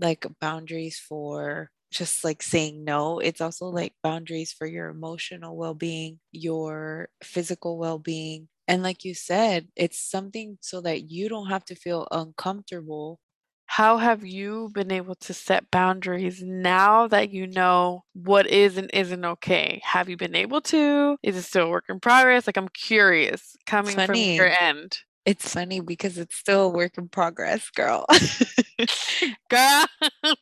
like 0.00 0.26
boundaries 0.40 0.98
for 1.00 1.70
just 1.90 2.24
like 2.24 2.42
saying 2.42 2.84
no, 2.84 3.18
it's 3.20 3.40
also 3.40 3.66
like 3.68 3.94
boundaries 4.02 4.52
for 4.52 4.66
your 4.66 4.88
emotional 4.88 5.56
well-being, 5.56 6.20
your 6.32 7.08
physical 7.22 7.78
well-being. 7.78 8.48
And 8.68 8.82
like 8.82 9.04
you 9.04 9.14
said, 9.14 9.68
it's 9.76 9.98
something 9.98 10.58
so 10.60 10.80
that 10.82 11.10
you 11.10 11.28
don't 11.28 11.48
have 11.48 11.64
to 11.66 11.74
feel 11.76 12.08
uncomfortable. 12.10 13.20
how 13.68 13.98
have 13.98 14.24
you 14.24 14.70
been 14.72 14.90
able 14.92 15.14
to 15.16 15.34
set 15.34 15.70
boundaries 15.70 16.42
now 16.42 17.06
that 17.08 17.30
you 17.30 17.46
know 17.46 18.04
what 18.14 18.46
is 18.46 18.76
and 18.76 18.90
isn't 18.94 19.24
okay 19.24 19.80
have 19.84 20.08
you 20.08 20.16
been 20.16 20.34
able 20.34 20.60
to 20.60 21.16
is 21.22 21.36
it 21.36 21.42
still 21.42 21.66
a 21.66 21.70
work 21.70 21.84
in 21.88 21.98
progress 22.00 22.46
like 22.46 22.56
i'm 22.56 22.68
curious 22.68 23.56
coming 23.66 24.00
from 24.00 24.24
your 24.36 24.46
end 24.48 24.98
It's 25.26 25.52
funny 25.52 25.80
because 25.80 26.18
it's 26.18 26.36
still 26.36 26.66
a 26.66 26.68
work 26.68 26.98
in 26.98 27.08
progress, 27.08 27.68
girl. 27.70 28.06
girl 29.50 29.86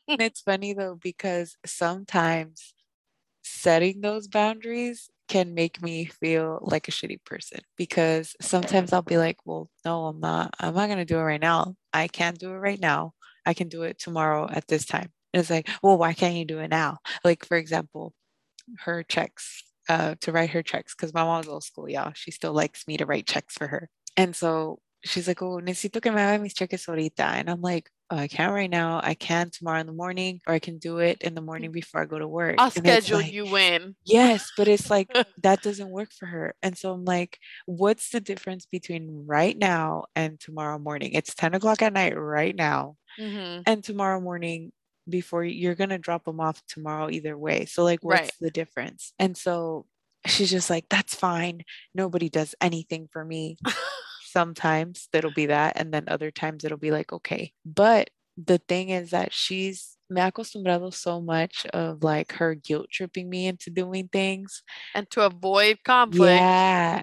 it's 0.09 0.41
funny 0.43 0.75
though 0.75 0.99
because 1.03 1.57
sometimes 1.65 2.75
setting 3.43 4.01
those 4.03 4.29
boundaries 4.29 5.11
can 5.29 5.55
make 5.55 5.83
me 5.83 6.07
feel 6.07 6.61
like 6.63 6.89
a 6.89 6.93
shitty 6.93 7.25
person 7.25 7.61
because 7.77 8.37
sometimes 8.41 8.93
I'll 8.93 9.03
be 9.03 9.19
like, 9.19 9.39
well, 9.47 9.71
no, 9.85 10.07
I'm 10.07 10.21
not. 10.21 10.55
I'm 10.61 10.75
not 10.75 10.87
going 10.87 10.99
to 10.99 11.07
do 11.07 11.19
it 11.19 11.23
right 11.23 11.41
now. 11.41 11.77
I 11.93 12.09
can't 12.09 12.39
do 12.39 12.51
it 12.53 12.59
right 12.59 12.81
now. 12.81 13.15
I 13.47 13.55
can 13.55 13.69
do 13.69 13.83
it 13.85 13.99
tomorrow 13.99 14.49
at 14.51 14.69
this 14.69 14.87
time. 14.87 15.13
And 15.35 15.41
it's 15.41 15.51
like, 15.51 15.69
well, 15.83 15.99
why 15.99 16.15
can't 16.15 16.37
you 16.37 16.45
do 16.47 16.61
it 16.61 16.69
now? 16.69 16.99
Like, 17.25 17.45
for 17.47 17.57
example, 17.57 18.15
her 18.81 19.03
checks, 19.05 19.65
uh, 19.89 20.17
to 20.23 20.33
write 20.33 20.51
her 20.51 20.63
checks, 20.63 20.95
because 20.95 21.15
my 21.15 21.25
mom's 21.25 21.49
old 21.49 21.65
school, 21.65 21.89
y'all. 21.89 22.13
She 22.15 22.31
still 22.31 22.53
likes 22.55 22.87
me 22.89 22.97
to 22.99 23.07
write 23.07 23.27
checks 23.27 23.55
for 23.55 23.69
her. 23.69 23.91
And 24.17 24.35
so 24.37 24.81
she's 25.05 25.29
like, 25.29 25.43
oh, 25.43 25.59
necesito 25.61 26.01
que 26.03 26.13
me 26.13 26.21
haga 26.21 26.43
mis 26.43 26.55
cheques 26.55 26.87
ahorita. 26.87 27.25
And 27.25 27.51
I'm 27.51 27.61
like, 27.61 27.91
oh, 28.11 28.17
I 28.17 28.29
can't 28.29 28.53
right 28.53 28.71
now. 28.71 29.01
I 29.03 29.15
can 29.15 29.51
tomorrow 29.51 29.81
in 29.81 29.87
the 29.87 29.93
morning, 29.93 30.41
or 30.47 30.55
I 30.55 30.59
can 30.61 30.79
do 30.79 30.99
it 30.99 31.23
in 31.23 31.35
the 31.35 31.43
morning 31.43 31.73
before 31.73 32.03
I 32.03 32.07
go 32.07 32.19
to 32.19 32.29
work. 32.29 32.63
i'll 32.63 32.71
And 32.77 32.85
schedule 32.85 33.21
like, 33.25 33.33
you 33.33 33.57
in 33.57 33.97
Yes, 34.05 34.51
but 34.51 34.69
it's 34.69 34.91
like 34.91 35.11
that 35.39 35.63
doesn't 35.63 35.89
work 35.91 36.13
for 36.13 36.27
her. 36.27 36.55
And 36.63 36.77
so 36.77 36.93
I'm 36.93 37.05
like, 37.05 37.39
what's 37.67 38.11
the 38.11 38.21
difference 38.21 38.67
between 38.67 39.25
right 39.27 39.57
now 39.57 40.05
and 40.15 40.39
tomorrow 40.41 40.79
morning? 40.79 41.13
It's 41.15 41.35
10 41.35 41.55
o'clock 41.55 41.83
at 41.83 41.93
night 41.95 42.13
right 42.19 42.55
now. 42.55 42.97
hmm 43.19 43.67
And 43.67 43.85
tomorrow 43.85 44.21
morning 44.21 44.73
before 45.09 45.45
you're 45.45 45.75
gonna 45.75 45.99
drop 45.99 46.25
them 46.25 46.41
off 46.41 46.65
tomorrow 46.67 47.11
either 47.11 47.37
way. 47.39 47.67
So 47.67 47.85
like 47.85 48.01
what's 48.05 48.31
Right. 48.31 48.35
the 48.41 48.51
difference? 48.51 49.13
And 49.19 49.37
so 49.37 49.87
she's 50.27 50.51
just 50.51 50.71
like, 50.71 50.87
that's 50.89 51.15
fine. 51.15 51.63
Nobody 51.95 52.29
does 52.29 52.55
anything 52.61 53.09
for 53.13 53.25
me. 53.25 53.57
Sometimes 54.25 55.09
it'll 55.13 55.31
be 55.33 55.47
that, 55.47 55.79
and 55.79 55.93
then 55.95 56.05
other 56.09 56.31
times 56.31 56.65
it'll 56.65 56.79
be 56.79 56.91
like, 56.91 57.13
okay. 57.13 57.53
But 57.65 58.11
the 58.37 58.59
thing 58.59 58.89
is 58.91 59.11
that 59.11 59.33
she's 59.33 59.97
me 60.11 60.21
ha 60.21 60.31
acostumbrado 60.31 60.93
so 60.93 61.21
much 61.21 61.67
of 61.73 62.03
like 62.03 62.33
her 62.33 62.55
guilt 62.55 62.89
tripping 62.91 63.31
me 63.31 63.47
into 63.47 63.71
doing 63.71 64.09
things. 64.09 64.63
and 64.95 65.09
to 65.11 65.23
avoid 65.23 65.79
conflict 65.85 66.21
Yeah, 66.43 67.03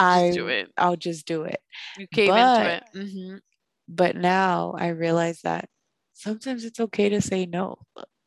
just 0.00 0.34
do 0.34 0.48
I- 0.48 0.52
it 0.52 0.72
I'll 0.78 0.96
just 0.96 1.26
do 1.26 1.42
it. 1.44 1.60
you 1.98 2.06
came 2.08 2.28
but, 2.28 2.58
into 2.58 2.70
it 2.76 2.84
mhm. 2.96 3.40
but 3.88 4.16
now 4.16 4.74
I 4.76 4.88
realize 4.88 5.42
that 5.42 5.68
sometimes 6.14 6.64
it's 6.64 6.80
okay 6.80 7.08
to 7.10 7.20
say 7.20 7.44
no. 7.46 7.78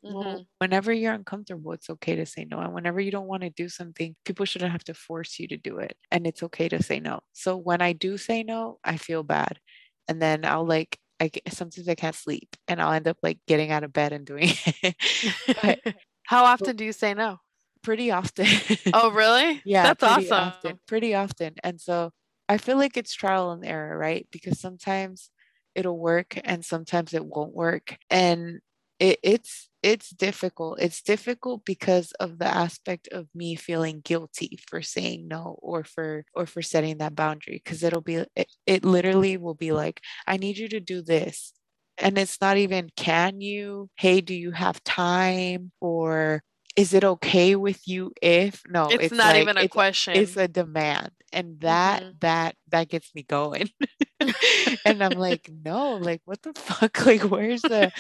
Well, 0.06 0.42
Mhm. 0.42 0.48
whenever 0.60 0.92
you're 0.94 1.14
uncomfortable, 1.14 1.72
it's 1.74 1.90
okay 1.90 2.16
to 2.16 2.26
say 2.26 2.46
no. 2.46 2.60
And 2.60 2.74
whenever 2.74 3.00
you 3.00 3.12
don't 3.12 3.28
want 3.28 3.44
to 3.44 3.50
do 3.50 3.70
something, 3.70 4.16
people 4.26 4.46
shouldn't 4.46 4.72
have 4.72 4.84
to 4.86 4.94
force 4.94 5.40
you 5.40 5.48
to 5.48 5.58
do 5.58 5.78
it. 5.80 5.98
And 6.12 6.28
it's 6.28 6.44
okay 6.44 6.68
to 6.70 6.84
say 6.84 7.00
no. 7.00 7.22
So 7.34 7.58
when 7.58 7.82
I 7.82 7.94
do 7.94 8.18
say 8.18 8.44
no, 8.44 8.80
I 8.84 8.98
feel 8.98 9.24
bad. 9.24 9.60
And 10.08 10.22
then 10.22 10.46
I'll 10.46 10.66
like, 10.68 11.00
I 11.22 11.32
sometimes 11.50 11.88
I 11.88 11.96
can't 11.96 12.16
sleep 12.16 12.56
and 12.68 12.82
I'll 12.82 12.92
end 12.92 13.08
up 13.08 13.18
like 13.24 13.40
getting 13.48 13.72
out 13.72 13.84
of 13.86 13.94
bed 13.94 14.12
and 14.14 14.26
doing 14.26 14.50
it 14.84 14.96
But- 15.54 15.80
How 16.26 16.46
often 16.46 16.76
do 16.76 16.86
you 16.86 16.94
say 16.94 17.14
no? 17.14 17.40
pretty 17.82 18.12
often. 18.12 18.46
Oh, 18.94 19.12
really? 19.12 19.64
Yeah, 19.64 19.94
That's 19.94 20.04
pretty 20.04 20.32
awesome. 20.32 20.34
often. 20.34 20.80
Pretty 20.88 21.14
often. 21.16 21.56
And 21.64 21.80
so 21.80 22.12
I 22.50 22.58
feel 22.58 22.78
like 22.78 22.98
it's 22.98 23.14
trial 23.14 23.52
and 23.52 23.66
error, 23.66 23.98
right? 23.98 24.28
Because 24.32 24.60
sometimes 24.60 25.32
it'll 25.76 26.00
work 26.00 26.38
and 26.44 26.64
sometimes 26.66 27.14
it 27.14 27.26
won't 27.26 27.54
work. 27.54 27.98
And 28.10 28.60
it, 29.04 29.20
it's 29.22 29.70
it's 29.82 30.10
difficult. 30.12 30.80
It's 30.82 31.02
difficult 31.02 31.66
because 31.66 32.14
of 32.14 32.40
the 32.40 32.48
aspect 32.48 33.10
of 33.12 33.28
me 33.36 33.56
feeling 33.56 34.00
guilty 34.00 34.58
for 34.70 34.82
saying 34.82 35.28
no 35.28 35.58
or 35.62 35.84
for 35.84 36.24
or 36.34 36.46
for 36.46 36.62
setting 36.62 37.00
that 37.00 37.14
boundary. 37.16 37.62
Cause 37.66 37.84
it'll 37.84 38.00
be 38.02 38.24
it, 38.36 38.48
it 38.66 38.86
literally 38.86 39.36
will 39.36 39.56
be 39.56 39.74
like, 39.74 40.00
I 40.26 40.38
need 40.38 40.58
you 40.58 40.70
to 40.70 40.80
do 40.80 41.02
this. 41.02 41.52
And 41.98 42.18
it's 42.18 42.40
not 42.40 42.56
even 42.58 42.90
can 42.96 43.42
you? 43.42 43.90
Hey, 43.98 44.22
do 44.22 44.34
you 44.34 44.52
have 44.52 44.82
time? 44.86 45.74
Or 45.82 46.42
is 46.78 46.94
it 46.94 47.04
okay 47.04 47.56
with 47.58 47.86
you 47.86 48.14
if 48.22 48.62
no 48.70 48.88
it's, 48.88 49.06
it's, 49.06 49.12
not 49.14 49.34
like- 49.34 49.42
even 49.42 49.58
a 49.58 49.64
it's, 49.66 49.74
question. 49.74 50.16
it's 50.16 50.38
a 50.38 50.48
demand 50.48 51.12
and 51.34 51.60
that 51.60 52.04
Mhm. 52.04 52.20
that 52.22 52.56
that 52.70 52.88
gets 52.88 53.14
me 53.14 53.24
going 53.24 53.70
and 54.86 55.04
i'm 55.04 55.16
like 55.18 55.50
no 55.64 55.94
like 55.94 56.22
what 56.26 56.42
the 56.42 56.54
fuck 56.54 57.06
like 57.06 57.22
where's 57.24 57.62
the 57.64 57.92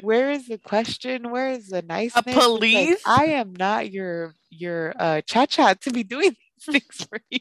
where 0.00 0.30
is 0.30 0.46
the 0.48 0.58
question 0.58 1.30
where 1.30 1.50
is 1.50 1.68
the 1.68 1.82
It's 1.88 2.14
like, 2.14 2.24
police? 2.34 3.00
i 3.06 3.24
am 3.26 3.54
not 3.54 3.90
your 3.90 4.34
your 4.50 4.94
uh 4.98 5.20
cha-cha 5.22 5.74
to 5.74 5.90
be 5.90 6.02
doing 6.04 6.30
these 6.30 6.80
things 6.80 7.06
for 7.08 7.20
you 7.30 7.38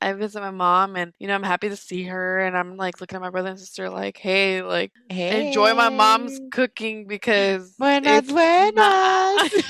I 0.00 0.12
visit 0.12 0.40
my 0.40 0.52
mom 0.52 0.94
and 0.94 1.12
you 1.18 1.26
know 1.26 1.34
I'm 1.34 1.42
happy 1.42 1.68
to 1.70 1.76
see 1.76 2.04
her 2.04 2.38
and 2.38 2.56
I'm 2.56 2.76
like 2.76 3.00
looking 3.00 3.16
at 3.16 3.20
my 3.20 3.30
brother 3.30 3.50
and 3.50 3.58
sister 3.58 3.90
like 3.90 4.16
hey 4.16 4.62
like 4.62 4.92
enjoy 5.10 5.74
my 5.74 5.88
mom's 5.88 6.38
cooking 6.52 7.08
because 7.08 7.74
Buenas, 7.78 8.18
it's 8.24 8.32
not- 8.32 9.52
buenas. 9.54 9.62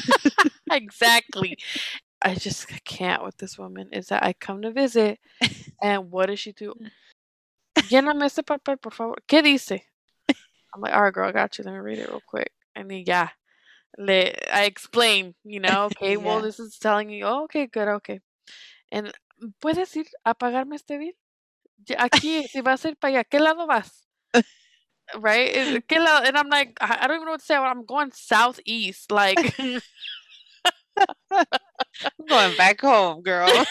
exactly. 0.70 1.56
I 2.22 2.34
just 2.34 2.66
can't 2.84 3.22
with 3.22 3.36
this 3.38 3.58
woman. 3.58 3.88
Is 3.92 4.08
that 4.08 4.22
I 4.22 4.32
come 4.32 4.62
to 4.62 4.72
visit 4.72 5.18
and 5.82 6.10
what 6.10 6.26
does 6.26 6.40
she 6.40 6.52
do? 6.52 6.74
Mm. 6.74 6.90
Lléname 7.90 8.26
ese 8.26 8.42
papel, 8.42 8.80
por 8.80 8.92
favor. 8.92 9.16
¿Qué 9.26 9.42
dice? 9.42 9.82
I'm 10.74 10.80
like, 10.80 10.92
all 10.92 11.02
right, 11.02 11.12
girl, 11.12 11.28
I 11.28 11.32
got 11.32 11.56
you. 11.58 11.64
Let 11.64 11.72
me 11.72 11.78
read 11.78 11.98
it 11.98 12.08
real 12.08 12.22
quick. 12.26 12.50
And 12.74 12.90
then, 12.90 13.04
yeah, 13.06 13.28
le, 13.96 14.32
I 14.52 14.64
explain, 14.64 15.34
you 15.44 15.60
know, 15.60 15.84
okay, 16.02 16.16
well, 16.16 16.42
this 16.42 16.58
is 16.60 16.78
telling 16.78 17.10
you, 17.10 17.24
oh, 17.24 17.44
okay, 17.44 17.66
good, 17.66 17.88
okay. 17.88 18.20
And, 18.90 19.12
¿puedes 19.60 19.94
ir 19.96 20.06
a 20.24 20.34
pagarme 20.34 20.74
este 20.74 20.98
bill? 20.98 21.12
Aquí, 21.96 22.48
si 22.48 22.60
vas 22.60 22.84
a 22.84 22.88
ir 22.88 22.96
para 22.96 23.14
allá, 23.14 23.24
¿qué 23.24 23.38
lado 23.40 23.66
vas? 23.66 24.04
Right? 25.14 25.82
¿Qué 25.86 25.98
lado? 25.98 26.26
And 26.26 26.36
I'm 26.36 26.48
like, 26.48 26.76
I 26.80 26.98
I 27.00 27.06
don't 27.06 27.16
even 27.16 27.26
know 27.26 27.32
what 27.32 27.40
to 27.40 27.46
say. 27.46 27.56
I'm 27.56 27.86
going 27.86 28.10
southeast. 28.12 29.10
Like, 29.10 29.38
I'm 31.30 32.26
going 32.28 32.56
back 32.56 32.80
home, 32.80 33.22
girl. 33.22 33.48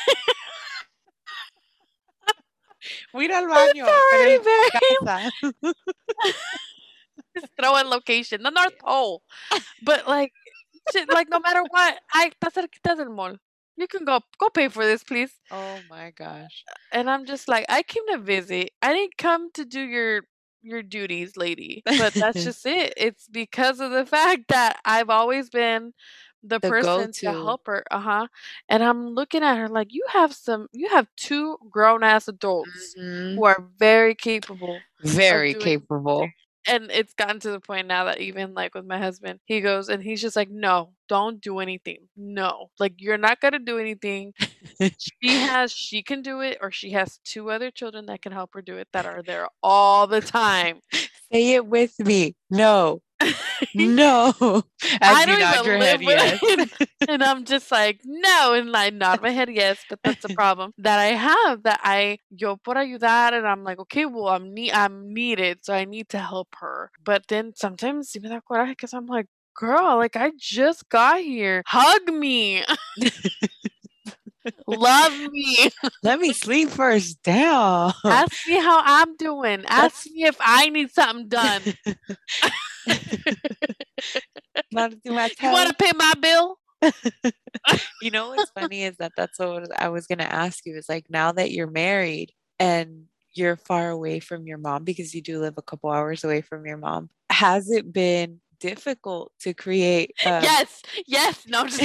Ir 3.13 3.31
al 3.31 3.47
baño. 3.47 3.87
en 4.13 5.31
just 7.35 7.51
throw 7.59 7.75
in 7.77 7.89
location, 7.89 8.43
the 8.43 8.49
North 8.49 8.77
Pole. 8.79 9.21
But 9.83 10.07
like, 10.07 10.31
shit, 10.91 11.11
like 11.11 11.27
no 11.29 11.39
matter 11.39 11.63
what, 11.69 11.99
I 12.13 12.31
cerquita 12.43 12.95
del 12.97 13.09
mall. 13.09 13.35
You 13.75 13.87
can 13.87 14.05
go 14.05 14.21
go 14.39 14.49
pay 14.49 14.69
for 14.69 14.85
this, 14.85 15.03
please. 15.03 15.31
Oh 15.51 15.79
my 15.89 16.11
gosh. 16.11 16.63
And 16.91 17.09
I'm 17.09 17.25
just 17.25 17.47
like, 17.47 17.65
I 17.69 17.83
came 17.83 18.03
to 18.11 18.17
visit. 18.17 18.71
I 18.81 18.93
didn't 18.93 19.17
come 19.17 19.51
to 19.53 19.65
do 19.65 19.81
your 19.81 20.21
your 20.63 20.81
duties, 20.81 21.37
lady. 21.37 21.83
But 21.85 22.13
that's 22.13 22.43
just 22.49 22.65
it. 22.65 22.93
It's 22.97 23.27
because 23.27 23.79
of 23.79 23.91
the 23.91 24.05
fact 24.05 24.47
that 24.49 24.79
I've 24.83 25.09
always 25.09 25.49
been 25.49 25.93
the, 26.47 26.60
The 26.60 26.69
person 26.69 27.12
to 27.12 27.25
go-to. 27.25 27.43
help 27.43 27.67
her. 27.67 27.83
Uh 27.91 27.99
huh. 27.99 28.27
And 28.69 28.83
I'm 28.83 29.07
looking 29.10 29.43
at 29.43 29.57
her 29.57 29.67
like, 29.69 29.93
you 29.93 30.05
have 30.10 30.33
some, 30.33 30.67
you 30.73 30.89
have 30.89 31.07
two 31.17 31.57
grown 31.69 32.03
ass 32.03 32.27
adults 32.27 32.95
Mhm. 32.97 33.36
who 33.36 33.45
are 33.45 33.67
very 33.77 34.15
capable 34.15 34.79
Very 35.01 35.53
capable. 35.53 36.29
and 36.67 36.91
it's 36.91 37.13
gotten 37.13 37.39
to 37.41 37.51
the 37.51 37.60
point 37.62 37.88
now 37.88 38.05
that 38.05 38.19
even 38.19 38.53
like 38.53 38.75
with 38.75 38.86
my 38.86 38.97
husband, 38.97 39.39
he 39.45 39.62
goes 39.62 39.89
and 39.89 40.03
he's 40.03 40.21
just 40.21 40.36
like, 40.36 40.49
no, 40.49 40.93
don't 41.07 41.39
do 41.41 41.60
anything. 41.60 41.99
No, 42.17 42.69
like 42.79 42.93
you're 42.97 43.17
not 43.17 43.39
gonna 43.41 43.60
do 43.60 43.77
anything. 43.79 44.33
she 44.99 45.29
has, 45.29 45.71
she 45.71 46.03
can 46.03 46.21
do 46.21 46.41
it, 46.41 46.57
or 46.62 46.71
she 46.71 46.91
has 46.91 47.19
two 47.23 47.51
other 47.51 47.71
children 47.71 48.05
that 48.07 48.21
can 48.21 48.31
help 48.33 48.53
her 48.53 48.62
do 48.62 48.77
it 48.77 48.88
that 48.93 49.05
are 49.05 49.23
there 49.23 49.47
all 49.63 50.07
the 50.07 50.21
time. 50.21 50.79
Say 51.31 51.53
it 51.53 51.65
with 51.65 51.97
me. 51.99 52.36
No. 52.49 53.01
No. 53.75 54.34
As 55.01 55.17
I 55.17 55.25
don't 55.25 55.39
nod 55.39 55.65
even 55.65 55.65
your 55.65 55.80
live 55.80 56.01
head, 56.01 56.01
yes. 56.01 56.41
and 57.08 57.23
I'm 57.23 57.45
just 57.45 57.71
like, 57.71 58.01
no, 58.06 58.53
and 58.53 58.75
I 58.75 58.89
nod 58.89 59.21
my 59.21 59.30
head 59.32 59.49
yes, 59.51 59.86
but 59.89 59.99
that's 60.03 60.25
a 60.25 60.30
problem 60.30 60.73
that 60.77 60.99
I 60.99 61.08
have 61.17 61.63
that 61.63 61.80
I 61.84 62.19
yo 62.30 62.58
por 62.58 62.75
ayudar, 62.75 63.34
and 63.34 63.47
I'm 63.47 63.63
like, 63.63 63.80
okay, 63.80 64.06
well, 64.06 64.30
I'm 64.30 64.53
need, 64.53 64.71
I'm 64.71 65.13
needed, 65.13 65.60
so 65.65 65.73
I 65.73 65.86
need 65.86 66.10
to 66.10 66.19
help 66.19 66.56
her. 66.60 66.91
But 67.03 67.27
then 67.27 67.53
sometimes 67.56 68.15
me 68.21 68.30
da 68.30 68.39
coraje 68.39 68.69
because 68.69 68.93
I'm 68.93 69.08
like, 69.08 69.27
girl, 69.56 69.97
like 69.97 70.15
I 70.15 70.32
just 70.38 70.88
got 70.89 71.21
here, 71.21 71.63
hug 71.65 72.13
me, 72.13 72.63
love 74.67 75.19
me, 75.31 75.69
Let 76.03 76.19
me 76.19 76.33
sleep 76.33 76.69
first 76.69 77.21
down. 77.23 77.93
ask 78.07 78.31
me 78.47 78.60
how 78.60 78.81
I'm 78.83 79.15
doing, 79.17 79.63
ask 79.67 80.05
me 80.12 80.23
if 80.25 80.38
I 80.39 80.69
need 80.69 80.91
something 80.91 81.27
done. 81.27 81.62
Not 84.71 84.91
too 85.05 85.13
much 85.13 85.33
You 85.41 85.51
want 85.51 85.69
to 85.69 85.75
pay 85.75 85.91
my 85.95 86.13
bill? 86.19 86.57
You 88.01 88.12
know 88.12 88.29
what's 88.29 88.49
funny 88.49 88.83
is 88.83 88.97
that 88.97 89.13
that's 89.15 89.39
what 89.39 89.69
I 89.79 89.89
was 89.89 90.07
gonna 90.07 90.23
ask 90.23 90.65
you. 90.65 90.77
Is 90.77 90.89
like 90.89 91.05
now 91.10 91.31
that 91.33 91.51
you're 91.51 91.69
married 91.69 92.31
and 92.60 93.05
you're 93.33 93.57
far 93.57 93.89
away 93.89 94.19
from 94.19 94.47
your 94.47 94.57
mom 94.57 94.83
because 94.83 95.13
you 95.13 95.21
do 95.21 95.39
live 95.39 95.55
a 95.57 95.62
couple 95.62 95.91
hours 95.91 96.23
away 96.23 96.41
from 96.41 96.65
your 96.65 96.77
mom. 96.77 97.10
Has 97.29 97.69
it 97.69 97.91
been 97.91 98.39
difficult 98.59 99.31
to 99.41 99.53
create? 99.53 100.11
Um, 100.25 100.43
yes, 100.43 100.81
yes. 101.05 101.45
No, 101.47 101.63
yes, 101.65 101.81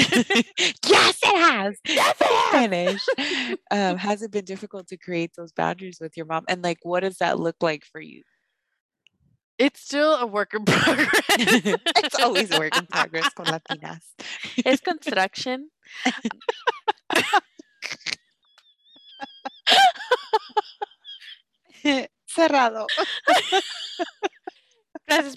it 0.84 1.24
has. 1.24 1.76
yes, 1.86 2.16
it 2.20 3.00
has. 3.18 3.56
Um, 3.70 3.96
has 3.96 4.22
it 4.22 4.30
been 4.30 4.44
difficult 4.44 4.88
to 4.88 4.96
create 4.96 5.32
those 5.36 5.52
boundaries 5.52 5.98
with 6.00 6.16
your 6.16 6.26
mom? 6.26 6.44
And 6.48 6.62
like, 6.62 6.78
what 6.82 7.00
does 7.00 7.18
that 7.18 7.38
look 7.38 7.56
like 7.62 7.84
for 7.84 8.00
you? 8.00 8.22
It's 9.58 9.80
still 9.80 10.16
a 10.16 10.26
work 10.26 10.54
in 10.54 10.64
progress. 10.66 11.08
it's 11.28 12.18
always 12.18 12.50
a 12.54 12.58
work 12.58 12.76
in 12.76 12.86
progress 12.86 13.28
con 13.34 13.46
Latinas. 13.46 14.00
It's 14.56 14.80
construction. 14.80 15.70
Cerrado. 22.28 22.86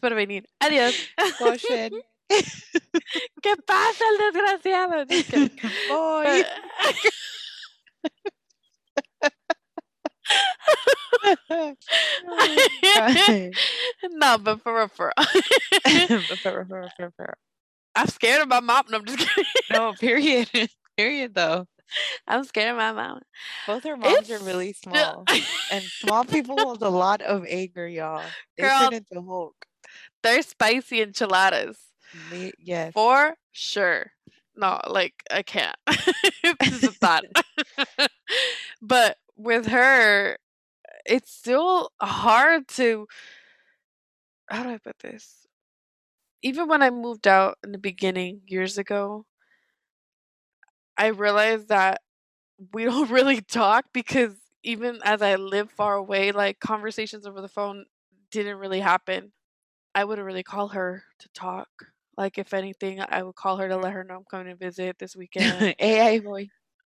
Por 0.06 0.14
venir. 0.14 0.48
Adiós. 0.60 0.94
Caution. 1.40 2.00
¿Qué 3.42 3.56
pasa, 3.66 4.04
el 4.12 4.18
desgraciado? 4.20 5.08
Kidding. 5.08 5.50
Boy. 5.90 6.46
Ah. 11.50 11.74
no, 14.12 14.38
but 14.38 14.62
for 14.62 14.76
real, 14.76 14.90
for 14.90 15.12
real. 15.18 15.26
I'm 17.96 18.08
scared 18.08 18.44
of 18.44 18.48
my 18.48 18.60
mom. 18.60 18.86
No, 18.90 19.00
I'm 19.00 19.06
just 19.06 19.18
kidding. 19.18 19.46
no, 19.72 19.94
period. 19.94 20.52
Period, 20.98 21.34
though. 21.34 21.66
I'm 22.28 22.44
scared 22.44 22.72
of 22.72 22.78
my 22.78 22.92
mom. 22.92 23.20
Both 23.68 23.86
our 23.86 23.98
moms 23.98 24.30
are 24.30 24.40
really 24.40 24.74
small. 24.74 25.26
and 25.72 25.84
small 25.84 26.26
people 26.26 26.58
hold 26.58 26.82
a 26.84 26.90
lot 26.90 27.22
of 27.22 27.46
anger, 27.50 27.88
y'all. 27.88 28.24
They 28.58 28.64
Girl. 28.64 28.80
turn 28.80 28.94
into 28.94 29.22
Hulk. 29.22 29.56
They're 30.26 30.42
spicy 30.42 31.04
enchiladas. 31.04 31.78
Yes. 32.58 32.94
For 32.94 33.36
sure. 33.52 34.12
No, 34.56 34.82
like 34.88 35.14
I 35.32 35.44
can't. 35.44 35.76
this 35.88 36.74
is 36.74 36.84
a 36.84 36.92
thought. 36.92 37.26
but 38.82 39.18
with 39.38 39.68
her, 39.68 40.38
it's 41.06 41.32
still 41.32 41.92
hard 42.02 42.68
to 42.70 43.06
how 44.48 44.64
do 44.64 44.70
I 44.70 44.78
put 44.78 44.98
this? 45.00 45.46
Even 46.42 46.68
when 46.68 46.82
I 46.82 46.90
moved 46.90 47.28
out 47.28 47.58
in 47.64 47.72
the 47.72 47.78
beginning 47.78 48.42
years 48.48 48.80
ago, 48.80 49.26
I 50.98 51.08
realized 51.08 51.70
that 51.70 52.02
we 52.74 52.86
don't 52.86 53.10
really 53.12 53.42
talk 53.42 53.86
because 53.94 54.36
even 54.64 55.00
as 55.04 55.22
I 55.22 55.36
live 55.36 55.70
far 55.70 55.94
away, 55.94 56.32
like 56.32 56.60
conversations 56.60 57.28
over 57.28 57.42
the 57.42 57.48
phone 57.48 57.86
didn't 58.32 58.58
really 58.58 58.80
happen. 58.80 59.32
I 59.96 60.04
wouldn't 60.04 60.26
really 60.26 60.44
call 60.44 60.68
her 60.68 61.04
to 61.20 61.30
talk. 61.30 61.70
Like 62.18 62.38
if 62.38 62.54
anything, 62.54 63.02
I 63.10 63.24
would 63.24 63.36
call 63.36 63.58
her 63.58 63.70
to 63.70 63.78
let 63.78 63.94
her 63.94 64.04
know 64.04 64.16
I'm 64.16 64.26
coming 64.30 64.48
to 64.48 64.56
visit 64.56 65.00
this 65.00 65.16
weekend. 65.16 65.76
hey, 65.80 66.00
ahí 66.00 66.24
voy. 66.24 66.50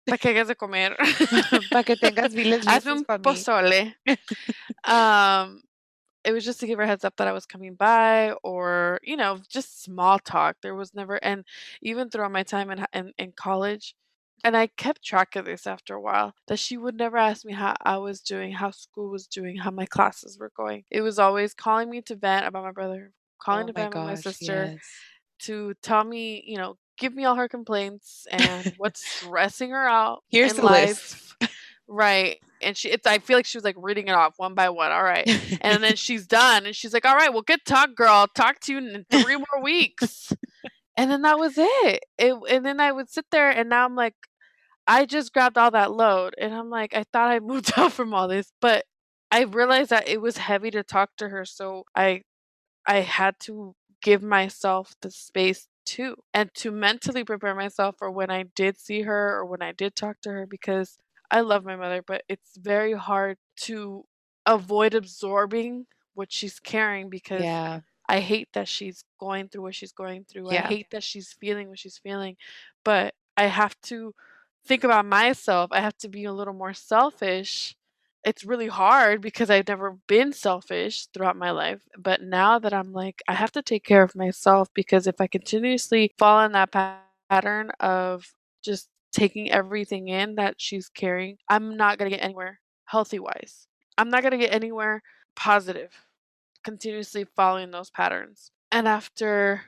Para 0.07 0.17
que 0.17 0.31
hagas 0.31 0.47
de 0.47 0.55
comer. 0.55 0.95
Para 1.71 1.83
que 1.83 1.95
tengas 1.95 2.33
viles 2.33 2.65
Hazme 2.67 2.91
un 2.91 3.05
pozole. 3.05 3.93
um, 4.83 5.61
it 6.23 6.31
was 6.31 6.45
just 6.45 6.59
to 6.59 6.67
give 6.67 6.77
her 6.77 6.83
a 6.83 6.87
heads 6.87 7.03
up 7.03 7.15
that 7.17 7.27
I 7.27 7.33
was 7.33 7.45
coming 7.45 7.75
by, 7.75 8.33
or 8.43 8.99
you 9.03 9.17
know, 9.17 9.39
just 9.49 9.83
small 9.83 10.19
talk. 10.19 10.57
There 10.61 10.75
was 10.75 10.93
never, 10.93 11.23
and 11.23 11.43
even 11.81 12.09
throughout 12.09 12.31
my 12.31 12.43
time 12.43 12.71
in 12.71 12.85
in, 12.93 13.13
in 13.17 13.31
college, 13.31 13.95
and 14.43 14.55
I 14.57 14.67
kept 14.67 15.03
track 15.03 15.35
of 15.35 15.45
this 15.45 15.67
after 15.67 15.95
a 15.95 16.01
while. 16.01 16.33
That 16.47 16.59
she 16.59 16.77
would 16.77 16.95
never 16.95 17.17
ask 17.17 17.45
me 17.45 17.53
how 17.53 17.75
I 17.81 17.97
was 17.97 18.21
doing, 18.21 18.53
how 18.53 18.71
school 18.71 19.09
was 19.09 19.27
doing, 19.27 19.57
how 19.57 19.71
my 19.71 19.85
classes 19.85 20.37
were 20.39 20.51
going. 20.55 20.83
It 20.89 21.01
was 21.01 21.19
always 21.19 21.53
calling 21.53 21.89
me 21.89 22.01
to 22.03 22.15
vent 22.15 22.45
about 22.45 22.63
my 22.63 22.71
brother, 22.71 23.11
calling 23.41 23.65
oh 23.65 23.67
to 23.67 23.73
vent 23.73 23.93
about 23.93 24.07
my 24.07 24.15
sister, 24.15 24.71
yes. 24.73 24.79
to 25.43 25.73
tell 25.81 26.03
me, 26.03 26.43
you 26.45 26.57
know, 26.57 26.77
give 26.97 27.13
me 27.13 27.25
all 27.25 27.35
her 27.35 27.47
complaints 27.47 28.27
and 28.31 28.73
what's 28.77 29.05
stressing 29.17 29.71
her 29.71 29.87
out. 29.87 30.23
Here's 30.29 30.51
in 30.51 30.57
the 30.57 30.71
list. 30.71 31.35
life. 31.41 31.49
Right. 31.87 32.39
And 32.61 32.77
she 32.77 32.89
it's 32.89 33.05
I 33.05 33.19
feel 33.19 33.37
like 33.37 33.45
she 33.45 33.57
was 33.57 33.65
like 33.65 33.75
reading 33.77 34.07
it 34.07 34.13
off 34.13 34.35
one 34.37 34.53
by 34.53 34.69
one. 34.69 34.91
All 34.91 35.03
right. 35.03 35.27
And 35.61 35.83
then 35.83 35.95
she's 35.97 36.25
done 36.25 36.65
and 36.65 36.75
she's 36.75 36.93
like, 36.93 37.05
All 37.05 37.15
right, 37.15 37.33
well 37.33 37.41
good 37.41 37.65
talk, 37.65 37.95
girl. 37.95 38.27
Talk 38.33 38.59
to 38.61 38.71
you 38.71 38.77
in 38.77 39.05
three 39.11 39.35
more 39.35 39.61
weeks. 39.61 40.33
And 40.97 41.09
then 41.09 41.21
that 41.21 41.39
was 41.39 41.53
it. 41.57 42.03
it. 42.19 42.35
And 42.49 42.65
then 42.65 42.81
I 42.81 42.91
would 42.91 43.09
sit 43.09 43.25
there 43.31 43.49
and 43.49 43.69
now 43.69 43.85
I'm 43.85 43.95
like, 43.95 44.13
I 44.87 45.05
just 45.05 45.33
grabbed 45.33 45.57
all 45.57 45.71
that 45.71 45.91
load 45.91 46.35
and 46.37 46.53
I'm 46.53 46.69
like, 46.69 46.95
I 46.95 47.03
thought 47.11 47.31
I 47.31 47.39
moved 47.51 47.71
out 47.77 47.93
from 47.93 48.13
all 48.13 48.27
this, 48.27 48.51
but 48.61 48.85
I 49.31 49.43
realized 49.43 49.89
that 49.91 50.07
it 50.07 50.21
was 50.21 50.37
heavy 50.37 50.71
to 50.71 50.83
talk 50.83 51.11
to 51.17 51.29
her. 51.29 51.45
So 51.45 51.85
I 51.95 52.23
I 52.87 52.97
had 53.01 53.35
to 53.41 53.75
give 54.01 54.23
myself 54.23 54.95
the 55.01 55.11
space 55.11 55.67
too 55.85 56.15
and 56.33 56.53
to 56.55 56.71
mentally 56.71 57.23
prepare 57.23 57.55
myself 57.55 57.95
for 57.97 58.09
when 58.11 58.29
I 58.31 58.43
did 58.55 58.77
see 58.79 59.01
her 59.03 59.37
or 59.37 59.45
when 59.45 59.61
I 59.61 59.71
did 59.71 59.95
talk 59.95 60.21
to 60.21 60.29
her 60.31 60.45
because 60.47 60.97
I 61.29 61.41
love 61.41 61.63
my 61.63 61.75
mother, 61.75 62.01
but 62.05 62.23
it's 62.27 62.57
very 62.57 62.93
hard 62.93 63.37
to 63.61 64.05
avoid 64.45 64.93
absorbing 64.93 65.85
what 66.13 66.31
she's 66.31 66.59
carrying 66.59 67.09
because 67.09 67.43
Yeah. 67.43 67.81
I 68.09 68.19
hate 68.19 68.49
that 68.53 68.67
she's 68.67 69.05
going 69.19 69.47
through 69.47 69.61
what 69.61 69.75
she's 69.75 69.93
going 69.93 70.25
through. 70.25 70.49
I 70.49 70.57
hate 70.57 70.87
that 70.91 71.03
she's 71.03 71.31
feeling 71.31 71.69
what 71.69 71.79
she's 71.79 71.97
feeling. 71.97 72.35
But 72.83 73.13
I 73.37 73.45
have 73.45 73.79
to 73.83 74.13
think 74.65 74.83
about 74.83 75.05
myself. 75.05 75.71
I 75.73 75.81
have 75.81 75.97
to 75.99 76.09
be 76.09 76.25
a 76.25 76.33
little 76.33 76.53
more 76.53 76.73
selfish. 76.73 77.75
It's 78.23 78.45
really 78.45 78.67
hard 78.67 79.21
because 79.21 79.49
I've 79.49 79.67
never 79.67 79.97
been 80.07 80.31
selfish 80.33 81.07
throughout 81.07 81.35
my 81.35 81.51
life. 81.51 81.81
But 81.97 82.21
now 82.21 82.59
that 82.59 82.73
I'm 82.73 82.93
like, 82.93 83.21
I 83.27 83.33
have 83.33 83.51
to 83.53 83.61
take 83.63 83.83
care 83.83 84.03
of 84.03 84.15
myself 84.15 84.69
because 84.73 85.07
if 85.07 85.19
I 85.19 85.27
continuously 85.27 86.13
fall 86.19 86.41
in 86.45 86.51
that 86.51 86.71
pattern 86.71 87.71
of 87.79 88.33
just 88.63 88.89
taking 89.11 89.51
everything 89.51 90.07
in 90.07 90.35
that 90.35 90.55
she's 90.57 90.89
carrying, 90.89 91.37
I'm 91.49 91.75
not 91.77 91.97
going 91.97 92.11
to 92.11 92.15
get 92.17 92.23
anywhere 92.23 92.59
healthy 92.85 93.19
wise. 93.19 93.67
I'm 93.97 94.09
not 94.09 94.21
going 94.21 94.31
to 94.31 94.37
get 94.37 94.53
anywhere 94.53 95.01
positive 95.35 95.91
continuously 96.63 97.25
following 97.35 97.71
those 97.71 97.89
patterns. 97.89 98.51
And 98.71 98.87
after 98.87 99.63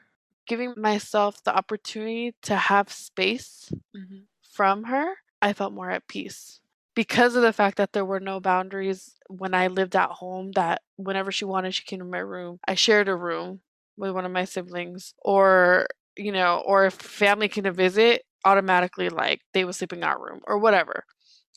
giving 0.47 0.73
myself 0.77 1.43
the 1.43 1.56
opportunity 1.56 2.36
to 2.43 2.56
have 2.56 2.91
space 2.91 3.71
Mhm. 3.95 4.25
From 4.54 4.86
her, 4.86 5.16
I 5.42 5.54
felt 5.54 5.74
more 5.74 5.89
at 5.89 6.08
peace. 6.08 6.60
Because 6.96 7.36
of 7.36 7.42
the 7.42 7.54
fact 7.54 7.78
that 7.78 7.94
there 7.94 8.06
were 8.06 8.20
no 8.20 8.39
boundaries 8.39 9.16
when 9.28 9.54
I 9.56 9.68
lived 9.68 9.96
at 9.96 10.10
home, 10.10 10.52
that 10.52 10.82
whenever 10.96 11.32
she 11.32 11.46
wanted, 11.46 11.74
she 11.74 11.84
came 11.84 12.00
to 12.00 12.06
my 12.06 12.20
room. 12.20 12.60
I 12.68 12.76
shared 12.76 13.10
a 13.10 13.16
room 13.16 13.62
with 13.98 14.12
one 14.12 14.26
of 14.26 14.32
my 14.32 14.46
siblings, 14.46 15.13
or, 15.24 15.88
you 16.18 16.32
know, 16.32 16.62
or 16.66 16.86
if 16.86 16.94
family 16.94 17.48
came 17.48 17.63
to 17.63 17.72
visit, 17.72 18.24
automatically, 18.46 19.10
like, 19.10 19.42
they 19.54 19.66
would 19.66 19.76
sleep 19.76 19.94
in 19.94 20.04
our 20.04 20.22
room 20.22 20.42
or 20.46 20.60
whatever, 20.60 21.04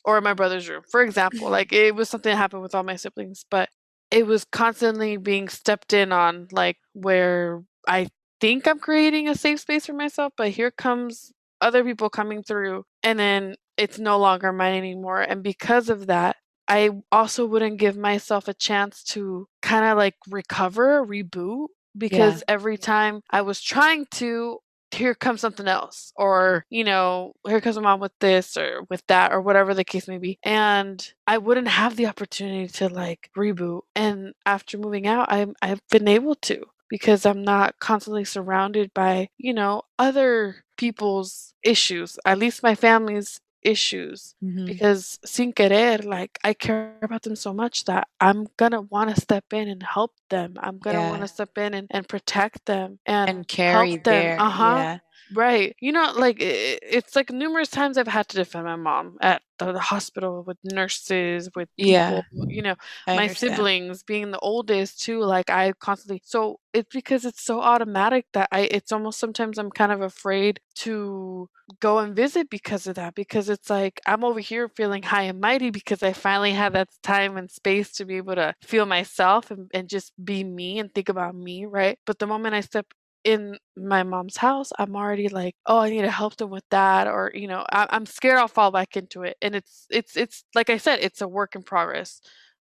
or 0.04 0.18
in 0.18 0.24
my 0.24 0.34
brother's 0.34 0.68
room, 0.68 0.82
for 0.90 1.02
example. 1.02 1.50
like, 1.50 1.72
it 1.72 1.94
was 1.94 2.08
something 2.08 2.30
that 2.30 2.36
happened 2.36 2.62
with 2.62 2.74
all 2.74 2.82
my 2.82 2.96
siblings, 2.96 3.44
but 3.50 3.68
it 4.10 4.26
was 4.26 4.44
constantly 4.44 5.16
being 5.16 5.48
stepped 5.48 5.92
in 5.92 6.12
on, 6.12 6.48
like, 6.52 6.78
where 6.92 7.62
I 7.88 8.08
think 8.40 8.66
I'm 8.66 8.78
creating 8.78 9.28
a 9.28 9.34
safe 9.34 9.60
space 9.60 9.86
for 9.86 9.92
myself, 9.94 10.32
but 10.36 10.50
here 10.50 10.70
comes 10.70 11.32
other 11.60 11.84
people 11.84 12.10
coming 12.10 12.42
through, 12.42 12.84
and 13.02 13.18
then 13.18 13.56
it's 13.76 13.98
no 13.98 14.18
longer 14.18 14.52
mine 14.52 14.74
anymore. 14.74 15.20
And 15.20 15.42
because 15.42 15.88
of 15.88 16.06
that, 16.06 16.36
I 16.68 16.90
also 17.12 17.46
wouldn't 17.46 17.78
give 17.78 17.96
myself 17.96 18.48
a 18.48 18.54
chance 18.54 19.02
to 19.04 19.46
kind 19.62 19.84
of 19.84 19.96
like 19.96 20.16
recover, 20.28 21.04
reboot, 21.06 21.68
because 21.96 22.42
every 22.48 22.76
time 22.76 23.20
I 23.30 23.42
was 23.42 23.62
trying 23.62 24.06
to, 24.16 24.58
here 24.90 25.14
comes 25.14 25.40
something 25.40 25.68
else, 25.68 26.12
or, 26.16 26.64
you 26.70 26.84
know, 26.84 27.32
here 27.46 27.60
comes 27.60 27.76
my 27.76 27.82
mom 27.82 28.00
with 28.00 28.12
this 28.20 28.56
or 28.56 28.82
with 28.90 29.02
that, 29.06 29.32
or 29.32 29.40
whatever 29.40 29.74
the 29.74 29.84
case 29.84 30.08
may 30.08 30.18
be. 30.18 30.38
And 30.42 31.06
I 31.26 31.38
wouldn't 31.38 31.68
have 31.68 31.96
the 31.96 32.06
opportunity 32.06 32.68
to 32.74 32.88
like 32.88 33.30
reboot. 33.36 33.82
And 33.94 34.32
after 34.44 34.78
moving 34.78 35.06
out, 35.06 35.30
I'm, 35.30 35.54
I've 35.62 35.82
been 35.90 36.08
able 36.08 36.34
to 36.36 36.64
because 36.88 37.26
I'm 37.26 37.42
not 37.42 37.78
constantly 37.80 38.24
surrounded 38.24 38.92
by, 38.94 39.28
you 39.38 39.52
know, 39.54 39.82
other 39.98 40.64
people's 40.76 41.54
issues, 41.62 42.18
at 42.24 42.38
least 42.38 42.62
my 42.62 42.74
family's 42.74 43.40
issues. 43.62 44.34
Mhm. 44.44 44.66
Because 44.66 45.18
sin 45.24 45.52
querer, 45.52 45.98
like 45.98 46.38
I 46.44 46.54
care 46.54 46.98
about 47.02 47.22
them 47.22 47.36
so 47.36 47.52
much 47.52 47.84
that 47.86 48.08
I'm 48.20 48.46
gonna 48.56 48.82
want 48.82 49.14
to 49.14 49.20
step 49.20 49.44
in 49.52 49.68
and 49.68 49.82
help 49.82 50.12
them. 50.30 50.54
I'm 50.60 50.78
gonna 50.78 51.08
want 51.10 51.22
to 51.22 51.28
step 51.28 51.56
in 51.58 51.74
and, 51.74 51.86
and 51.90 52.08
protect 52.08 52.66
them 52.66 52.98
and, 53.06 53.28
And 53.30 53.48
carry 53.48 53.90
help 53.92 54.04
them. 54.04 54.12
their 54.14 54.40
Uh 54.40 54.50
huh. 54.50 54.74
yeah. 54.76 54.98
Right. 55.32 55.74
You 55.80 55.90
know, 55.90 56.12
like 56.16 56.36
it's 56.40 57.16
like 57.16 57.30
numerous 57.30 57.68
times 57.68 57.98
I've 57.98 58.06
had 58.06 58.28
to 58.28 58.36
defend 58.36 58.64
my 58.64 58.76
mom 58.76 59.16
at 59.20 59.42
the, 59.58 59.72
the 59.72 59.80
hospital 59.80 60.44
with 60.46 60.56
nurses, 60.62 61.50
with 61.56 61.68
people, 61.80 62.22
Yeah. 62.36 62.48
you 62.48 62.62
know, 62.62 62.76
I 63.08 63.12
my 63.16 63.22
understand. 63.22 63.50
siblings 63.50 64.02
being 64.04 64.30
the 64.30 64.38
oldest 64.38 65.02
too. 65.02 65.20
Like 65.24 65.50
I 65.50 65.72
constantly, 65.80 66.22
so 66.24 66.60
it's 66.72 66.94
because 66.94 67.24
it's 67.24 67.42
so 67.42 67.60
automatic 67.60 68.26
that 68.34 68.48
I, 68.52 68.60
it's 68.70 68.92
almost 68.92 69.18
sometimes 69.18 69.58
I'm 69.58 69.70
kind 69.72 69.90
of 69.90 70.00
afraid 70.00 70.60
to 70.76 71.48
go 71.80 71.98
and 71.98 72.14
visit 72.14 72.48
because 72.48 72.86
of 72.86 72.94
that. 72.94 73.16
Because 73.16 73.48
it's 73.48 73.68
like 73.68 74.00
I'm 74.06 74.22
over 74.22 74.38
here 74.38 74.68
feeling 74.68 75.02
high 75.02 75.22
and 75.22 75.40
mighty 75.40 75.70
because 75.70 76.04
I 76.04 76.12
finally 76.12 76.52
had 76.52 76.72
that 76.74 76.88
time 77.02 77.36
and 77.36 77.50
space 77.50 77.90
to 77.94 78.04
be 78.04 78.16
able 78.18 78.36
to 78.36 78.54
feel 78.62 78.86
myself 78.86 79.50
and, 79.50 79.70
and 79.74 79.88
just 79.88 80.12
be 80.24 80.44
me 80.44 80.78
and 80.78 80.94
think 80.94 81.08
about 81.08 81.34
me, 81.34 81.64
right? 81.64 81.98
But 82.06 82.20
the 82.20 82.28
moment 82.28 82.54
I 82.54 82.60
step 82.60 82.86
in 83.26 83.58
my 83.76 84.04
mom's 84.04 84.36
house, 84.36 84.70
I'm 84.78 84.94
already 84.94 85.28
like, 85.28 85.56
oh, 85.66 85.80
I 85.80 85.90
need 85.90 86.02
to 86.02 86.10
help 86.10 86.36
them 86.36 86.48
with 86.48 86.62
that, 86.70 87.08
or 87.08 87.32
you 87.34 87.48
know, 87.48 87.66
I, 87.72 87.88
I'm 87.90 88.06
scared 88.06 88.38
I'll 88.38 88.46
fall 88.46 88.70
back 88.70 88.96
into 88.96 89.24
it, 89.24 89.36
and 89.42 89.56
it's 89.56 89.86
it's 89.90 90.16
it's 90.16 90.44
like 90.54 90.70
I 90.70 90.76
said, 90.76 91.00
it's 91.02 91.20
a 91.20 91.28
work 91.28 91.56
in 91.56 91.62
progress. 91.62 92.20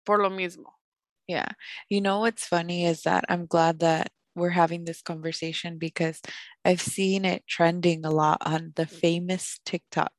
Por 0.06 0.22
lo 0.22 0.30
mismo. 0.30 0.74
Yeah. 1.28 1.48
You 1.88 2.02
know 2.02 2.20
what's 2.20 2.46
funny 2.46 2.86
is 2.86 3.04
that 3.04 3.24
I'm 3.30 3.46
glad 3.46 3.80
that 3.80 4.12
we're 4.36 4.50
having 4.50 4.84
this 4.84 5.02
conversation 5.02 5.78
because 5.78 6.20
I've 6.66 6.82
seen 6.82 7.24
it 7.24 7.48
trending 7.48 8.06
a 8.06 8.12
lot 8.12 8.40
on 8.46 8.74
the 8.76 8.86
famous 8.86 9.60
TikTok 9.66 10.12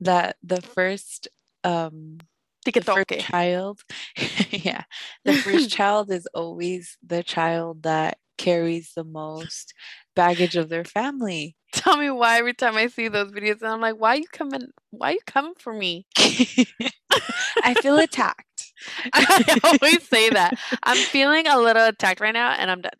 that 0.00 0.36
the 0.42 0.60
first 0.60 1.28
um 1.64 2.18
the 2.64 2.80
first 2.80 3.08
child 3.20 3.80
yeah 4.50 4.82
the 5.24 5.34
first 5.34 5.70
child 5.78 6.10
is 6.10 6.26
always 6.34 6.96
the 7.06 7.22
child 7.22 7.82
that 7.82 8.18
carries 8.42 8.92
the 8.94 9.04
most 9.04 9.74
baggage 10.14 10.56
of 10.56 10.68
their 10.68 10.84
family 10.84 11.56
Tell 11.72 11.96
me 11.96 12.10
why 12.10 12.36
every 12.38 12.52
time 12.52 12.76
I 12.76 12.88
see 12.88 13.08
those 13.08 13.32
videos, 13.32 13.62
and 13.62 13.70
I'm 13.70 13.80
like, 13.80 13.96
why 13.98 14.16
you 14.16 14.26
coming? 14.30 14.68
Why 14.90 15.12
you 15.12 15.20
coming 15.26 15.54
for 15.56 15.72
me? 15.72 16.06
I 17.62 17.74
feel 17.80 17.98
attacked 17.98 18.72
I 19.12 19.60
always 19.64 20.06
say 20.08 20.30
that. 20.30 20.58
I'm 20.82 20.96
feeling 20.96 21.46
a 21.46 21.58
little 21.58 21.86
attacked 21.86 22.20
right 22.20 22.34
now, 22.34 22.50
and 22.52 22.70
I'm 22.70 22.80
done. 22.82 22.92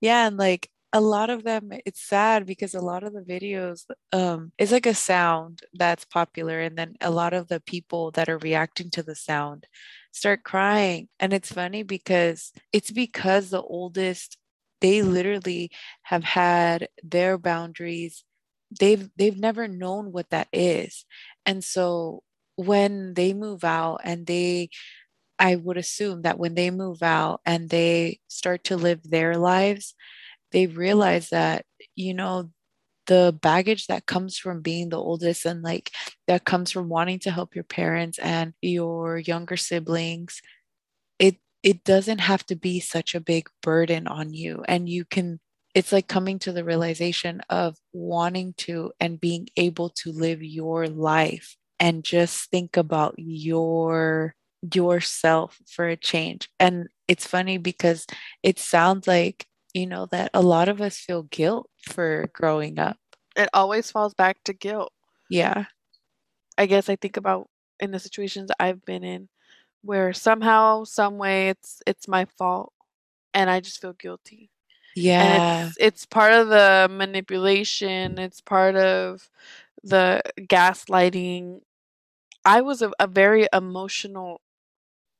yeah 0.00 0.26
and 0.26 0.36
like 0.36 0.70
a 0.96 1.00
lot 1.00 1.30
of 1.30 1.44
them 1.44 1.70
it's 1.84 2.00
sad 2.00 2.46
because 2.46 2.74
a 2.74 2.80
lot 2.80 3.02
of 3.02 3.12
the 3.12 3.20
videos 3.20 3.84
um 4.12 4.52
it's 4.58 4.72
like 4.72 4.86
a 4.86 4.94
sound 4.94 5.62
that's 5.74 6.04
popular 6.04 6.60
and 6.60 6.78
then 6.78 6.94
a 7.00 7.10
lot 7.10 7.34
of 7.34 7.48
the 7.48 7.60
people 7.60 8.10
that 8.12 8.28
are 8.28 8.38
reacting 8.38 8.90
to 8.90 9.02
the 9.02 9.14
sound 9.14 9.66
start 10.12 10.42
crying. 10.44 11.08
And 11.20 11.32
it's 11.34 11.52
funny 11.52 11.82
because 11.82 12.52
it's 12.72 12.90
because 12.90 13.50
the 13.50 13.60
oldest 13.62 14.38
they 14.80 15.02
literally 15.02 15.70
have 16.04 16.24
had 16.24 16.88
their 17.02 17.36
boundaries. 17.38 18.24
They've 18.80 19.10
they've 19.16 19.38
never 19.38 19.68
known 19.68 20.12
what 20.12 20.30
that 20.30 20.48
is. 20.52 21.04
And 21.44 21.62
so 21.62 22.22
when 22.56 23.14
they 23.14 23.34
move 23.34 23.64
out 23.64 24.00
and 24.04 24.26
they 24.26 24.70
I 25.38 25.56
would 25.56 25.76
assume 25.76 26.22
that 26.22 26.38
when 26.38 26.54
they 26.54 26.70
move 26.70 27.02
out 27.02 27.40
and 27.44 27.68
they 27.70 28.20
start 28.28 28.64
to 28.64 28.76
live 28.76 29.02
their 29.04 29.36
lives, 29.36 29.94
they 30.56 30.66
realize 30.66 31.28
that, 31.28 31.66
you 31.96 32.14
know, 32.14 32.50
the 33.06 33.38
baggage 33.42 33.88
that 33.88 34.06
comes 34.06 34.38
from 34.38 34.62
being 34.62 34.88
the 34.88 34.96
oldest 34.98 35.44
and 35.44 35.62
like 35.62 35.90
that 36.28 36.46
comes 36.46 36.72
from 36.72 36.88
wanting 36.88 37.18
to 37.20 37.30
help 37.30 37.54
your 37.54 37.62
parents 37.62 38.18
and 38.18 38.54
your 38.62 39.18
younger 39.18 39.58
siblings, 39.58 40.40
it 41.18 41.36
it 41.62 41.84
doesn't 41.84 42.20
have 42.20 42.46
to 42.46 42.56
be 42.56 42.80
such 42.80 43.14
a 43.14 43.20
big 43.20 43.50
burden 43.62 44.06
on 44.06 44.32
you. 44.32 44.64
And 44.66 44.88
you 44.88 45.04
can 45.04 45.40
it's 45.74 45.92
like 45.92 46.08
coming 46.08 46.38
to 46.38 46.52
the 46.52 46.64
realization 46.64 47.42
of 47.50 47.76
wanting 47.92 48.54
to 48.56 48.92
and 48.98 49.20
being 49.20 49.48
able 49.58 49.90
to 49.90 50.10
live 50.10 50.42
your 50.42 50.88
life 50.88 51.54
and 51.78 52.02
just 52.02 52.50
think 52.50 52.78
about 52.78 53.14
your 53.18 54.34
yourself 54.74 55.58
for 55.68 55.86
a 55.86 55.96
change. 55.96 56.48
And 56.58 56.88
it's 57.08 57.26
funny 57.26 57.58
because 57.58 58.06
it 58.42 58.58
sounds 58.58 59.06
like, 59.06 59.44
you 59.76 59.86
know, 59.86 60.06
that 60.06 60.30
a 60.32 60.40
lot 60.40 60.68
of 60.68 60.80
us 60.80 60.96
feel 60.96 61.24
guilt 61.24 61.68
for 61.82 62.30
growing 62.32 62.78
up. 62.78 62.96
It 63.36 63.50
always 63.52 63.90
falls 63.90 64.14
back 64.14 64.42
to 64.44 64.54
guilt. 64.54 64.92
Yeah. 65.28 65.66
I 66.56 66.64
guess 66.64 66.88
I 66.88 66.96
think 66.96 67.18
about 67.18 67.50
in 67.78 67.90
the 67.90 67.98
situations 67.98 68.50
I've 68.58 68.84
been 68.86 69.04
in 69.04 69.28
where 69.82 70.14
somehow, 70.14 70.84
some 70.84 71.18
way, 71.18 71.50
it's 71.50 71.82
it's 71.86 72.08
my 72.08 72.24
fault, 72.24 72.72
and 73.34 73.50
I 73.50 73.60
just 73.60 73.80
feel 73.80 73.92
guilty. 73.92 74.50
Yeah. 74.96 75.66
it's 75.66 75.76
it's 75.78 76.06
part 76.06 76.32
of 76.32 76.48
the 76.48 76.88
manipulation 76.90 78.18
it's 78.18 78.40
part 78.40 78.76
of 78.76 79.28
the 79.84 80.22
gaslighting 80.40 81.60
i 82.46 82.62
was 82.62 82.80
a, 82.80 82.90
a 82.98 83.06
very 83.06 83.46
emotional 83.52 84.40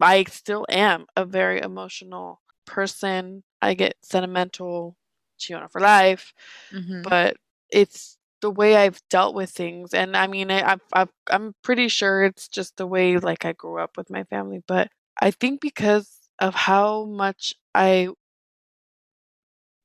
i 0.00 0.24
still 0.24 0.64
am 0.70 1.04
a 1.14 1.26
very 1.26 1.60
emotional 1.60 2.40
person 2.64 3.42
i 3.62 3.74
get 3.74 3.94
sentimental 4.02 4.96
Chillona 5.38 5.70
for 5.70 5.80
life 5.80 6.32
Mhm. 6.72 7.02
but 7.02 7.36
it's 7.70 8.16
the 8.40 8.50
way 8.50 8.76
i've 8.76 9.00
dealt 9.10 9.34
with 9.34 9.50
things 9.50 9.94
and 9.94 10.16
i 10.16 10.26
mean 10.26 10.50
I, 10.50 10.72
I've, 10.72 10.80
I've, 10.92 11.10
i'm 11.30 11.54
pretty 11.62 11.88
sure 11.88 12.24
it's 12.24 12.48
just 12.48 12.76
the 12.76 12.86
way 12.86 13.18
like 13.18 13.44
i 13.44 13.52
grew 13.52 13.78
up 13.80 13.96
with 13.96 14.10
my 14.10 14.24
family 14.24 14.62
but 14.66 14.88
i 15.20 15.30
think 15.30 15.60
because 15.60 16.10
of 16.38 16.54
how 16.54 17.04
much 17.06 17.54
i 17.74 18.08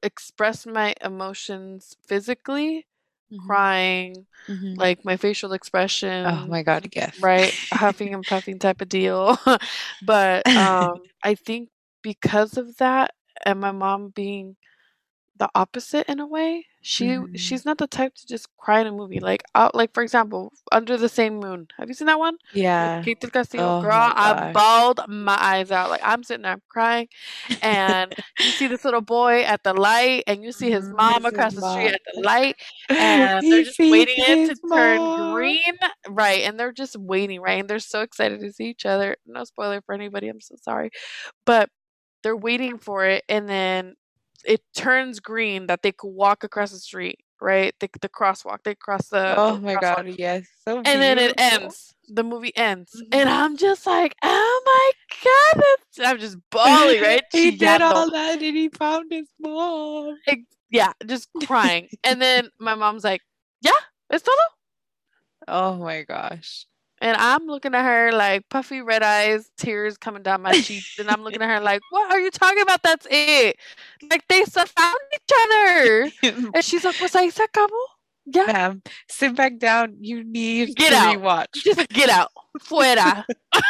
express 0.03 0.65
my 0.65 0.95
emotions 1.01 1.95
physically 2.07 2.87
Mhm. 3.31 3.47
crying, 3.47 4.25
Mhm. 4.49 4.77
like 4.77 5.05
my 5.05 5.15
facial 5.15 5.53
expression. 5.53 6.25
oh 6.25 6.47
my 6.47 6.63
god, 6.63 6.89
yes. 6.93 7.15
right 7.21 7.53
huffing 7.73 8.13
and 8.13 8.25
puffing 8.27 8.59
type 8.59 8.81
of 8.81 8.89
deal 8.89 9.37
but 10.01 10.45
um 10.57 10.99
i 11.23 11.35
think 11.35 11.69
because 12.01 12.57
of 12.57 12.75
that 12.77 13.13
and 13.45 13.59
my 13.59 13.71
mom 13.71 14.09
being 14.09 14.55
the 15.37 15.49
opposite 15.55 16.07
in 16.07 16.19
a 16.19 16.27
way 16.27 16.65
she 16.81 17.05
Mhm. 17.07 17.35
she's 17.35 17.65
not 17.65 17.77
the 17.77 17.87
type 17.87 18.13
to 18.15 18.27
just 18.27 18.47
cry 18.57 18.81
in 18.81 18.87
a 18.87 18.91
movie 18.91 19.19
like 19.19 19.43
out 19.55 19.73
like 19.75 19.93
for 19.93 20.03
example 20.03 20.51
under 20.71 20.97
the 20.97 21.09
same 21.09 21.39
moon 21.39 21.67
have 21.77 21.87
you 21.89 21.93
seen 21.95 22.07
that 22.07 22.19
one 22.19 22.37
With 22.79 22.93
Yeah. 22.93 23.01
Kate 23.01 23.19
del 23.19 23.31
Castillo 23.31 23.73
Oh 23.77 23.81
girl 23.81 23.93
my 24.09 24.13
i 24.15 24.33
gosh. 24.33 24.53
bawled 24.53 25.01
my 25.07 25.37
eyes 25.39 25.71
out 25.71 25.89
like 25.89 26.01
i'm 26.03 26.23
sitting 26.23 26.43
there 26.43 26.53
I'm 26.53 26.61
crying 26.69 27.07
and 27.61 28.13
you 28.39 28.51
see 28.51 28.67
this 28.67 28.85
little 28.85 29.01
boy 29.01 29.43
at 29.43 29.63
the 29.63 29.73
light 29.73 30.23
and 30.27 30.43
you 30.43 30.51
see 30.51 30.69
his 30.71 30.85
Mhm, 30.85 30.95
mom 30.97 31.25
across 31.25 31.53
the 31.55 31.61
street 31.61 31.85
mom. 31.85 31.93
at 31.95 32.01
the 32.13 32.21
light 32.21 32.55
and 32.89 33.43
they're 33.49 33.59
He 33.59 33.63
just 33.63 33.79
waiting 33.79 34.15
it 34.19 34.45
to 34.45 34.49
his 34.51 34.59
turn 34.73 34.99
mom. 34.99 35.33
green 35.33 35.73
right 36.09 36.41
and 36.43 36.59
they're 36.59 36.71
just 36.73 36.95
waiting 36.97 37.41
right 37.41 37.59
and 37.59 37.69
they're 37.69 37.79
so 37.79 38.01
excited 38.01 38.39
to 38.41 38.51
see 38.51 38.65
each 38.65 38.85
other 38.85 39.15
no 39.25 39.43
spoiler 39.43 39.81
for 39.81 39.93
anybody 39.95 40.27
i'm 40.29 40.41
so 40.41 40.55
sorry 40.61 40.89
but 41.45 41.69
they're 42.23 42.37
waiting 42.37 42.77
for 42.77 43.05
it 43.05 43.23
and 43.29 43.47
then 43.49 43.95
it 44.45 44.61
turns 44.75 45.19
green 45.19 45.67
that 45.67 45.81
they 45.83 45.91
could 45.91 46.09
walk 46.09 46.43
across 46.43 46.71
the 46.71 46.77
street 46.79 47.19
right 47.39 47.73
the, 47.79 47.89
the 48.01 48.09
crosswalk 48.09 48.59
they 48.63 48.75
cross 48.75 49.07
the, 49.09 49.35
Oh 49.37 49.55
the 49.55 49.61
my 49.61 49.75
crosswalk. 49.75 49.81
god, 49.81 50.15
yes. 50.17 50.47
So 50.63 50.77
and 50.77 51.01
then 51.01 51.17
it 51.17 51.33
ends 51.39 51.93
the 52.07 52.23
movie 52.23 52.55
ends 52.57 53.01
and 53.11 53.29
Mhm. 53.29 53.33
i'm 53.33 53.57
just 53.57 53.85
like 53.85 54.15
oh 54.23 54.61
my 54.65 54.91
god 55.23 56.07
i'm 56.07 56.19
just 56.19 56.37
bawling 56.49 57.01
right 57.01 57.23
he 57.31 57.51
did 57.51 57.81
all 57.81 58.09
that 58.11 58.41
and 58.41 58.57
he 58.57 58.69
found 58.69 59.11
his 59.11 59.27
mom. 59.39 60.15
yeah 60.69 60.91
just 61.05 61.29
crying 61.45 61.87
and 62.03 62.21
then 62.21 62.49
my 62.59 62.75
mom's 62.75 63.03
like 63.03 63.21
yeah 63.61 63.71
it's 64.09 64.23
todo 64.23 64.35
Oh 65.47 65.73
my 65.75 66.03
gosh. 66.03 66.65
And 67.01 67.17
I'm 67.17 67.47
looking 67.47 67.73
at 67.75 67.83
her 67.83 68.11
like 68.11 68.47
puffy 68.49 68.81
red 68.81 69.01
eyes, 69.03 69.49
tears 69.57 69.97
coming 69.97 70.21
down 70.23 70.43
my 70.43 70.53
cheeks, 70.61 70.99
and 70.99 71.09
I'm 71.09 71.23
looking 71.23 71.41
at 71.41 71.49
her 71.49 71.59
like, 71.59 71.81
"What 71.89 72.11
are 72.11 72.19
you 72.19 72.29
talking 72.31 72.61
about? 72.61 72.83
That's 72.83 73.07
it." 73.09 73.57
Like 74.09 74.27
they 74.27 74.45
found 74.45 74.97
each 75.13 75.31
other, 75.41 76.11
and 76.55 76.63
she's 76.63 76.85
like, 76.85 76.99
"Was 77.01 77.11
se 77.11 77.29
acabó?" 77.31 77.69
Yeah, 78.27 78.45
Ma'am, 78.45 78.81
sit 79.09 79.35
back 79.35 79.57
down. 79.57 79.97
You 79.99 80.23
need 80.23 80.75
Get 80.75 80.91
to 80.91 80.95
out. 80.95 81.15
rewatch. 81.17 81.53
just 81.63 81.89
get 81.89 82.09
out, 82.09 82.29
fuera. 82.59 83.25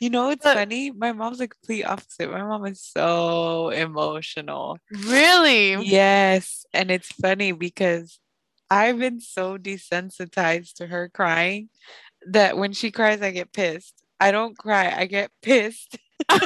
You 0.00 0.10
know, 0.10 0.28
it's 0.30 0.42
But- 0.44 0.56
funny. 0.56 0.90
My 0.90 1.12
mom's 1.12 1.38
the 1.38 1.48
complete 1.48 1.84
opposite. 1.84 2.30
My 2.30 2.42
mom 2.42 2.66
is 2.66 2.80
so 2.82 3.70
emotional. 3.70 4.78
really? 4.90 5.74
Yes. 5.86 6.66
And 6.74 6.90
it's 6.90 7.08
funny 7.12 7.52
because 7.52 8.18
I've 8.70 8.98
been 8.98 9.20
so 9.20 9.58
desensitized 9.58 10.74
to 10.74 10.86
her 10.86 11.08
crying 11.08 11.68
that 12.26 12.56
when 12.56 12.72
she 12.72 12.90
cries, 12.90 13.22
I 13.22 13.30
get 13.30 13.52
pissed. 13.52 14.02
I 14.20 14.30
don't 14.32 14.56
cry, 14.56 14.92
I 14.96 15.06
get 15.06 15.30
pissed. 15.42 15.98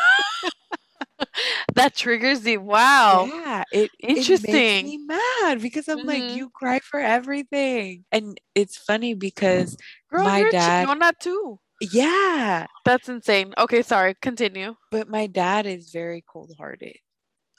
That 1.75 1.95
triggers 1.95 2.45
you. 2.47 2.61
Wow. 2.61 3.27
Yeah, 3.33 3.63
it 3.71 3.91
it 3.99 4.17
makes 4.17 4.19
Interesting. 4.19 4.85
me 4.87 4.99
mad 4.99 5.61
because 5.61 5.87
I'm 5.89 6.05
like, 6.07 6.23
Mhm. 6.25 6.35
you 6.35 6.51
cry 6.51 6.81
for 6.81 6.99
everything. 6.99 8.05
And 8.11 8.41
it's 8.55 8.77
funny 8.77 9.15
because 9.15 9.77
Girl, 10.11 10.25
my 10.25 10.41
you're 10.41 10.51
dad- 10.51 10.89
Chillona 10.89 11.13
too. 11.21 11.61
yeah, 11.81 12.67
That's 12.85 13.09
insane. 13.09 13.55
Okay, 13.59 13.83
sorry. 13.83 14.15
Continue. 14.21 14.75
but 14.91 15.09
my 15.09 15.27
dad 15.29 15.67
is 15.67 15.91
very 15.91 16.25
cold-hearted. 16.27 16.97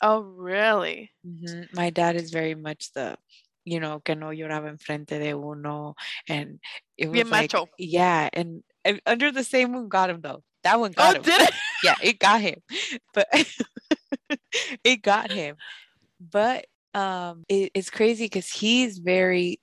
Oh, 0.01 0.21
really? 0.21 1.11
Mhm. 1.25 1.71
My 1.73 1.89
dad 1.91 2.15
is 2.17 2.31
very 2.31 2.55
much 2.55 2.91
the, 2.93 3.17
you 3.65 3.79
know, 3.79 3.99
que 3.99 4.15
no 4.15 4.27
lloraba 4.27 4.69
enfrente 4.69 5.19
de 5.19 5.33
uno, 5.33 5.95
and 6.27 6.59
it 6.97 7.07
was 7.07 7.13
Bien 7.13 7.29
like, 7.29 7.53
macho. 7.53 7.67
yeah, 7.77 8.29
and, 8.33 8.63
and 8.85 9.01
under 9.05 9.31
the 9.31 9.43
same 9.43 9.71
moon 9.71 9.87
got 9.89 10.09
him 10.09 10.21
though. 10.21 10.43
That 10.63 10.79
one 10.79 10.91
got 10.91 11.15
him. 11.15 11.21
did 11.21 11.41
it? 11.41 11.53
yeah, 11.83 11.95
it 12.01 12.19
got 12.19 12.41
him, 12.41 12.61
but 13.13 13.27
it 14.83 15.01
got 15.01 15.31
him. 15.31 15.55
But 16.19 16.65
um, 16.93 17.45
it, 17.47 17.71
it's 17.73 17.89
crazy 17.89 18.25
because 18.25 18.49
he's 18.49 18.97
very, 18.97 19.59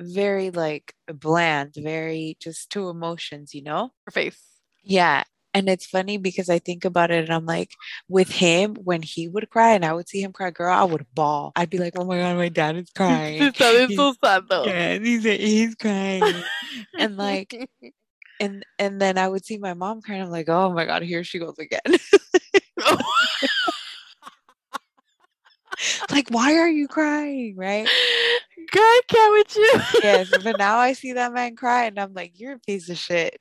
very 0.00 0.50
like 0.50 0.94
bland, 1.12 1.74
very 1.76 2.36
just 2.40 2.70
two 2.70 2.88
emotions, 2.88 3.54
you 3.54 3.62
know. 3.62 3.90
Her 4.06 4.12
face. 4.12 4.40
Yeah. 4.82 5.24
And 5.58 5.68
it's 5.68 5.86
funny 5.86 6.18
because 6.18 6.48
I 6.48 6.60
think 6.60 6.84
about 6.84 7.10
it 7.10 7.24
and 7.24 7.34
I'm 7.34 7.44
like, 7.44 7.72
with 8.08 8.30
him, 8.30 8.76
when 8.76 9.02
he 9.02 9.26
would 9.26 9.50
cry 9.50 9.72
and 9.72 9.84
I 9.84 9.92
would 9.92 10.08
see 10.08 10.22
him 10.22 10.32
cry, 10.32 10.52
girl, 10.52 10.72
I 10.72 10.84
would 10.84 11.04
bawl. 11.12 11.50
I'd 11.56 11.68
be 11.68 11.78
like, 11.78 11.94
oh 11.98 12.04
my 12.04 12.18
God, 12.18 12.36
my 12.36 12.48
dad 12.48 12.76
is 12.76 12.90
crying. 12.94 13.42
Está 13.52 13.72
bien 13.72 13.90
so 13.96 14.14
sad 14.22 14.44
though. 14.48 14.66
yeah, 14.66 14.90
and 14.90 15.04
he's, 15.04 15.24
he's 15.24 15.74
crying. 15.74 16.22
and 16.96 17.16
like, 17.16 17.68
and 18.40 18.64
and 18.78 19.00
then 19.00 19.18
I 19.18 19.26
would 19.26 19.44
see 19.44 19.58
my 19.58 19.74
mom 19.74 20.00
crying. 20.00 20.22
I'm 20.22 20.30
like, 20.30 20.48
oh 20.48 20.72
my 20.72 20.84
God, 20.84 21.02
here 21.02 21.24
she 21.24 21.40
goes 21.40 21.58
again. 21.58 21.80
like, 26.12 26.28
why 26.30 26.54
are 26.54 26.68
you 26.68 26.86
crying? 26.86 27.56
Right? 27.56 27.88
I 28.72 29.00
can't 29.08 29.32
with 29.32 29.56
you. 29.56 29.72
Yes. 30.04 30.30
But 30.44 30.56
now 30.56 30.78
I 30.78 30.92
see 30.92 31.14
that 31.14 31.32
man 31.32 31.56
cry 31.56 31.86
and 31.86 31.98
I'm 31.98 32.14
like, 32.14 32.38
you're 32.38 32.52
a 32.52 32.60
piece 32.60 32.88
of 32.90 32.96
shit. 32.96 33.40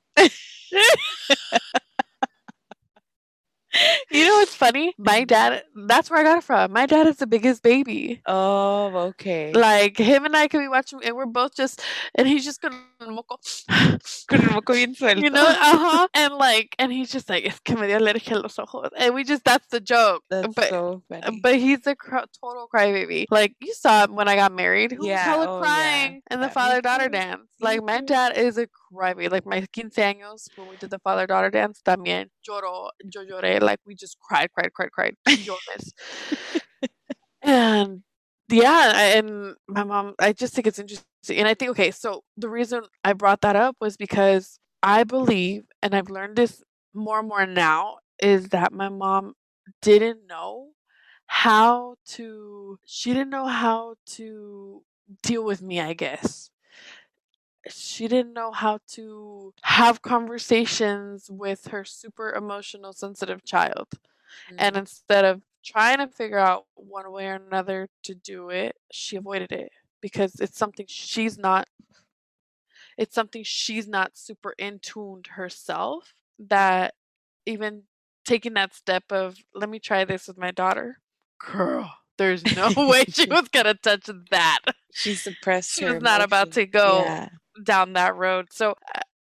You 4.11 4.25
know 4.25 4.35
what's 4.37 4.55
funny? 4.55 4.93
My 4.97 5.23
dad, 5.23 5.63
that's 5.87 6.09
where 6.09 6.19
I 6.19 6.23
got 6.23 6.37
it 6.39 6.43
from. 6.43 6.71
My 6.71 6.85
dad 6.85 7.07
is 7.07 7.17
the 7.17 7.27
biggest 7.27 7.63
baby. 7.63 8.21
Oh, 8.25 8.91
okay. 9.09 9.51
Like 9.53 9.97
him 9.97 10.25
and 10.25 10.35
I 10.35 10.47
could 10.47 10.59
be 10.59 10.67
watching, 10.67 10.99
and 11.03 11.15
we're 11.15 11.25
both 11.25 11.55
just, 11.55 11.81
and 12.15 12.27
he's 12.27 12.43
just 12.45 12.61
gonna 12.61 12.75
moco, 13.09 13.37
Con 14.27 14.41
el 14.43 14.53
moco 14.53 14.73
bien 14.73 14.93
suelto. 14.95 15.21
you 15.21 15.29
know, 15.29 15.45
uh 15.45 15.53
huh, 15.77 16.07
and 16.13 16.33
like, 16.35 16.75
and 16.79 16.91
he's 16.91 17.11
just 17.11 17.29
like, 17.29 17.45
es 17.45 17.59
que 17.59 17.75
me 17.75 17.87
dio 17.87 17.99
alergia 17.99 18.41
los 18.41 18.57
ojos, 18.59 18.89
and 18.97 19.13
we 19.13 19.23
just, 19.23 19.43
that's 19.43 19.67
the 19.67 19.79
joke. 19.79 20.23
That's 20.29 20.53
but 20.53 20.69
so 20.69 21.03
funny. 21.09 21.39
but 21.41 21.55
he's 21.55 21.85
a 21.87 21.95
cr- 21.95 22.25
total 22.41 22.67
crybaby. 22.73 23.25
Like 23.29 23.55
you 23.59 23.73
saw 23.73 24.05
him 24.05 24.15
when 24.15 24.27
I 24.27 24.35
got 24.35 24.51
married. 24.51 24.93
Who 24.93 25.05
Yeah, 25.07 25.15
was 25.37 25.45
hella 25.45 25.45
oh, 25.47 25.59
yeah. 25.59 25.61
crying 25.65 26.21
in 26.31 26.41
the 26.41 26.49
father 26.49 26.81
daughter 26.81 27.09
dance? 27.09 27.41
Like 27.59 27.83
my 27.83 28.01
dad 28.01 28.37
is 28.37 28.57
a 28.57 28.67
crybaby. 28.67 29.31
Like 29.31 29.45
my 29.45 29.61
15 29.61 29.89
años 29.91 30.47
when 30.55 30.67
we 30.69 30.77
did 30.77 30.89
the 30.91 30.99
father 30.99 31.27
daughter 31.27 31.49
dance, 31.49 31.81
también 31.83 32.29
lloró, 32.47 32.89
yo 33.03 33.21
lloré. 33.23 33.61
Like 33.67 33.81
we 33.85 33.95
just 33.95 34.17
cried, 34.21 34.51
cried, 34.53 34.73
cried, 34.73 34.91
cried. 34.93 35.15
And 37.41 38.03
yeah, 38.49 39.17
and 39.17 39.55
my 39.67 39.83
mom, 39.83 40.15
I 40.19 40.33
just 40.33 40.53
think 40.53 40.67
it's 40.67 40.79
interesting. 40.79 41.05
And 41.37 41.47
I 41.47 41.53
think, 41.53 41.71
okay, 41.71 41.91
so 41.91 42.23
the 42.37 42.49
reason 42.49 42.83
I 43.03 43.13
brought 43.13 43.41
that 43.41 43.55
up 43.55 43.75
was 43.81 43.97
because 43.97 44.59
I 44.83 45.03
believe, 45.03 45.63
and 45.81 45.93
I've 45.95 46.09
learned 46.09 46.37
this 46.37 46.63
more 46.93 47.19
and 47.19 47.27
more 47.27 47.45
now, 47.45 47.97
is 48.21 48.49
that 48.49 48.71
my 48.73 48.89
mom 48.89 49.33
didn't 49.81 50.27
know 50.27 50.69
how 51.27 51.95
to, 52.07 52.79
she 52.85 53.13
didn't 53.13 53.29
know 53.31 53.47
how 53.47 53.95
to 54.17 54.83
deal 55.23 55.43
with 55.43 55.61
me, 55.61 55.81
I 55.81 55.93
guess. 55.93 56.49
She 57.73 58.07
didn't 58.07 58.33
know 58.33 58.51
how 58.51 58.79
to 58.89 59.53
have 59.63 60.01
conversations 60.01 61.29
with 61.29 61.67
her 61.67 61.83
super 61.83 62.33
emotional, 62.33 62.93
sensitive 62.93 63.43
child 63.43 63.87
and 64.57 64.75
Mm. 64.75 64.79
instead 64.79 65.25
of 65.25 65.41
trying 65.63 65.97
to 65.97 66.07
figure 66.07 66.37
out 66.37 66.65
one 66.75 67.11
way 67.11 67.27
or 67.27 67.35
another 67.35 67.89
to 68.03 68.13
do 68.15 68.49
it 68.49 68.75
she 68.91 69.15
avoided 69.17 69.51
it 69.51 69.71
because 70.01 70.35
it's 70.39 70.57
something 70.57 70.85
she's 70.87 71.37
not 71.37 71.67
it's 72.97 73.13
something 73.13 73.43
she's 73.43 73.87
not 73.87 74.17
super 74.17 74.53
in 74.57 74.79
tuned 74.79 75.27
herself 75.27 76.13
that 76.39 76.93
even 77.45 77.83
taking 78.25 78.53
that 78.53 78.73
step 78.73 79.03
of 79.11 79.37
let 79.53 79.69
me 79.69 79.79
try 79.79 80.05
this 80.05 80.27
with 80.27 80.37
my 80.37 80.51
daughter 80.51 80.99
girl 81.39 81.93
there's 82.17 82.43
no 82.55 82.71
way 82.77 83.03
she 83.05 83.25
was 83.29 83.47
gonna 83.49 83.73
touch 83.73 84.09
that 84.31 84.59
she 84.93 85.13
suppressed 85.13 85.73
she 85.73 85.85
was 85.85 86.01
not 86.01 86.21
about 86.21 86.51
to 86.51 86.65
go 86.65 87.03
Yeah. 87.05 87.29
Down 87.63 87.93
that 87.93 88.15
road. 88.15 88.47
So 88.51 88.75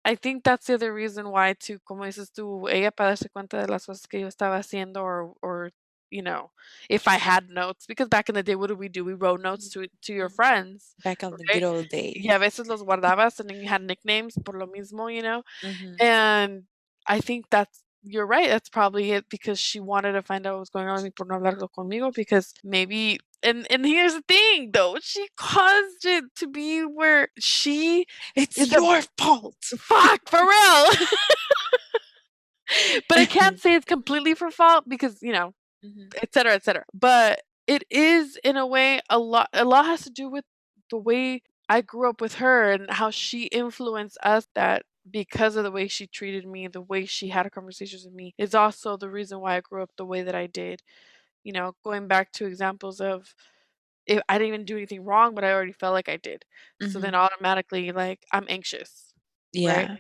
I- 0.06 0.16
think 0.16 0.44
that's 0.44 0.68
the 0.68 0.76
other 0.76 0.94
reason 0.94 1.30
why, 1.30 1.54
too, 1.54 1.80
como 1.86 2.04
dices 2.06 2.32
tú, 2.32 2.68
ella 2.70 2.92
para 2.92 3.12
darse 3.16 3.30
cuenta 3.32 3.58
de 3.62 3.68
las 3.68 3.86
cosas 3.86 4.06
que 4.08 4.20
yo 4.22 4.28
estaba 4.28 4.58
haciendo, 4.58 4.98
or, 5.04 5.34
or 5.42 5.72
you 6.12 6.22
know, 6.22 6.52
if 6.90 7.08
I 7.08 7.16
had 7.18 7.50
notes, 7.50 7.86
because 7.88 8.10
back 8.10 8.30
in 8.30 8.36
the 8.36 8.44
day, 8.44 8.56
what 8.56 8.68
did 8.68 8.78
we 8.80 8.90
do? 8.90 9.04
We 9.06 9.14
wrote 9.14 9.42
notes 9.42 9.70
to 9.72 9.88
to 10.04 10.14
your 10.14 10.30
friends. 10.30 10.96
Back 11.04 11.24
on 11.24 11.36
the 11.38 11.46
good 11.46 11.64
old 11.64 11.90
days. 11.90 12.24
Y 12.24 12.30
a 12.34 12.40
veces 12.40 12.68
los 12.68 12.84
guardabas 12.84 13.40
and 13.40 13.50
then 13.50 13.60
you 13.62 13.68
had 13.70 13.82
nicknames 13.82 14.38
por 14.46 14.58
lo 14.60 14.68
mismo, 14.68 15.10
you 15.14 15.22
know? 15.24 15.44
Mhm. 15.64 15.98
And 16.00 16.64
I 17.08 17.20
think 17.22 17.48
that's 17.50 17.84
you're 18.04 18.28
right. 18.28 18.50
That's 18.50 18.70
probably 18.70 19.12
it 19.12 19.26
because 19.30 19.60
she 19.60 19.80
wanted 19.80 20.14
to 20.14 20.22
find 20.22 20.46
out 20.46 20.54
what 20.54 20.60
was 20.62 20.70
going 20.70 20.88
on 20.88 20.96
with 20.96 21.04
me 21.06 21.10
por 21.12 21.26
no 21.26 21.36
hablarlo 21.40 21.68
conmigo 21.78 22.14
because 22.14 22.54
maybe 22.64 23.20
and 23.42 23.66
and 23.72 23.86
here's 23.86 24.14
the 24.14 24.22
thing 24.28 24.72
though, 24.72 24.98
she 25.02 25.28
caused 25.38 26.06
it 26.06 26.26
to 26.38 26.48
be 26.48 26.82
where 26.82 27.30
she 27.40 28.06
It's 28.36 28.58
your 28.58 29.02
fault. 29.18 29.56
fuck 29.80 30.22
for 30.30 30.40
real. 30.42 30.86
but 33.10 33.18
I 33.18 33.26
can't 33.26 33.60
say 33.60 33.76
it's 33.76 33.86
completely 33.86 34.34
for 34.34 34.50
fault 34.52 34.86
because, 34.88 35.22
you 35.22 35.32
know, 35.34 35.54
Mhm. 35.84 36.14
et 36.22 36.34
cetera, 36.34 36.54
et 36.54 36.64
cetera. 36.64 36.86
But 36.94 37.42
it 37.68 37.84
is 37.90 38.38
in 38.44 38.58
a 38.58 38.66
way 38.66 39.02
a 39.10 39.20
lot 39.20 39.50
a 39.54 39.66
lot 39.66 39.86
has 39.86 40.04
to 40.04 40.10
do 40.10 40.30
with 40.30 40.46
the 40.90 40.98
way 40.98 41.42
I 41.70 41.82
grew 41.82 42.10
up 42.10 42.22
with 42.22 42.36
her 42.36 42.72
and 42.72 42.90
how 42.90 43.10
she 43.10 43.44
influenced 43.48 44.18
us 44.24 44.48
that 44.56 44.86
because 45.10 45.56
of 45.56 45.64
the 45.64 45.72
way 45.72 45.88
she 45.88 46.08
treated 46.08 46.46
me, 46.48 46.68
the 46.68 46.82
way 46.82 47.06
she 47.06 47.30
had 47.30 47.52
conversations 47.52 48.06
with 48.06 48.14
me 48.14 48.34
is 48.38 48.56
also 48.56 48.98
the 48.98 49.10
reason 49.10 49.40
why 49.40 49.58
I 49.58 49.62
grew 49.62 49.84
up 49.84 49.92
the 49.98 50.06
way 50.06 50.24
that 50.24 50.36
I 50.36 50.48
did. 50.48 50.82
You 51.44 51.54
know, 51.54 51.76
going 51.84 52.08
back 52.08 52.32
to 52.34 52.46
examples 52.48 53.02
of 53.02 53.36
if 54.08 54.22
I 54.30 54.38
didn't 54.38 54.50
even 54.54 54.66
do 54.66 54.78
anything 54.78 55.04
wrong, 55.06 55.36
but 55.36 55.44
I 55.44 55.54
already 55.54 55.74
felt 55.74 55.94
like 55.94 56.10
I 56.10 56.18
did. 56.18 56.46
So 56.84 57.00
then 57.00 57.16
automatically 57.16 57.92
like 57.92 58.26
I'm 58.34 58.46
anxious. 58.50 59.14
Yeah. 59.54 59.98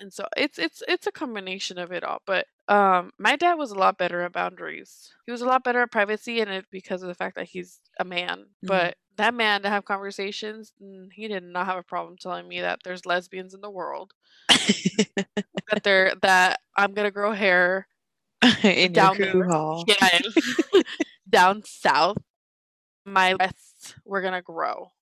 And 0.00 0.12
so 0.12 0.26
it's 0.36 0.58
it's 0.58 0.82
it's 0.88 1.06
a 1.06 1.12
combination 1.12 1.78
of 1.78 1.92
it 1.92 2.02
all. 2.04 2.22
But 2.26 2.46
um 2.68 3.12
my 3.18 3.36
dad 3.36 3.54
was 3.54 3.70
a 3.70 3.78
lot 3.78 3.98
better 3.98 4.22
at 4.22 4.32
boundaries. 4.32 5.14
He 5.26 5.32
was 5.32 5.42
a 5.42 5.46
lot 5.46 5.64
better 5.64 5.82
at 5.82 5.92
privacy 5.92 6.40
and 6.40 6.50
it 6.50 6.66
because 6.70 7.02
of 7.02 7.08
the 7.08 7.14
fact 7.14 7.36
that 7.36 7.48
he's 7.48 7.80
a 8.00 8.04
man. 8.04 8.46
But 8.66 8.96
that 9.16 9.34
man 9.34 9.62
to 9.62 9.68
have 9.70 9.84
conversations, 9.84 10.72
mm, 10.82 11.12
he 11.12 11.28
did 11.28 11.42
not 11.44 11.66
have 11.66 11.78
a 11.78 11.82
problem 11.82 12.16
telling 12.16 12.48
me 12.48 12.60
that 12.60 12.80
there's 12.84 13.06
lesbians 13.06 13.54
in 13.54 13.60
the 13.60 13.70
world. 13.70 14.12
That 15.70 15.82
they're 15.84 16.14
that 16.22 16.60
I'm 16.76 16.92
gonna 16.94 17.10
grow 17.10 17.32
hair 17.32 17.86
In 18.62 18.94
your 18.94 19.10
down 19.10 19.16
crew 19.16 19.48
hall. 19.48 19.84
Yeah, 19.86 20.20
down 21.28 21.62
south. 21.64 22.18
My 23.04 23.34
breasts 23.34 23.94
were 24.04 24.20
gonna 24.22 24.42
grow. 24.42 24.92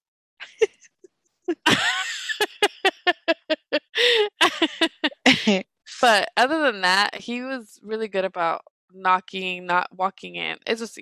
but 6.01 6.31
other 6.37 6.63
than 6.63 6.83
that, 6.83 7.15
he 7.17 7.43
was 7.43 7.79
really 7.83 8.09
good 8.09 8.25
about 8.25 8.63
knocking, 8.93 9.67
not 9.67 9.89
walking 9.97 10.37
in. 10.37 10.59
It's 10.67 10.81
just 10.81 10.99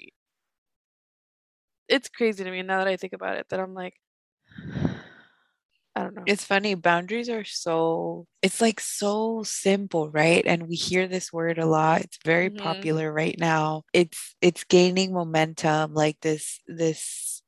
it's 1.89 2.09
crazy 2.09 2.45
to 2.45 2.51
me 2.51 2.63
now 2.63 2.79
that 2.79 2.89
I 2.89 2.97
think 2.97 3.13
about 3.13 3.37
it 3.37 3.49
that 3.51 3.61
I'm 3.61 3.75
like 3.75 3.95
I 5.97 6.03
don't 6.03 6.15
know. 6.15 6.27
It's 6.27 6.45
funny, 6.45 6.75
boundaries 6.75 7.29
are 7.31 7.45
so 7.45 8.27
it's 8.43 8.61
like 8.61 8.81
so 8.81 9.43
simple, 9.45 10.11
right? 10.11 10.45
And 10.47 10.69
we 10.69 10.77
hear 10.77 11.09
this 11.09 11.33
word 11.33 11.59
a 11.59 11.67
lot. 11.67 12.03
It's 12.03 12.19
very 12.25 12.51
Mhm. 12.51 12.59
popular 12.59 13.13
right 13.13 13.37
now. 13.39 13.85
It's 13.93 14.37
it's 14.43 14.65
gaining 14.65 15.13
momentum, 15.13 15.95
like 15.95 16.21
this 16.21 16.61
this 16.69 17.43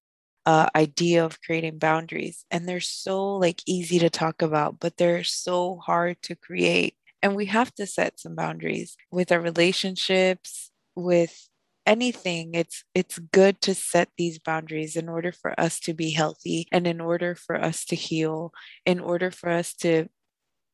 uh 0.47 0.68
idea 0.76 1.24
of 1.26 1.41
creating 1.43 1.78
boundaries. 1.78 2.47
And 2.51 2.68
they're 2.68 2.80
so 2.80 3.36
like 3.36 3.62
easy 3.66 3.99
to 4.01 4.11
talk 4.11 4.43
about, 4.43 4.80
but 4.80 4.97
they're 4.99 5.24
so 5.24 5.78
hard 5.78 6.22
to 6.24 6.36
create. 6.36 6.97
And 7.22 7.36
we 7.36 7.47
have 7.47 7.74
to 7.76 7.86
set 7.86 8.20
some 8.20 8.34
boundaries 8.36 8.97
with 9.12 9.30
our 9.32 9.41
relationships, 9.41 10.70
with 10.97 11.50
anything 11.87 12.51
it's 12.55 12.85
it's 12.95 13.18
good 13.18 13.61
to 13.61 13.74
set 13.74 14.09
these 14.16 14.39
boundaries 14.39 14.97
in 14.97 15.09
order 15.09 15.33
for 15.33 15.59
us 15.59 15.81
to 15.81 15.95
be 15.95 16.11
healthy 16.11 16.66
and 16.70 16.87
in 16.87 17.01
order 17.01 17.35
for 17.35 17.57
us 17.57 17.85
to 17.85 17.97
heal 17.97 18.53
in 18.85 19.01
order 19.01 19.31
for 19.31 19.49
us 19.49 19.74
to 19.74 20.07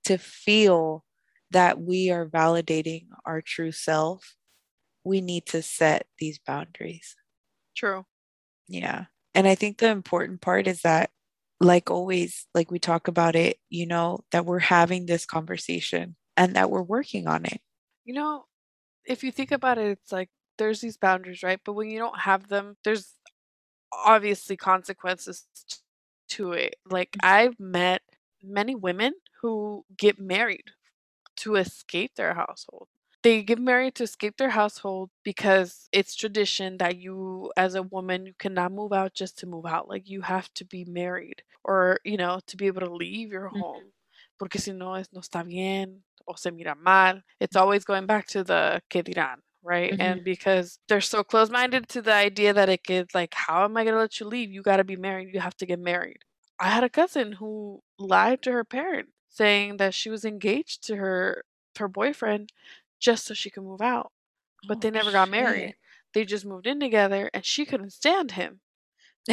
to 0.04 0.18
feel 0.18 1.04
that 1.50 1.80
we 1.80 2.10
are 2.10 2.26
validating 2.26 3.06
our 3.24 3.40
true 3.40 3.72
self 3.72 4.34
we 5.04 5.20
need 5.20 5.46
to 5.46 5.62
set 5.62 6.04
these 6.18 6.40
boundaries. 6.44 7.14
True. 7.76 8.04
yeah. 8.66 9.04
And 9.34 9.46
i 9.46 9.54
think 9.54 9.78
the 9.78 9.90
important 9.90 10.40
part 10.40 10.66
is 10.66 10.82
that 10.82 11.10
like 11.60 11.90
always 11.90 12.46
like 12.54 12.70
we 12.70 12.78
talk 12.78 13.08
about 13.08 13.34
it 13.34 13.56
you 13.70 13.86
know 13.86 14.20
that 14.30 14.44
we're 14.44 14.58
having 14.58 15.06
this 15.06 15.24
conversation 15.24 16.16
and 16.36 16.54
that 16.54 16.70
we're 16.70 16.82
working 16.82 17.26
on 17.26 17.44
it. 17.44 17.60
You 18.04 18.14
know, 18.14 18.44
if 19.04 19.24
you 19.24 19.32
think 19.32 19.52
about 19.52 19.78
it, 19.78 19.86
it's 19.86 20.12
like 20.12 20.28
there's 20.58 20.80
these 20.80 20.96
boundaries, 20.96 21.42
right? 21.42 21.60
But 21.64 21.74
when 21.74 21.90
you 21.90 21.98
don't 21.98 22.20
have 22.20 22.48
them, 22.48 22.76
there's 22.84 23.14
obviously 23.92 24.56
consequences 24.56 25.46
to 26.30 26.52
it. 26.52 26.76
Like 26.88 27.16
I've 27.22 27.58
met 27.60 28.02
many 28.42 28.74
women 28.74 29.14
who 29.42 29.84
get 29.96 30.18
married 30.18 30.64
to 31.38 31.56
escape 31.56 32.14
their 32.16 32.34
household. 32.34 32.88
They 33.22 33.42
get 33.42 33.58
married 33.58 33.96
to 33.96 34.04
escape 34.04 34.36
their 34.36 34.50
household 34.50 35.10
because 35.24 35.88
it's 35.92 36.14
tradition 36.14 36.78
that 36.78 36.96
you, 36.98 37.52
as 37.56 37.74
a 37.74 37.82
woman, 37.82 38.26
you 38.26 38.34
cannot 38.38 38.72
move 38.72 38.92
out 38.92 39.14
just 39.14 39.38
to 39.40 39.46
move 39.46 39.66
out. 39.66 39.88
Like 39.88 40.08
you 40.08 40.22
have 40.22 40.52
to 40.54 40.64
be 40.64 40.84
married 40.84 41.42
or, 41.64 41.98
you 42.04 42.16
know, 42.16 42.40
to 42.46 42.56
be 42.56 42.66
able 42.66 42.82
to 42.82 42.94
leave 42.94 43.30
your 43.32 43.48
Mhm. 43.50 43.60
home. 43.60 43.92
Porque 44.38 44.58
si 44.58 44.72
no, 44.72 44.94
es 44.94 45.08
no 45.12 45.20
está 45.20 45.44
bien 45.44 46.02
o 46.26 46.34
se 46.34 46.50
mira 46.50 46.74
mal. 46.76 47.22
It's 47.40 47.56
always 47.56 47.84
going 47.84 48.06
back 48.06 48.26
to 48.28 48.44
the 48.44 48.80
que 48.90 49.02
dirán, 49.02 49.38
right? 49.66 49.92
Mm-hmm. 49.92 50.00
And 50.02 50.24
because 50.24 50.78
they're 50.88 51.00
so 51.02 51.24
close 51.24 51.50
minded 51.50 51.88
to 51.90 52.02
the 52.02 52.12
idea 52.14 52.52
that 52.54 52.68
it 52.70 52.84
could, 52.84 53.14
like, 53.14 53.34
how 53.34 53.64
am 53.64 53.76
I 53.76 53.84
going 53.84 53.94
to 53.94 54.00
let 54.00 54.20
you 54.20 54.26
leave? 54.26 54.50
You 54.52 54.62
got 54.62 54.78
to 54.78 54.84
be 54.84 54.96
married. 54.96 55.34
You 55.34 55.40
have 55.40 55.56
to 55.58 55.66
get 55.66 55.80
married. 55.80 56.18
I 56.60 56.70
had 56.70 56.84
a 56.84 56.90
cousin 56.90 57.32
who 57.32 57.82
lied 57.98 58.42
to 58.42 58.52
her 58.52 58.64
parent 58.64 59.10
saying 59.30 59.78
that 59.78 59.94
she 59.94 60.10
was 60.10 60.24
engaged 60.24 60.84
to 60.84 60.96
her 60.96 61.44
her 61.78 61.88
boyfriend 61.88 62.52
just 63.00 63.26
so 63.26 63.34
she 63.34 63.50
could 63.50 63.64
move 63.64 63.82
out. 63.82 64.12
But 64.62 64.78
Oh, 64.78 64.80
they 64.80 64.90
never 64.90 65.12
got 65.12 65.28
shit. 65.28 65.30
married. 65.30 65.76
They 66.14 66.24
just 66.24 66.44
moved 66.46 66.66
in 66.66 66.80
together 66.80 67.30
and 67.34 67.44
she 67.44 67.66
couldn't 67.66 67.92
stand 67.92 68.32
him. 68.32 68.60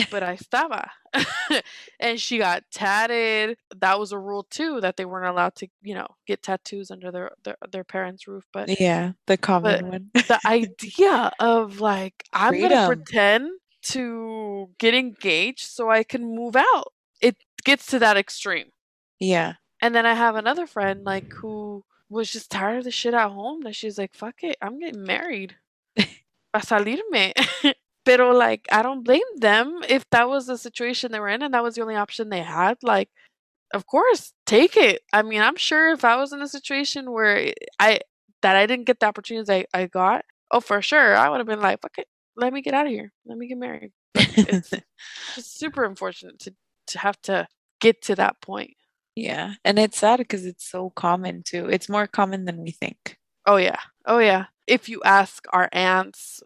But 0.09 0.23
I 0.23 0.37
estaba. 0.37 0.87
and 1.99 2.19
she 2.19 2.37
got 2.37 2.63
tatted. 2.71 3.57
That 3.77 3.99
was 3.99 4.11
a 4.11 4.17
rule 4.17 4.43
too 4.49 4.81
that 4.81 4.97
they 4.97 5.05
weren't 5.05 5.27
allowed 5.27 5.55
to, 5.55 5.67
you 5.81 5.93
know, 5.93 6.07
get 6.25 6.41
tattoos 6.41 6.89
under 6.89 7.11
their 7.11 7.31
their, 7.43 7.57
their 7.71 7.83
parents' 7.83 8.27
roof. 8.27 8.45
But 8.51 8.69
yeah 8.79 9.13
the 9.27 9.37
common 9.37 9.87
one 9.87 10.11
the 10.13 10.39
idea 10.45 11.31
of 11.39 11.79
like 11.79 12.23
I'm 12.33 12.59
gonna 12.59 12.87
pretend 12.87 13.51
to 13.83 14.69
get 14.79 14.93
engaged 14.95 15.67
so 15.67 15.89
I 15.89 16.03
can 16.03 16.23
move 16.23 16.55
out. 16.55 16.93
It 17.21 17.37
gets 17.63 17.85
to 17.87 17.99
that 17.99 18.17
extreme. 18.17 18.69
yeah 19.19 19.53
And 19.81 19.93
then 19.93 20.05
I 20.05 20.13
have 20.13 20.35
another 20.35 20.65
friend 20.65 21.03
like 21.03 21.31
who 21.41 21.83
was 22.09 22.31
just 22.31 22.49
tired 22.51 22.79
of 22.79 22.83
the 22.83 22.91
shit 22.91 23.13
at 23.13 23.29
home 23.29 23.61
that 23.61 23.75
she's 23.75 23.97
like, 23.97 24.13
fuck 24.13 24.43
it, 24.43 24.55
I'm 24.61 24.79
getting 24.79 25.03
married. 25.03 25.57
A 25.97 26.59
salirme. 26.59 27.33
Pero 28.05 28.31
like 28.33 28.67
I 28.71 28.81
don't 28.83 29.03
blame 29.03 29.21
them 29.37 29.79
if 29.87 30.09
that 30.11 30.29
was 30.29 30.47
the 30.47 30.57
situation 30.57 31.11
they 31.11 31.19
were 31.19 31.29
in 31.29 31.41
and 31.41 31.53
that 31.53 31.63
was 31.63 31.75
the 31.75 31.81
only 31.81 31.95
option 31.95 32.29
they 32.29 32.41
had. 32.41 32.77
Like, 32.83 33.09
of 33.73 33.85
course, 33.87 34.33
take 34.45 34.77
it. 34.77 35.01
I 35.13 35.23
mean, 35.23 35.41
I'm 35.41 35.55
sure 35.57 35.91
if 35.93 36.03
I 36.05 36.15
was 36.17 36.33
in 36.33 36.41
a 36.41 36.47
situation 36.47 37.11
where 37.11 37.53
I 37.79 37.99
that 38.41 38.55
I 38.57 38.65
didn't 38.67 38.85
get 38.87 38.99
the 38.99 39.07
opportunities 39.07 39.49
I, 39.49 39.65
I 39.73 39.87
got, 39.87 40.25
oh 40.51 40.59
for 40.59 40.81
sure, 40.81 41.15
I 41.15 41.29
would 41.29 41.39
have 41.39 41.47
been 41.47 41.61
like, 41.61 41.81
fuck 41.81 41.97
it, 41.97 42.07
let 42.35 42.53
me 42.53 42.61
get 42.61 42.73
out 42.73 42.87
of 42.87 42.91
here. 42.91 43.11
Let 43.25 43.37
me 43.37 43.47
get 43.47 43.57
married. 43.57 43.91
It's 45.35 45.47
super 45.47 45.83
unfortunate 45.83 46.39
to 46.39 46.53
to 46.87 46.99
have 46.99 47.21
to 47.23 47.47
get 47.79 48.01
to 48.03 48.15
that 48.15 48.41
point. 48.41 48.75
Yeah, 49.15 49.53
and 49.63 49.77
it's 49.79 49.99
sad 49.99 50.17
because 50.17 50.45
it's 50.45 50.69
so 50.69 50.89
common 50.91 51.43
too. 51.43 51.69
It's 51.69 51.89
more 51.89 52.07
common 52.07 52.45
than 52.45 52.61
we 52.61 52.71
think. 52.71 53.17
Oh 53.45 53.57
yeah. 53.57 53.79
Oh 54.05 54.19
yeah. 54.19 54.45
If 54.67 54.89
you 54.89 55.01
ask 55.03 55.45
our 55.51 55.69
aunts, 55.71 56.41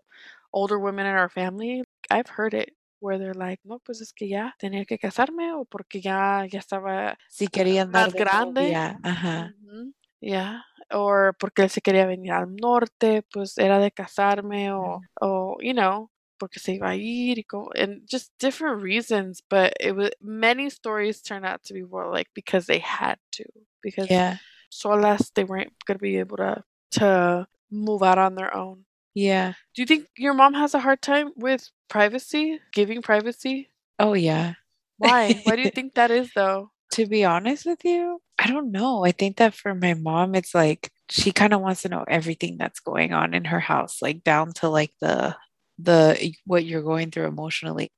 older 0.52 0.80
women 0.80 1.06
in 1.06 1.16
our 1.16 1.30
family, 1.30 1.84
I've 2.10 2.28
heard 2.30 2.54
it 2.54 2.74
where 3.00 3.18
they're 3.20 3.34
like, 3.36 3.60
no, 3.64 3.80
pues 3.80 4.02
es 4.02 4.12
que 4.14 4.28
ya 4.28 4.56
tenía 4.60 4.86
que 4.86 4.98
casarme 4.98 5.54
o 5.54 5.66
porque 5.66 6.02
ya, 6.02 6.46
ya 6.50 6.60
estaba 6.60 7.16
Si 7.30 7.46
eh, 7.46 7.50
quería 7.50 7.84
andar 7.84 8.06
más 8.08 8.14
de 8.14 8.20
grande. 8.20 8.62
novia, 8.64 9.00
ajá. 9.04 9.54
Ujú, 9.62 9.94
Yeah. 10.20 10.62
Or 10.92 11.36
porque 11.40 11.62
él 11.64 11.70
se 11.70 11.82
quería 11.82 12.06
venir 12.08 12.32
al 12.32 12.56
norte, 12.56 13.24
pues 13.32 13.58
era 13.58 13.78
de 13.80 13.92
casarme 13.92 14.72
o, 14.72 15.02
o 15.22 15.58
you 15.62 15.74
know, 15.74 16.10
porque 16.40 16.60
se 16.60 16.74
iba 16.74 16.90
a 16.90 16.96
ir 16.96 17.38
y 17.40 17.44
co- 17.44 17.70
and 17.76 18.02
just 18.10 18.32
different 18.40 18.82
reasons. 18.82 19.44
But 19.48 19.74
it 19.80 19.94
was 19.96 20.10
many 20.22 20.70
stories 20.70 21.22
turn 21.22 21.46
out 21.46 21.62
to 21.66 21.74
be 21.74 21.84
more 21.84 22.10
like 22.12 22.30
because 22.34 22.66
they 22.68 22.80
had 22.80 23.18
to 23.34 23.44
because 23.84 24.10
Yeah, 24.10 24.38
solas 24.72 25.32
they 25.34 25.44
weren't 25.44 25.74
gonna 25.86 26.00
be 26.00 26.18
able 26.20 26.38
to 26.38 26.64
to 27.00 27.48
move 27.70 28.02
out 28.02 28.18
on 28.18 28.36
their 28.36 28.54
own. 28.56 28.86
Yeah. 29.18 29.54
Do 29.74 29.82
you 29.82 29.86
think 29.86 30.08
your 30.18 30.34
mom 30.34 30.54
has 30.54 30.74
a 30.74 30.80
hard 30.80 31.02
time 31.02 31.32
with 31.36 31.70
privacy, 31.88 32.60
giving 32.74 33.02
privacy? 33.02 33.70
Oh 34.00 34.14
yeah. 34.14 34.54
Why? 34.98 35.40
Why 35.44 35.56
do 35.56 35.62
you 35.62 35.70
think 35.78 35.96
that 35.96 36.12
is 36.12 36.30
though? 36.36 36.72
To 36.94 37.06
be 37.06 37.26
honest 37.26 37.66
with 37.66 37.84
you, 37.84 38.22
I 38.40 38.48
don't 38.48 38.72
know. 38.72 39.06
I 39.06 39.12
think 39.12 39.38
that 39.38 39.54
for 39.54 39.74
my 39.76 39.94
mom, 39.94 40.36
it's 40.36 40.56
like 40.56 40.92
she 41.10 41.32
kind 41.32 41.54
of 41.54 41.62
wants 41.62 41.82
to 41.84 41.90
know 41.90 42.06
everything 42.08 42.58
that's 42.58 42.80
going 42.80 43.14
on 43.14 43.34
in 43.34 43.46
her 43.46 43.60
house, 43.60 44.02
like 44.02 44.24
down 44.24 44.54
to 44.54 44.70
like 44.70 44.94
the 45.02 45.36
the 45.78 46.34
what 46.46 46.66
you're 46.66 46.82
going 46.82 47.12
through 47.12 47.28
emotionally. 47.28 47.90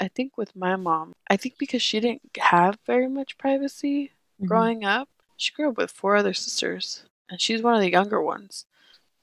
I 0.00 0.08
think 0.08 0.36
with 0.38 0.54
my 0.54 0.76
mom, 0.76 1.12
I 1.28 1.36
think 1.36 1.54
because 1.58 1.82
she 1.82 2.00
didn't 2.00 2.22
have 2.38 2.78
very 2.86 3.08
much 3.08 3.36
privacy 3.38 4.12
Mhm. 4.40 4.48
growing 4.48 4.84
up, 4.84 5.08
she 5.36 5.52
grew 5.52 5.70
up 5.70 5.76
with 5.76 5.90
four 5.90 6.16
other 6.16 6.34
sisters, 6.34 7.04
and 7.28 7.40
she's 7.40 7.62
one 7.62 7.74
of 7.74 7.80
the 7.80 7.90
younger 7.90 8.22
ones. 8.22 8.64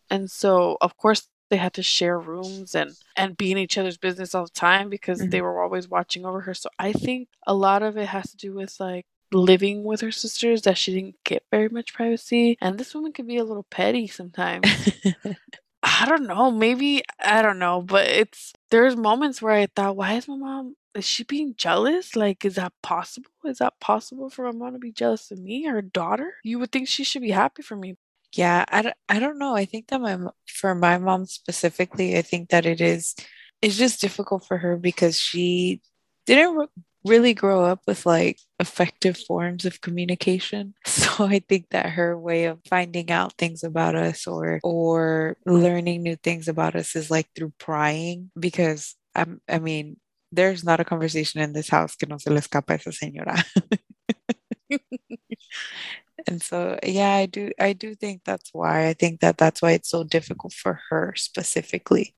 And 0.09 0.29
so, 0.29 0.77
of 0.81 0.97
course, 0.97 1.27
they 1.49 1.57
had 1.57 1.73
to 1.73 1.83
share 1.83 2.19
rooms 2.19 2.75
and 2.75 2.91
and 3.15 3.37
be 3.37 3.51
in 3.51 3.57
each 3.57 3.77
other's 3.77 3.97
business 3.97 4.33
all 4.33 4.45
the 4.45 4.49
time 4.49 4.89
because 4.89 5.19
they 5.19 5.25
mm-hmm. 5.25 5.43
were 5.43 5.61
always 5.61 5.87
watching 5.87 6.25
over 6.25 6.41
her. 6.41 6.53
So 6.53 6.69
I 6.79 6.93
think 6.93 7.29
a 7.45 7.53
lot 7.53 7.83
of 7.83 7.97
it 7.97 8.07
has 8.07 8.31
to 8.31 8.37
do 8.37 8.53
with 8.53 8.75
like 8.79 9.05
living 9.31 9.83
with 9.83 10.01
her 10.01 10.11
sisters 10.11 10.63
that 10.63 10.77
she 10.77 10.93
didn't 10.93 11.15
get 11.23 11.43
very 11.51 11.69
much 11.69 11.93
privacy. 11.93 12.57
And 12.61 12.77
this 12.77 12.93
woman 12.93 13.11
can 13.11 13.27
be 13.27 13.37
a 13.37 13.43
little 13.43 13.65
petty 13.69 14.07
sometimes. 14.07 14.67
I 15.83 16.05
don't 16.07 16.27
know. 16.27 16.49
Maybe 16.49 17.03
I 17.23 17.41
don't 17.41 17.59
know, 17.59 17.81
but 17.81 18.07
it's 18.07 18.53
there's 18.71 18.95
moments 18.95 19.41
where 19.41 19.53
I 19.53 19.67
thought, 19.67 19.95
why 19.95 20.13
is 20.13 20.27
my 20.27 20.35
mom 20.35 20.75
is 20.95 21.05
she 21.05 21.23
being 21.23 21.53
jealous? 21.57 22.15
Like, 22.15 22.45
is 22.45 22.55
that 22.55 22.73
possible? 22.81 23.29
Is 23.43 23.59
that 23.59 23.79
possible 23.79 24.29
for 24.29 24.45
my 24.45 24.51
mom 24.51 24.73
to 24.73 24.79
be 24.79 24.91
jealous 24.91 25.29
of 25.29 25.39
me, 25.39 25.65
her 25.65 25.81
daughter? 25.81 26.35
You 26.43 26.57
would 26.59 26.71
think 26.71 26.87
she 26.87 27.03
should 27.03 27.21
be 27.21 27.31
happy 27.31 27.61
for 27.61 27.75
me. 27.75 27.97
Yeah, 28.35 28.65
I 28.69 28.81
don't, 28.81 28.95
I 29.09 29.19
don't 29.19 29.37
know. 29.39 29.55
I 29.55 29.65
think 29.65 29.87
that 29.87 30.01
my 30.01 30.17
for 30.47 30.75
my 30.75 30.97
mom 30.97 31.25
specifically, 31.25 32.17
I 32.17 32.21
think 32.21 32.49
that 32.49 32.65
it 32.65 32.81
is 32.81 33.15
it's 33.61 33.77
just 33.77 34.01
difficult 34.01 34.45
for 34.45 34.57
her 34.57 34.77
because 34.77 35.17
she 35.19 35.81
didn't 36.25 36.55
re- 36.57 36.67
really 37.05 37.33
grow 37.33 37.63
up 37.65 37.81
with 37.87 38.05
like 38.05 38.39
effective 38.59 39.17
forms 39.17 39.65
of 39.65 39.81
communication. 39.81 40.73
So 40.85 41.25
I 41.27 41.39
think 41.47 41.67
that 41.71 41.91
her 41.91 42.17
way 42.19 42.45
of 42.45 42.59
finding 42.69 43.09
out 43.11 43.33
things 43.37 43.63
about 43.63 43.95
us 43.95 44.27
or 44.27 44.59
or 44.63 45.37
learning 45.45 46.03
new 46.03 46.15
things 46.17 46.47
about 46.49 46.75
us 46.75 46.95
is 46.95 47.09
like 47.11 47.27
through 47.35 47.53
prying 47.59 48.31
because 48.39 48.95
I'm 49.15 49.39
I 49.47 49.59
mean 49.59 49.97
there's 50.31 50.63
not 50.65 50.79
a 50.81 50.85
conversation 50.85 51.39
in 51.41 51.53
this 51.53 51.69
house 51.69 51.95
que 51.95 52.07
no 52.09 52.17
se 52.17 52.31
le 52.31 52.41
escapa 52.41 52.73
a 52.73 52.75
esa 52.75 52.91
señora. 52.91 53.41
and 56.27 56.41
so 56.41 56.77
yeah 56.83 57.13
i 57.13 57.25
do 57.25 57.51
i 57.59 57.73
do 57.73 57.93
think 57.95 58.21
that's 58.25 58.49
why 58.53 58.87
i 58.87 58.93
think 58.93 59.19
that 59.21 59.37
that's 59.37 59.61
why 59.61 59.71
it's 59.71 59.89
so 59.89 60.03
difficult 60.03 60.53
for 60.53 60.79
her 60.89 61.13
specifically 61.17 62.15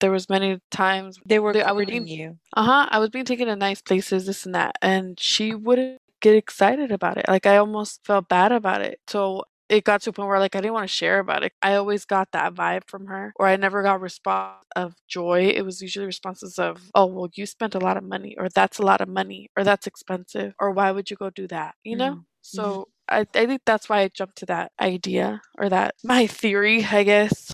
There 0.00 0.10
was 0.10 0.28
many 0.28 0.58
times 0.70 1.18
they 1.24 1.38
were 1.38 1.54
I 1.56 1.62
courting 1.70 2.04
think- 2.06 2.08
you 2.18 2.38
uh 2.56 2.64
huh. 2.64 2.86
I 2.90 2.98
was 2.98 3.10
being 3.10 3.24
taken 3.24 3.46
to 3.48 3.56
nice 3.56 3.80
places, 3.82 4.26
this 4.26 4.44
and 4.46 4.54
that, 4.54 4.76
and 4.82 5.18
she 5.18 5.54
wouldn't 5.54 5.98
get 6.20 6.36
excited 6.36 6.92
about 6.92 7.16
it. 7.16 7.26
Like 7.28 7.46
I 7.46 7.56
almost 7.58 8.00
felt 8.04 8.28
bad 8.28 8.52
about 8.52 8.80
it. 8.82 9.00
So 9.08 9.44
it 9.68 9.84
got 9.84 10.02
to 10.02 10.10
a 10.10 10.12
point 10.12 10.28
where 10.28 10.38
like 10.40 10.54
I 10.56 10.60
didn't 10.60 10.74
want 10.74 10.88
to 10.88 10.94
share 10.94 11.18
about 11.20 11.42
it. 11.44 11.52
I 11.62 11.74
always 11.74 12.04
got 12.04 12.32
that 12.32 12.54
vibe 12.54 12.82
from 12.88 13.06
her, 13.06 13.32
or 13.36 13.46
I 13.46 13.56
never 13.56 13.82
got 13.82 14.00
response 14.00 14.64
of 14.76 14.94
joy. 15.08 15.52
It 15.54 15.64
was 15.64 15.80
usually 15.82 16.06
responses 16.06 16.58
of, 16.58 16.90
"Oh, 16.94 17.06
well, 17.06 17.28
you 17.34 17.46
spent 17.46 17.74
a 17.74 17.78
lot 17.80 17.96
of 17.96 18.04
money," 18.04 18.36
or 18.38 18.48
"That's 18.48 18.78
a 18.78 18.82
lot 18.84 19.00
of 19.00 19.08
money," 19.08 19.50
or 19.56 19.64
"That's 19.64 19.86
expensive," 19.86 20.54
or 20.60 20.70
"Why 20.72 20.90
would 20.92 21.10
you 21.10 21.16
go 21.16 21.30
do 21.30 21.46
that?" 21.48 21.74
You 21.84 21.96
know. 21.96 22.12
Mhm. 22.16 22.24
So 22.42 22.88
I, 23.08 23.20
I 23.34 23.46
think 23.46 23.62
that's 23.66 23.88
why 23.88 24.00
I 24.00 24.08
jumped 24.08 24.36
to 24.38 24.46
that 24.46 24.72
idea 24.80 25.40
or 25.58 25.68
that 25.70 25.94
my 26.04 26.26
theory, 26.26 26.84
I 26.84 27.02
guess. 27.04 27.52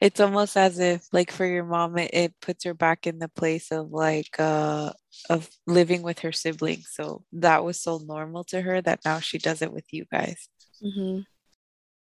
It's 0.00 0.20
almost 0.20 0.56
as 0.56 0.78
if 0.78 1.06
like 1.12 1.30
for 1.30 1.46
your 1.46 1.64
mom 1.64 1.98
it, 1.98 2.10
it 2.12 2.34
puts 2.40 2.64
her 2.64 2.74
back 2.74 3.06
in 3.06 3.18
the 3.18 3.28
place 3.28 3.70
of 3.72 3.90
like 3.90 4.38
uh 4.38 4.92
of 5.30 5.48
living 5.66 6.02
with 6.02 6.20
her 6.20 6.32
siblings. 6.32 6.90
So 6.92 7.24
that 7.32 7.64
was 7.64 7.80
so 7.80 7.98
normal 7.98 8.44
to 8.44 8.60
her 8.60 8.80
that 8.82 9.00
now 9.04 9.20
she 9.20 9.38
does 9.38 9.62
it 9.62 9.72
with 9.72 9.84
you 9.92 10.04
guys. 10.12 10.48
Mm-hmm. 10.84 11.20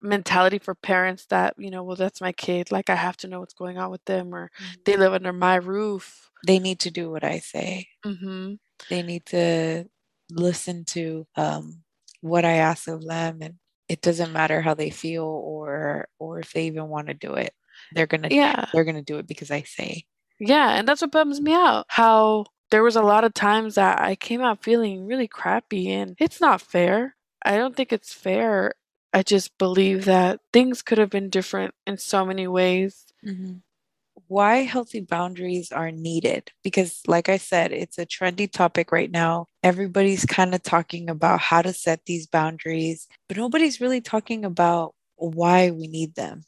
mentality 0.01 0.57
for 0.57 0.73
parents 0.73 1.25
that 1.29 1.53
you 1.57 1.69
know 1.69 1.83
well 1.83 1.97
that's 1.97 2.21
my 2.21 2.31
kid 2.31 2.71
like 2.71 2.89
i 2.89 2.95
have 2.95 3.17
to 3.17 3.27
know 3.27 3.41
what's 3.41 3.53
going 3.53 3.77
on 3.77 3.91
with 3.91 4.03
them 4.05 4.33
or 4.33 4.49
they 4.85 4.95
live 4.95 5.13
under 5.13 5.33
my 5.33 5.55
roof. 5.55 6.29
They 6.47 6.59
need 6.59 6.79
to 6.81 6.91
do 6.91 7.11
what 7.11 7.23
i 7.23 7.39
say. 7.39 7.87
Mm-hmm. 8.05 8.53
they 8.89 9.01
need 9.01 9.25
to 9.27 9.85
listen 10.29 10.85
to 10.85 11.27
um, 11.35 11.83
what 12.21 12.45
I 12.45 12.53
ask 12.53 12.87
of 12.87 13.05
them, 13.05 13.39
and 13.41 13.55
it 13.89 14.01
doesn't 14.01 14.33
matter 14.33 14.61
how 14.61 14.73
they 14.73 14.89
feel 14.89 15.25
or 15.25 16.07
or 16.19 16.39
if 16.39 16.53
they 16.53 16.67
even 16.67 16.87
want 16.87 17.07
to 17.07 17.13
do 17.13 17.33
it. 17.33 17.53
They're 17.93 18.07
gonna 18.07 18.29
yeah 18.31 18.67
they're 18.73 18.83
gonna 18.83 19.01
do 19.01 19.17
it 19.17 19.27
because 19.27 19.51
I 19.51 19.63
say. 19.63 20.05
yeah 20.39 20.71
and 20.71 20.87
that's 20.87 21.01
what 21.01 21.11
bums 21.11 21.39
me 21.39 21.53
out 21.53 21.85
how 21.87 22.45
there 22.71 22.83
was 22.83 22.95
a 22.95 23.01
lot 23.03 23.23
of 23.23 23.33
times 23.33 23.75
that 23.75 24.01
i 24.01 24.15
came 24.15 24.41
out 24.41 24.63
feeling 24.63 25.05
really 25.05 25.27
crappy 25.27 25.91
and 25.91 26.15
it's 26.19 26.41
not 26.41 26.59
fair 26.59 27.15
i 27.45 27.55
don't 27.55 27.75
think 27.75 27.93
it's 27.93 28.11
fair 28.11 28.73
i 29.13 29.21
just 29.21 29.55
believe 29.59 30.05
that 30.05 30.39
things 30.51 30.81
could 30.81 30.97
have 30.97 31.11
been 31.11 31.29
different 31.29 31.73
in 31.85 31.97
so 31.97 32.25
many 32.25 32.47
ways 32.47 33.05
mm-hmm. 33.25 33.57
Why 34.33 34.63
healthy 34.63 35.01
boundaries 35.01 35.71
are 35.71 35.91
needed? 35.91 36.51
Because, 36.63 37.01
like 37.07 37.29
I 37.29 37.37
said, 37.37 37.71
it's 37.71 37.97
a 37.99 38.05
trendy 38.05 38.51
topic 38.51 38.91
right 38.91 39.11
now. 39.11 39.45
Everybody's 39.63 40.25
kind 40.25 40.55
of 40.55 40.63
talking 40.63 41.09
about 41.09 41.39
how 41.39 41.61
to 41.61 41.73
set 41.73 42.01
these 42.05 42.27
boundaries, 42.27 43.07
but 43.27 43.37
nobody's 43.37 43.79
really 43.81 44.01
talking 44.01 44.45
about 44.45 44.95
why 45.17 45.71
we 45.71 45.87
need 45.87 46.15
them. 46.15 46.43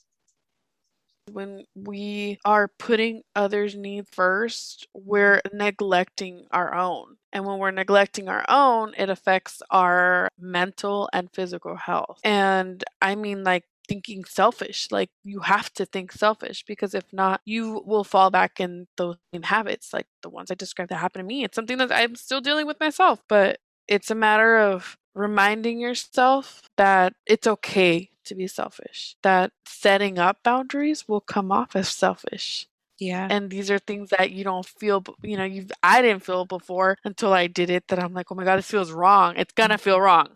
when 1.31 1.65
we 1.75 2.39
are 2.45 2.69
putting 2.79 3.21
others' 3.35 3.75
needs 3.75 4.07
first, 4.11 4.87
we're 4.93 5.41
neglecting 5.51 6.45
our 6.51 6.73
own. 6.75 7.17
And 7.33 7.45
when 7.45 7.59
we're 7.59 7.71
neglecting 7.71 8.29
our 8.29 8.45
own, 8.47 8.93
it 8.97 9.09
affects 9.09 9.61
our 9.69 10.29
mental 10.39 11.09
and 11.13 11.29
physical 11.33 11.75
health. 11.75 12.19
And 12.23 12.83
I 13.01 13.15
mean, 13.15 13.43
like, 13.43 13.65
thinking 13.87 14.25
selfish. 14.25 14.87
Like, 14.91 15.09
you 15.23 15.39
have 15.41 15.71
to 15.73 15.85
think 15.85 16.11
selfish 16.11 16.63
because 16.65 16.93
if 16.93 17.05
not, 17.13 17.41
you 17.45 17.83
will 17.85 18.03
fall 18.03 18.29
back 18.31 18.59
in 18.59 18.87
those 18.97 19.17
same 19.33 19.43
habits, 19.43 19.93
like 19.93 20.07
the 20.21 20.29
ones 20.29 20.51
I 20.51 20.55
described 20.55 20.91
that 20.91 20.97
happened 20.97 21.23
to 21.23 21.27
me. 21.27 21.43
It's 21.43 21.55
something 21.55 21.77
that 21.77 21.91
I'm 21.91 22.15
still 22.15 22.41
dealing 22.41 22.67
with 22.67 22.79
myself, 22.79 23.23
but 23.27 23.59
it's 23.87 24.11
a 24.11 24.15
matter 24.15 24.57
of 24.57 24.97
reminding 25.13 25.79
yourself 25.79 26.63
that 26.77 27.13
it's 27.25 27.47
okay 27.47 28.09
to 28.25 28.35
be 28.35 28.47
selfish, 28.47 29.15
that 29.23 29.51
setting 29.67 30.19
up 30.19 30.39
boundaries 30.43 31.07
will 31.07 31.21
come 31.21 31.51
off 31.51 31.75
as 31.75 31.87
selfish. 31.89 32.67
Yeah. 32.99 33.27
And 33.29 33.49
these 33.49 33.69
are 33.69 33.79
things 33.79 34.09
that 34.11 34.31
you 34.31 34.43
don't 34.43 34.65
feel, 34.65 35.03
you 35.21 35.35
know, 35.37 35.43
you 35.43 35.67
I 35.83 36.01
didn't 36.01 36.23
feel 36.23 36.45
before 36.45 36.97
until 37.03 37.33
I 37.33 37.47
did 37.47 37.69
it 37.69 37.87
that 37.89 37.99
I'm 38.01 38.13
like, 38.13 38.31
oh 38.31 38.35
my 38.35 38.43
God, 38.45 38.57
this 38.57 38.69
feels 38.71 38.91
wrong. 38.91 39.35
It's 39.35 39.53
gonna 39.53 39.77
feel 39.77 39.99
wrong. 39.99 40.29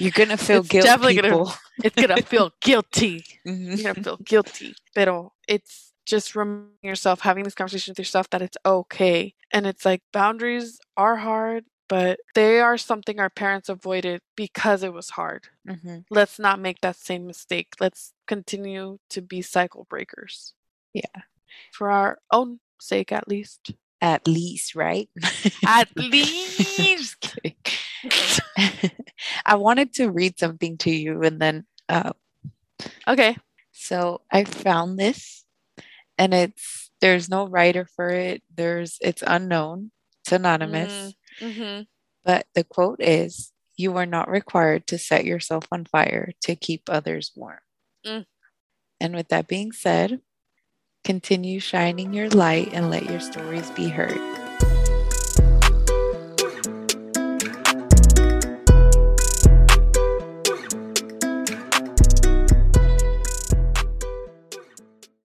You're 0.00 0.12
going 0.12 0.28
to 0.36 0.36
feel 0.48 0.62
guilty. 0.62 0.86
definitely 0.86 1.14
gonna- 1.16 1.52
it's 1.84 1.94
gonna 1.94 2.22
feel 2.22 2.52
guilty. 2.60 3.24
You're 3.44 3.76
gonna 3.94 3.94
feel 4.02 4.16
guilty. 4.18 4.74
Pero 4.94 5.32
it's 5.46 5.92
just 6.06 6.34
reminding 6.34 6.72
yourself, 6.82 7.20
having 7.20 7.44
this 7.44 7.54
conversation 7.54 7.92
with 7.92 7.98
yourself 7.98 8.30
that 8.30 8.40
it's 8.40 8.56
okay. 8.64 9.34
And 9.52 9.66
it's 9.66 9.84
like 9.84 10.00
boundaries 10.12 10.80
are 10.96 11.16
hard, 11.16 11.64
but 11.88 12.20
they 12.34 12.60
are 12.60 12.78
something 12.78 13.20
our 13.20 13.28
parents 13.30 13.68
avoided 13.68 14.22
because 14.34 14.82
it 14.82 14.92
was 14.94 15.10
hard. 15.10 15.48
Mhm. 15.68 16.04
let's 16.10 16.38
not 16.38 16.58
make 16.58 16.80
that 16.80 16.96
same 16.96 17.26
mistake. 17.26 17.74
Let's 17.78 18.14
continue 18.26 18.98
to 19.10 19.20
be 19.20 19.42
cycle 19.42 19.84
breakers. 19.90 20.54
Yeah. 20.94 21.22
For 21.72 21.90
our 21.90 22.18
own 22.32 22.60
sake, 22.80 23.12
at 23.12 23.28
least. 23.28 23.72
At 24.00 24.28
least, 24.28 24.74
right? 24.74 25.08
At 25.66 25.88
least. 25.96 27.36
I 29.46 29.56
wanted 29.56 29.92
to 29.94 30.10
read 30.10 30.38
something 30.38 30.78
to 30.78 30.90
you 30.90 31.22
and 31.22 31.40
then 31.40 31.66
uh, 31.88 32.12
okay. 33.08 33.36
so 33.72 34.20
I 34.30 34.44
found 34.44 34.98
this 34.98 35.44
and 36.16 36.34
it's 36.34 36.90
there's 37.00 37.28
no 37.28 37.46
writer 37.46 37.86
for 37.96 38.08
it. 38.08 38.42
There's 38.54 38.98
it's 39.00 39.22
unknown. 39.26 39.92
It's 40.22 40.32
anonymous. 40.32 41.14
Mm-hmm. 41.40 41.82
But 42.24 42.46
the 42.54 42.64
quote 42.64 43.00
is 43.00 43.52
you 43.76 43.96
are 43.96 44.06
not 44.06 44.28
required 44.28 44.86
to 44.88 44.98
set 44.98 45.24
yourself 45.24 45.64
on 45.70 45.84
fire 45.84 46.32
to 46.42 46.56
keep 46.56 46.82
others 46.88 47.32
warm. 47.36 47.60
Mm. 48.04 48.26
And 49.00 49.14
with 49.14 49.28
that 49.28 49.46
being 49.46 49.70
said, 49.70 50.20
continue 51.08 51.58
shining 51.58 52.12
your 52.12 52.28
light 52.28 52.68
and 52.74 52.90
let 52.90 53.08
your 53.08 53.18
stories 53.18 53.70
be 53.70 53.88
heard. 53.88 54.20